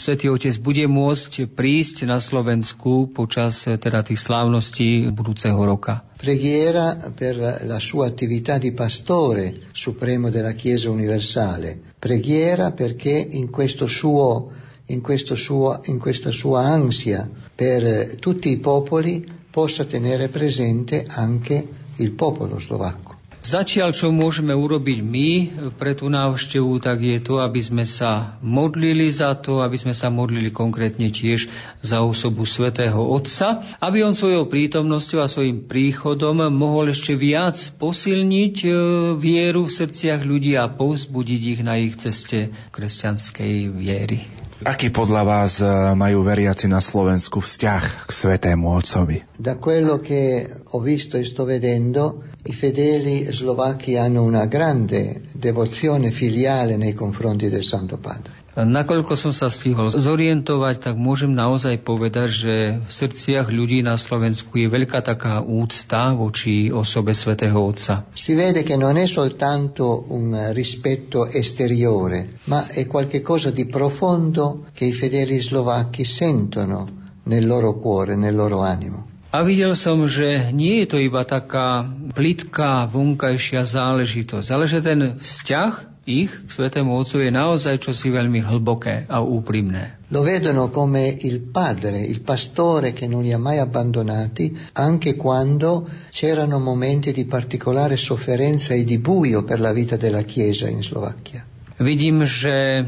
Svetý 0.00 0.32
Otec 0.32 0.56
bude 0.56 0.88
môcť 0.88 1.52
prísť 1.52 2.08
na 2.08 2.16
Slovensku 2.16 3.12
počas 3.12 3.68
teda 3.68 4.00
tých 4.00 4.24
slávností 4.24 5.12
budúceho 5.12 5.60
roka. 5.60 6.00
Preghiera 6.16 6.96
per 7.12 7.68
la 7.68 7.76
sua 7.76 8.08
attività 8.08 8.56
di 8.56 8.72
pastore 8.72 9.68
supremo 9.76 10.32
della 10.32 10.56
Chiesa 10.56 10.88
universale. 10.88 11.92
Preghiera 12.00 12.72
perché 12.72 13.20
in 13.20 13.52
questo 13.52 13.84
suo 13.84 14.48
in, 14.88 15.04
suo, 15.36 15.80
in 15.84 15.98
questa 15.98 16.30
sua 16.30 16.64
ansia 16.64 17.28
per 17.54 18.16
tutti 18.16 18.48
i 18.48 18.56
popoli 18.56 19.36
possa 19.50 19.84
tenere 19.84 20.28
presente 20.28 21.04
anche 21.06 21.87
il 21.98 22.14
popolo 22.14 22.58
slovacco. 22.58 23.18
Zatiaľ, 23.48 23.96
čo 23.96 24.12
môžeme 24.12 24.52
urobiť 24.52 24.98
my 25.00 25.30
pre 25.78 25.96
tú 25.96 26.10
návštevu, 26.12 26.84
tak 26.84 27.00
je 27.00 27.16
to, 27.16 27.40
aby 27.40 27.62
sme 27.64 27.88
sa 27.88 28.36
modlili 28.44 29.08
za 29.08 29.32
to, 29.38 29.64
aby 29.64 29.78
sme 29.78 29.96
sa 29.96 30.12
modlili 30.12 30.52
konkrétne 30.52 31.08
tiež 31.08 31.48
za 31.80 32.04
osobu 32.04 32.44
svätého 32.44 32.98
Otca, 32.98 33.64
aby 33.80 34.04
on 34.04 34.12
svojou 34.12 34.50
prítomnosťou 34.52 35.24
a 35.24 35.32
svojim 35.32 35.64
príchodom 35.64 36.50
mohol 36.52 36.92
ešte 36.92 37.16
viac 37.16 37.56
posilniť 37.80 38.56
e, 38.66 38.70
vieru 39.16 39.64
v 39.64 39.74
srdciach 39.80 40.28
ľudí 40.28 40.58
a 40.58 40.68
povzbudiť 40.68 41.40
ich 41.48 41.60
na 41.64 41.80
ich 41.80 41.96
ceste 41.96 42.52
kresťanskej 42.74 43.54
viery. 43.72 44.47
Aký 44.66 44.90
podľa 44.90 45.22
vás 45.22 45.62
e, 45.62 45.70
majú 45.94 46.26
veriaci 46.26 46.66
na 46.66 46.82
Slovensku 46.82 47.38
vzťah 47.38 48.06
k 48.06 48.10
Svetému 48.10 48.74
Otcovi? 48.74 49.22
Da 49.38 49.54
quello 49.54 50.02
che 50.02 50.50
ho 50.50 50.82
visto 50.82 51.14
e 51.14 51.22
sto 51.22 51.46
vedendo, 51.46 52.26
i 52.42 52.50
fedeli 52.50 53.30
slovacchi 53.30 53.94
hanno 53.94 54.26
una 54.26 54.50
grande 54.50 55.22
devozione 55.30 56.10
filiale 56.10 56.74
nei 56.74 56.90
confronti 56.90 57.46
del 57.48 57.62
Santo 57.62 58.02
Padre. 58.02 58.37
Nakoľko 58.58 59.14
som 59.14 59.30
sa 59.30 59.54
stihol 59.54 59.94
zorientovať, 59.94 60.82
tak 60.82 60.94
môžem 60.98 61.30
naozaj 61.30 61.78
povedať, 61.78 62.26
že 62.26 62.54
v 62.82 62.90
srdciach 62.90 63.54
ľudí 63.54 63.86
na 63.86 63.94
Slovensku 63.94 64.58
je 64.58 64.66
veľká 64.66 64.98
taká 64.98 65.38
úcta 65.38 66.10
voči 66.18 66.74
osobe 66.74 67.14
svätého 67.14 67.54
Otca. 67.54 68.10
Si 68.18 68.34
vede 68.34 68.66
che 68.66 68.74
non 68.74 68.98
è 68.98 69.06
soltanto 69.06 70.10
un 70.10 70.34
rispetto 70.50 71.30
esteriore, 71.30 72.42
ma 72.50 72.66
è 72.66 72.90
qualcosa 72.90 73.54
di 73.54 73.70
profondo 73.70 74.66
che 74.74 74.90
i 74.90 74.92
fedeli 74.92 75.38
slovacchi 75.38 76.02
sentono 76.02 77.14
nel 77.30 77.46
loro 77.46 77.78
cuore, 77.78 78.18
nel 78.18 78.34
loro 78.34 78.66
animo. 78.66 79.06
A 79.30 79.44
videl 79.44 79.76
som, 79.76 80.08
že 80.08 80.50
nie 80.56 80.82
je 80.82 80.86
to 80.88 80.98
iba 80.98 81.20
taká 81.22 81.84
plitká 82.16 82.88
vonkajšia 82.88 83.62
záležitosť, 83.62 84.48
ale 84.50 84.64
že 84.64 84.80
ten 84.80 85.20
vzťah 85.20 85.97
ich 86.08 86.32
k 86.32 86.48
Svetému 86.48 86.96
Otcu 86.96 87.20
je 87.20 87.28
naozaj 87.28 87.84
čosi 87.84 88.08
veľmi 88.08 88.40
hlboké 88.40 89.04
a 89.04 89.20
úprimné. 89.20 90.00
Lo 90.08 90.24
vedono 90.24 90.72
come 90.72 91.12
il 91.12 91.44
padre, 91.52 92.00
il 92.00 92.24
pastore 92.24 92.96
che 92.96 93.04
non 93.04 93.20
li 93.20 93.36
ha 93.36 93.38
mai 93.38 93.60
abbandonati, 93.60 94.56
anche 94.80 95.20
quando 95.20 95.84
c'erano 96.08 96.56
momenti 96.56 97.12
di 97.12 97.28
particolare 97.28 98.00
sofferenza 98.00 98.72
e 98.72 98.88
di 98.88 98.96
buio 98.96 99.44
per 99.44 99.60
la 99.60 99.76
vita 99.76 100.00
della 100.00 100.24
Chiesa 100.24 100.64
in 100.72 100.80
Slovacchia. 100.80 101.44
Vidím, 101.78 102.26
že 102.26 102.82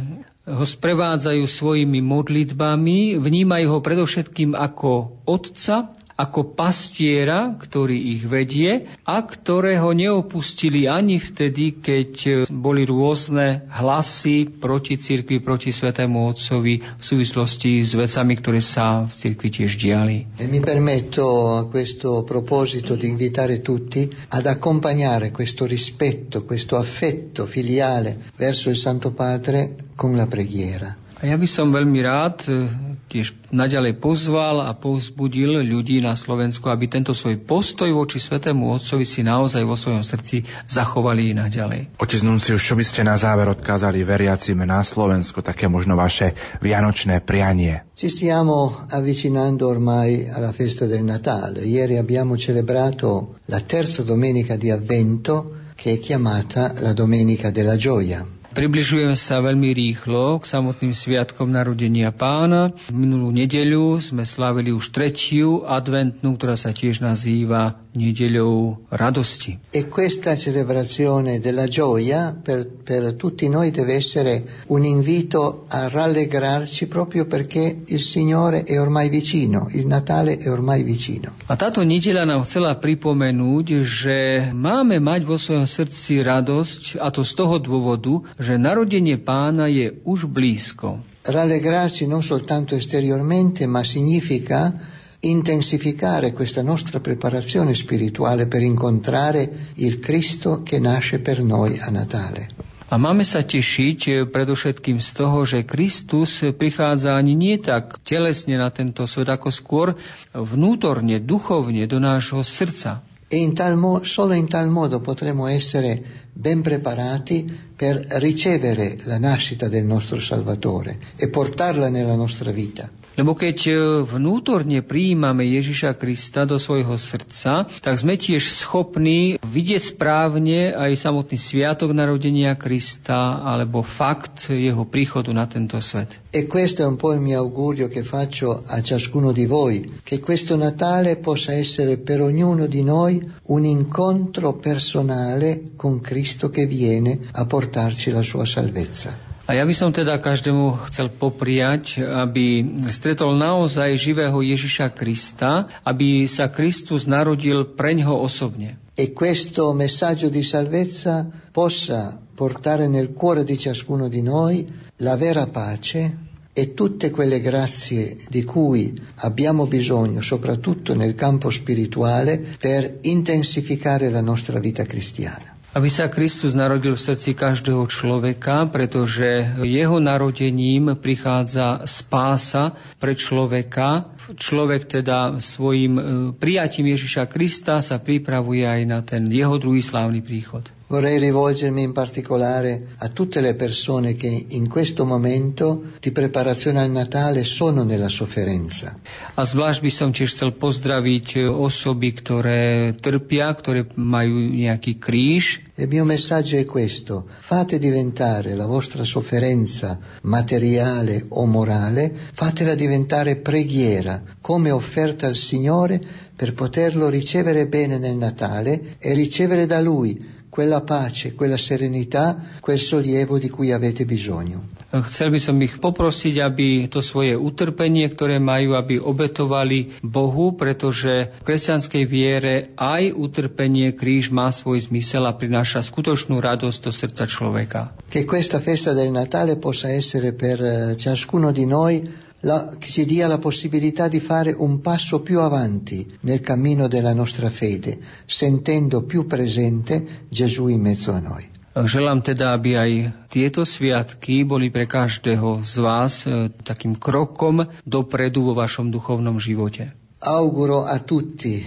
ho 0.51 0.65
sprevádzajú 0.67 1.47
svojimi 1.47 2.03
modlitbami, 2.03 3.21
vnímajú 3.21 3.67
ho 3.71 3.79
predovšetkým 3.79 4.59
ako 4.59 5.23
otca, 5.29 6.00
ako 6.21 6.53
pastiera, 6.53 7.57
ktorý 7.57 7.97
ich 7.97 8.29
vedie 8.29 8.93
a 9.09 9.25
ktorého 9.25 9.97
neopustili 9.97 10.85
ani 10.85 11.17
vtedy, 11.17 11.81
keď 11.81 12.45
boli 12.53 12.85
rôzne 12.85 13.65
hlasy 13.73 14.53
proti 14.53 15.01
cirkvi, 15.01 15.41
proti 15.41 15.73
Svetému 15.73 16.29
Otcovi 16.29 16.85
v 16.85 17.01
súvislosti 17.01 17.81
s 17.81 17.97
vecami, 17.97 18.37
ktoré 18.37 18.61
sa 18.61 19.09
v 19.09 19.13
cirkvi 19.17 19.49
tiež 19.49 19.81
diali. 19.81 20.29
E 20.37 20.45
mi 20.45 20.61
permetto 20.61 21.57
a 21.57 21.65
questo 21.65 22.21
proposito 22.29 22.93
di 23.01 23.09
invitare 23.09 23.65
tutti 23.65 24.05
ad 24.05 24.45
accompagnare 24.45 25.33
questo 25.33 25.65
rispetto, 25.65 26.45
questo 26.45 26.77
affetto 26.77 27.49
filiale 27.49 28.21
verso 28.37 28.69
il 28.69 28.77
Santo 28.77 29.17
Padre 29.17 29.89
con 29.97 30.13
la 30.17 30.29
preghiera. 30.29 31.09
A 31.21 31.29
ja 31.29 31.37
by 31.37 31.45
som 31.45 31.69
veľmi 31.69 32.01
rád 32.01 32.49
e, 32.49 32.73
tiež 33.13 33.53
naďalej 33.53 34.01
pozval 34.01 34.65
a 34.65 34.73
povzbudil 34.73 35.61
ľudí 35.61 36.01
na 36.01 36.17
Slovensku, 36.17 36.73
aby 36.73 36.89
tento 36.89 37.13
svoj 37.13 37.45
postoj 37.45 37.93
voči 37.93 38.17
Svetému 38.17 38.73
Otcovi 38.73 39.05
si 39.05 39.21
naozaj 39.21 39.61
vo 39.69 39.77
svojom 39.77 40.01
srdci 40.01 40.49
zachovali 40.65 41.29
i 41.29 41.37
naďalej. 41.37 42.01
Otec 42.01 42.25
Nuncius, 42.25 42.65
čo 42.65 42.73
by 42.73 42.85
ste 42.89 43.05
na 43.05 43.21
záver 43.21 43.53
odkázali 43.53 44.01
veriacim 44.01 44.65
na 44.65 44.81
Slovensku, 44.81 45.45
také 45.45 45.69
možno 45.69 45.93
vaše 45.93 46.33
vianočné 46.65 47.21
prianie? 47.21 47.85
Ci 47.93 48.09
stiamo 48.09 48.89
avvicinando 48.89 49.69
ormai 49.69 50.25
alla 50.25 50.57
festa 50.57 50.89
del 50.89 51.05
Natale. 51.05 51.69
Ieri 51.69 52.01
abbiamo 52.01 52.41
celebrato 52.41 53.37
la 53.53 53.61
terza 53.61 54.01
domenica 54.09 54.57
di 54.57 54.73
Avvento 54.73 55.69
che 55.77 55.93
è 55.93 55.99
chiamata 56.01 56.73
la 56.81 56.97
Domenica 56.97 57.53
della 57.53 57.77
Gioia. 57.77 58.40
Približujeme 58.51 59.15
sa 59.15 59.39
veľmi 59.39 59.71
rýchlo 59.71 60.43
k 60.43 60.45
samotným 60.51 60.91
sviatkom 60.91 61.55
narodenia 61.55 62.11
pána. 62.11 62.75
Minulú 62.91 63.31
nedeľu 63.31 64.03
sme 64.03 64.27
slavili 64.27 64.75
už 64.75 64.91
tretiu 64.91 65.63
adventnú, 65.63 66.35
ktorá 66.35 66.59
sa 66.59 66.75
tiež 66.75 66.99
nazýva 66.99 67.79
nedeľou 67.95 68.91
radosti. 68.91 69.59
E 69.71 69.87
questa 69.87 70.35
celebrazione 70.35 71.39
della 71.39 71.71
gioia 71.71 72.35
per, 72.35 72.67
per 72.83 73.15
tutti 73.15 73.47
noi 73.47 73.71
deve 73.71 73.95
essere 73.95 74.67
un 74.75 74.83
invito 74.83 75.67
a 75.71 75.87
rallegrarci 75.87 76.91
proprio 76.91 77.27
perché 77.27 77.83
il 77.87 78.03
Signore 78.03 78.67
è 78.67 78.79
ormai 78.83 79.09
vicino, 79.09 79.71
il 79.71 79.87
Natale 79.87 80.39
è 80.39 80.51
ormai 80.51 80.83
vicino. 80.83 81.39
A 81.47 81.55
táto 81.55 81.87
nedeľa 81.87 82.27
nám 82.27 82.43
chcela 82.43 82.75
pripomenúť, 82.79 83.67
že 83.87 84.17
máme 84.51 84.99
mať 84.99 85.23
vo 85.23 85.39
svojom 85.39 85.71
srdci 85.71 86.23
radosť 86.23 86.99
a 86.99 87.15
to 87.15 87.23
z 87.23 87.33
toho 87.39 87.63
dôvodu, 87.63 88.23
že 88.41 88.57
narodenie 88.57 89.21
pána 89.21 89.69
je 89.69 90.01
už 90.09 90.33
blízko. 90.33 91.05
Rallegrarci 91.29 92.09
non 92.09 92.25
soltanto 92.25 92.73
esteriormente, 92.73 93.69
ma 93.69 93.85
significa 93.85 94.73
intensificare 95.21 96.33
questa 96.33 96.65
nostra 96.65 96.99
preparazione 97.01 97.77
spirituale 97.77 98.49
per 98.49 98.65
incontrare 98.65 99.77
il 99.77 100.01
Cristo 100.01 100.65
che 100.65 100.81
nasce 100.81 101.21
per 101.21 101.45
noi 101.45 101.77
a 101.79 101.93
Natale. 101.93 102.49
A 102.91 102.99
máme 102.99 103.23
sa 103.23 103.45
tešiť 103.45 104.01
eh, 104.09 104.15
predovšetkým 104.27 104.99
z 104.99 105.11
toho, 105.15 105.47
že 105.47 105.63
Kristus 105.63 106.43
prichádza 106.43 107.15
ani 107.15 107.39
nie 107.39 107.55
tak 107.63 108.03
telesne 108.03 108.59
na 108.59 108.73
tento 108.75 109.07
svet, 109.07 109.31
ako 109.31 109.55
skôr 109.55 109.95
vnútorne, 110.35 111.23
duchovne 111.23 111.87
do 111.87 112.03
nášho 112.03 112.43
srdca. 112.43 113.07
E 113.33 113.37
in 113.37 113.55
mo- 113.77 114.03
solo 114.03 114.33
in 114.33 114.49
tal 114.49 114.69
modo 114.69 115.01
potremo 115.01 115.47
essere 115.47 116.03
ben 116.33 116.63
preparati 116.63 117.49
per 117.77 118.05
ricevere 118.19 118.97
la 119.05 119.21
nascita 119.21 119.69
del 119.69 119.85
nostro 119.85 120.19
Salvatore 120.19 120.99
e 121.17 121.29
portarla 121.29 121.91
nella 121.91 122.17
nostra 122.17 122.51
vita. 122.51 122.91
Lebo 123.21 123.37
keď 123.37 123.59
e, 123.69 123.73
vnútorne 124.09 124.81
prijímame 124.81 125.45
Ježiša 125.45 125.93
Krista 126.01 126.49
do 126.49 126.57
svojho 126.57 126.97
srdca, 126.97 127.69
tak 127.69 128.01
sme 128.01 128.17
tiež 128.17 128.41
schopní 128.49 129.37
vidieť 129.45 129.93
správne 129.93 130.73
aj 130.73 130.97
samotný 130.97 131.37
sviatok 131.37 131.93
narodenia 131.93 132.57
Krista 132.57 133.45
alebo 133.45 133.85
fakt 133.85 134.49
jeho 134.49 134.89
príchodu 134.89 135.37
na 135.37 135.45
tento 135.45 135.77
svet. 135.85 136.17
E 136.33 136.49
questo 136.49 136.81
è 136.81 136.89
un 136.89 136.97
po' 136.97 137.13
il 137.13 137.21
mio 137.21 137.37
augurio 137.45 137.93
che 137.93 138.09
faccio 138.09 138.65
a 138.65 138.81
ciascuno 138.81 139.37
di 139.37 139.45
voi, 139.45 140.01
che 140.01 140.17
questo 140.17 140.57
Natale 140.57 141.21
possa 141.21 141.53
essere 141.53 142.01
per 142.01 142.25
ognuno 142.25 142.65
di 142.65 142.81
noi 142.81 143.21
un 143.53 143.69
incontro 143.69 144.57
personale 144.57 145.77
con 145.77 146.01
Cristo 146.01 146.49
che 146.49 146.65
viene 146.65 147.29
a 147.37 147.45
portarci 147.45 148.09
la 148.17 148.25
sua 148.25 148.49
salvezza. 148.49 149.30
A 149.51 149.59
ja 149.59 149.67
by 149.67 149.75
som 149.75 149.91
teda 149.91 150.23
každému 150.23 150.87
chcel 150.87 151.11
popriať, 151.11 151.99
aby 151.99 152.63
stretol 152.95 153.35
naozaj 153.35 153.99
živého 153.99 154.39
Ježiša 154.39 154.95
Krista, 154.95 155.67
aby 155.83 156.31
sa 156.31 156.55
Kristus 156.55 157.11
narodil 157.11 157.75
preňho 157.75 158.15
osobne. 158.15 158.79
E 158.95 159.11
questo 159.11 159.75
messaggio 159.75 160.31
di 160.31 160.47
salvezza 160.47 161.27
possa 161.51 162.15
portare 162.15 162.87
nel 162.87 163.11
cuore 163.11 163.43
di 163.43 163.59
ciascuno 163.59 164.07
di 164.07 164.23
noi 164.23 164.63
la 165.03 165.19
vera 165.19 165.51
pace 165.51 166.31
e 166.55 166.71
tutte 166.71 167.11
quelle 167.11 167.43
grazie 167.43 168.23
di 168.31 168.47
cui 168.47 168.95
abbiamo 169.27 169.67
bisogno, 169.67 170.23
soprattutto 170.23 170.95
nel 170.95 171.19
campo 171.19 171.51
spirituale, 171.51 172.55
per 172.55 173.03
intensificare 173.03 174.15
la 174.15 174.23
nostra 174.23 174.61
vita 174.61 174.87
cristiana. 174.87 175.50
Aby 175.71 175.87
sa 175.87 176.11
Kristus 176.11 176.59
narodil 176.59 176.99
v 176.99 177.05
srdci 177.07 177.31
každého 177.39 177.87
človeka, 177.87 178.67
pretože 178.67 179.55
jeho 179.63 180.03
narodením 180.03 180.99
prichádza 180.99 181.87
spása 181.87 182.75
pre 182.99 183.15
človeka. 183.15 184.11
Človek 184.35 184.99
teda 184.99 185.39
svojim 185.39 185.95
e, 185.95 186.03
prijatím 186.35 186.91
Ježiša 186.91 187.31
Krista 187.31 187.79
sa 187.87 188.03
pripravuje 188.03 188.67
aj 188.67 188.81
na 188.83 188.99
ten 189.07 189.31
jeho 189.31 189.63
druhý 189.63 189.79
slávny 189.79 190.19
príchod. 190.27 190.67
Vorrei 190.91 191.21
rivolgermi 191.21 191.83
in 191.83 191.93
particolare 191.93 192.89
a 192.99 193.09
tutte 193.11 193.41
le 193.41 193.55
persone 193.55 194.17
che 194.17 194.47
in 194.49 194.69
questo 194.69 195.07
momento 195.07 195.95
di 196.01 196.11
preparazione 196.11 196.81
al 196.81 196.91
Natale 196.91 197.45
sono 197.45 197.85
nella 197.85 198.09
sofferenza. 198.09 198.99
A 199.39 199.47
zvlášť 199.47 199.81
by 199.87 199.93
som 199.95 200.11
tiež 200.11 200.35
chcel 200.35 200.51
pozdraviť 200.51 201.27
e, 201.39 201.41
osoby, 201.47 202.11
ktoré 202.11 202.99
trpia, 202.99 203.55
ktoré 203.55 203.87
majú 203.95 204.51
nejaký 204.51 204.99
kríž. 204.99 205.63
Il 205.79 205.87
mio 205.87 206.03
messaggio 206.03 206.59
è 206.59 206.67
questo, 206.67 207.31
fate 207.39 207.79
diventare 207.79 208.59
la 208.59 208.67
vostra 208.67 209.07
sofferenza 209.07 209.95
materiale 210.27 211.31
o 211.31 211.47
morale, 211.47 212.11
fatela 212.35 212.75
diventare 212.75 213.39
preghiera, 213.39 214.27
come 214.43 214.75
offerta 214.75 215.31
al 215.31 215.39
Signore 215.39 216.03
per 216.35 216.53
poterlo 216.53 217.09
ricevere 217.09 217.71
bene 217.71 218.03
nel 218.03 218.17
Natale 218.17 218.99
e 218.99 219.15
ricevere 219.15 219.71
da 219.71 219.79
Lui 219.81 220.40
quella 220.51 220.83
pace, 220.83 221.33
quella 221.35 221.57
serenità, 221.57 222.37
quel 222.61 222.79
sollievo 222.79 223.39
di 223.39 223.49
cui 223.49 223.73
avete 223.73 224.05
bisogno. 224.05 224.79
Chcel 224.91 225.31
by 225.31 225.39
som 225.39 225.55
ich 225.63 225.79
poprosiť, 225.79 226.43
aby 226.43 226.91
to 226.91 226.99
svoje 226.99 227.39
utrpenie, 227.39 228.11
ktoré 228.11 228.43
majú, 228.43 228.75
aby 228.75 228.99
obetovali 228.99 230.03
Bohu, 230.03 230.59
pretože 230.59 231.31
v 231.39 231.47
kresťanskej 231.47 232.03
viere 232.11 232.75
aj 232.75 233.15
utrpenie 233.15 233.95
kríž 233.95 234.35
má 234.35 234.51
svoj 234.51 234.91
zmysel 234.91 235.31
a 235.31 235.39
prináša 235.39 235.87
skutočnú 235.87 236.43
radosť 236.43 236.79
do 236.83 236.91
srdca 236.91 237.25
človeka. 237.31 237.81
Che 238.11 238.27
questa 238.27 238.59
festa 238.59 238.91
del 238.91 239.15
Natale 239.15 239.63
possa 239.63 239.95
essere 239.95 240.35
per 240.35 240.59
eh, 240.59 240.99
ciascuno 240.99 241.55
di 241.55 241.71
noi 241.71 242.03
la, 242.41 242.71
che 242.79 242.89
ci 242.89 243.05
dia 243.05 243.27
la 243.27 243.39
possibilità 243.39 244.09
di 244.09 244.21
fare 244.21 244.55
un 244.57 244.81
passo 244.81 245.21
più 245.21 245.41
avanti 245.41 246.07
nel 246.21 246.41
cammino 246.41 246.89
della 246.89 247.13
nostra 247.13 247.51
fede, 247.51 247.99
sentendo 248.27 249.03
più 249.03 249.27
presente 249.27 250.27
Gesù 250.29 250.69
in 250.69 250.81
mezzo 250.81 251.13
a 251.13 251.21
noi. 251.21 251.49
Želám 251.71 252.27
teda, 252.27 252.59
aby 252.59 252.75
aj 252.75 252.93
tieto 253.31 253.63
sviatky 253.63 254.43
boli 254.43 254.75
pre 254.75 254.91
každého 254.91 255.63
z 255.63 255.75
vás 255.79 256.27
e, 256.27 256.51
takým 256.67 256.99
krokom 256.99 257.63
dopredu 257.87 258.51
vo 258.51 258.59
vašom 258.59 258.91
duchovnom 258.91 259.39
živote. 259.39 259.95
Auguro 260.19 260.83
a 260.83 260.99
tutti 260.99 261.63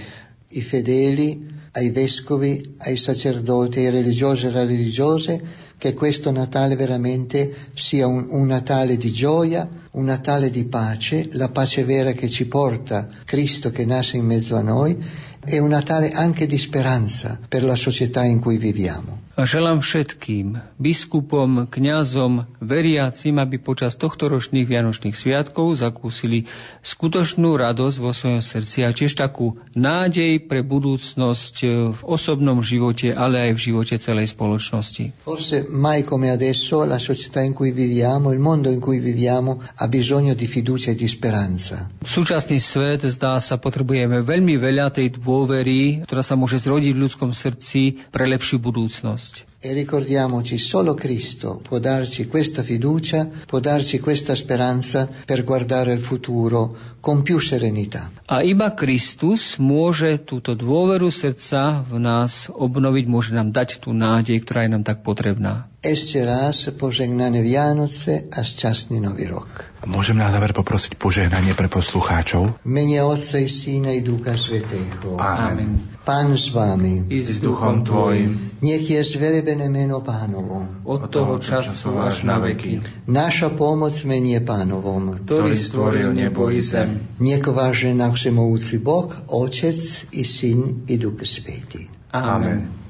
i 0.53 0.61
fedeli, 0.61 1.47
ai 1.71 1.89
vescovi, 1.89 2.59
ai 2.83 2.99
sacerdoti, 2.99 3.79
ai 3.79 3.95
religiosi 3.95 4.51
e 4.51 4.51
religiose 4.51 5.33
che 5.77 5.93
questo 5.93 6.31
Natale 6.31 6.75
veramente 6.75 7.53
sia 7.75 8.07
un, 8.07 8.27
un 8.29 8.45
Natale 8.45 8.97
di 8.97 9.11
gioia, 9.11 9.67
un 9.91 10.05
Natale 10.05 10.49
di 10.49 10.65
pace, 10.65 11.29
la 11.33 11.49
pace 11.49 11.83
vera 11.83 12.11
che 12.13 12.29
ci 12.29 12.45
porta 12.45 13.07
Cristo 13.25 13.71
che 13.71 13.85
nasce 13.85 14.17
in 14.17 14.25
mezzo 14.25 14.55
a 14.55 14.61
noi 14.61 14.97
e 15.45 15.59
un 15.59 15.69
Natale 15.69 16.11
anche 16.11 16.45
di 16.45 16.57
speranza 16.57 17.39
per 17.47 17.63
la 17.63 17.75
società 17.75 18.23
in 18.23 18.39
cui 18.39 18.57
viviamo. 18.57 19.22
A 19.33 19.49
želám 19.49 19.81
všetkým, 19.81 20.61
biskupom, 20.77 21.65
kňazom, 21.65 22.45
veriacim, 22.61 23.41
aby 23.41 23.57
počas 23.57 23.97
tohto 23.97 24.29
ročných 24.29 24.69
Vianočných 24.69 25.17
sviatkov 25.17 25.73
zakúsili 25.73 26.45
skutočnú 26.85 27.57
radosť 27.57 27.97
vo 27.97 28.13
svojom 28.13 28.45
srdci 28.45 28.85
a 28.85 28.93
tiež 28.93 29.17
takú 29.17 29.57
nádej 29.73 30.37
pre 30.45 30.61
budúcnosť 30.61 31.55
v 31.97 31.99
osobnom 32.05 32.61
živote, 32.61 33.09
ale 33.09 33.49
aj 33.49 33.51
v 33.57 33.63
živote 33.73 33.97
celej 33.97 34.37
spoločnosti. 34.37 35.25
Forse 35.25 35.65
mai 35.65 36.05
come 36.05 36.29
adesso 36.29 36.85
la 36.85 37.01
società 37.01 37.41
in 37.41 37.57
cui 37.57 37.73
viviamo, 37.73 38.29
il 38.29 38.39
mondo 38.39 38.69
in 38.69 38.77
cui 38.77 39.01
viviamo 39.01 39.57
ha 39.57 39.89
bisogno 39.89 40.37
di 40.37 40.45
fiducia 40.45 40.93
e 40.93 40.95
di 40.95 41.09
speranza. 41.09 41.89
Súčasný 42.05 42.61
svet, 42.61 43.09
zdá 43.09 43.41
sa, 43.41 43.57
potrebujeme 43.57 44.21
veľmi 44.21 44.61
veľa 44.61 44.93
tej 44.93 45.17
dôvery, 45.17 46.05
ktorá 46.05 46.21
sa 46.21 46.37
môže 46.37 46.61
zrodiť 46.61 46.93
v 46.93 47.01
ľudskom 47.01 47.33
srdci 47.33 48.13
pre 48.13 48.29
lepšiu 48.29 48.61
budúcnosť. 48.61 49.22
E 49.63 49.71
ricordiamoci, 49.71 50.57
solo 50.59 50.93
Cristo 50.93 51.61
può 51.63 51.79
darci 51.79 52.27
questa 52.27 52.63
fiducia, 52.63 53.29
può 53.47 53.63
darci 53.63 53.97
questa 53.97 54.35
speranza 54.35 55.07
per 55.23 55.45
guardare 55.45 55.93
il 55.93 56.01
futuro 56.01 56.75
con 56.99 57.23
più 57.23 57.39
serenità. 57.39 58.11
A 58.27 58.43
iba 58.43 58.75
Kristus 58.75 59.55
môže 59.63 60.19
túto 60.27 60.51
dôveru 60.51 61.07
srdca 61.07 61.79
v 61.79 61.95
nás 61.95 62.51
obnoviť, 62.51 63.05
môže 63.07 63.31
nám 63.31 63.55
dať 63.55 63.79
tú 63.79 63.95
nádej, 63.95 64.43
ktorá 64.43 64.67
je 64.67 64.71
nám 64.75 64.83
tak 64.83 64.99
potrebná. 64.99 65.71
Ešte 65.83 66.23
raz 66.23 66.63
požehnane 66.79 67.43
Vianoce 67.43 68.23
a 68.31 68.39
šťastný 68.39 69.03
Nový 69.03 69.27
rok. 69.27 69.67
Môžem 69.83 70.15
na 70.15 70.31
záver 70.31 70.55
poprosiť 70.55 70.95
požehnanie 70.95 71.51
pre 71.59 71.67
poslucháčov? 71.67 72.55
Mene 72.63 73.03
Otca 73.03 73.43
i 73.43 73.51
Syna 73.51 73.91
i 73.91 73.99
Ducha 73.99 74.39
Svetého. 74.39 75.19
Amen. 75.19 75.99
Pán 76.07 76.39
s 76.39 76.55
vami. 76.55 77.11
I 77.11 77.19
s 77.19 77.43
duchom 77.43 77.83
tvojim. 77.83 78.55
Nech 78.63 78.87
je 78.87 79.03
zverebené 79.03 79.67
meno 79.67 79.99
pánovo. 79.99 80.87
Od 80.87 81.03
toho 81.11 81.35
času 81.43 81.99
až 81.99 82.23
na 82.23 82.39
veky. 82.39 82.79
Naša 83.11 83.51
pomoc 83.51 83.91
menie 84.07 84.39
pánovom. 84.39 85.19
Ktorý 85.19 85.51
stvoril 85.51 86.15
nebo 86.15 86.47
i 86.47 86.63
zem. 86.63 87.11
Nech 87.19 87.43
vás 87.43 87.75
žena 87.75 88.07
všemovúci 88.07 88.79
Boh, 88.79 89.11
Otec 89.27 89.75
i 90.15 90.23
Syn 90.23 90.87
i 90.87 90.95
Duch 90.95 91.27
Svetý. 91.27 91.91
Amen. 92.15 92.71
Milí 92.71 92.82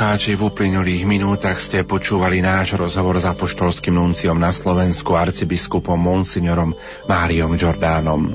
poslucháči, 0.00 0.32
v 0.32 0.48
uplynulých 0.48 1.04
minútach 1.04 1.60
ste 1.60 1.84
počúvali 1.84 2.40
náš 2.40 2.72
rozhovor 2.72 3.20
s 3.20 3.28
apoštolským 3.28 4.00
nunciom 4.00 4.32
na 4.32 4.48
Slovensku 4.48 5.12
arcibiskupom 5.12 6.00
Monsignorom 6.00 6.72
Máriom 7.04 7.52
Jordánom. 7.52 8.32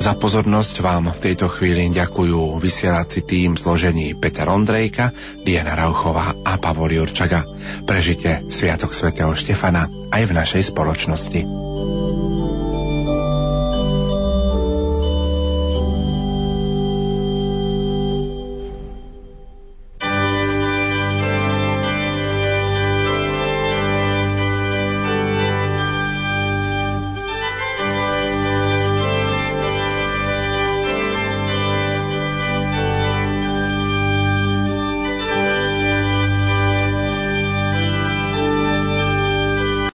Za 0.00 0.16
pozornosť 0.16 0.80
vám 0.80 1.12
v 1.12 1.20
tejto 1.20 1.52
chvíli 1.52 1.92
ďakujú 1.92 2.56
vysielací 2.56 3.28
tým 3.28 3.60
zložení 3.60 4.16
Peter 4.16 4.48
Ondrejka, 4.48 5.12
Diana 5.44 5.76
Rauchová 5.76 6.32
a 6.32 6.56
Pavol 6.56 6.96
Jurčaga. 6.96 7.44
Prežite 7.84 8.48
Sviatok 8.48 8.96
svätého 8.96 9.36
Štefana 9.36 9.92
aj 10.16 10.22
v 10.24 10.32
našej 10.32 10.72
spoločnosti. 10.72 11.65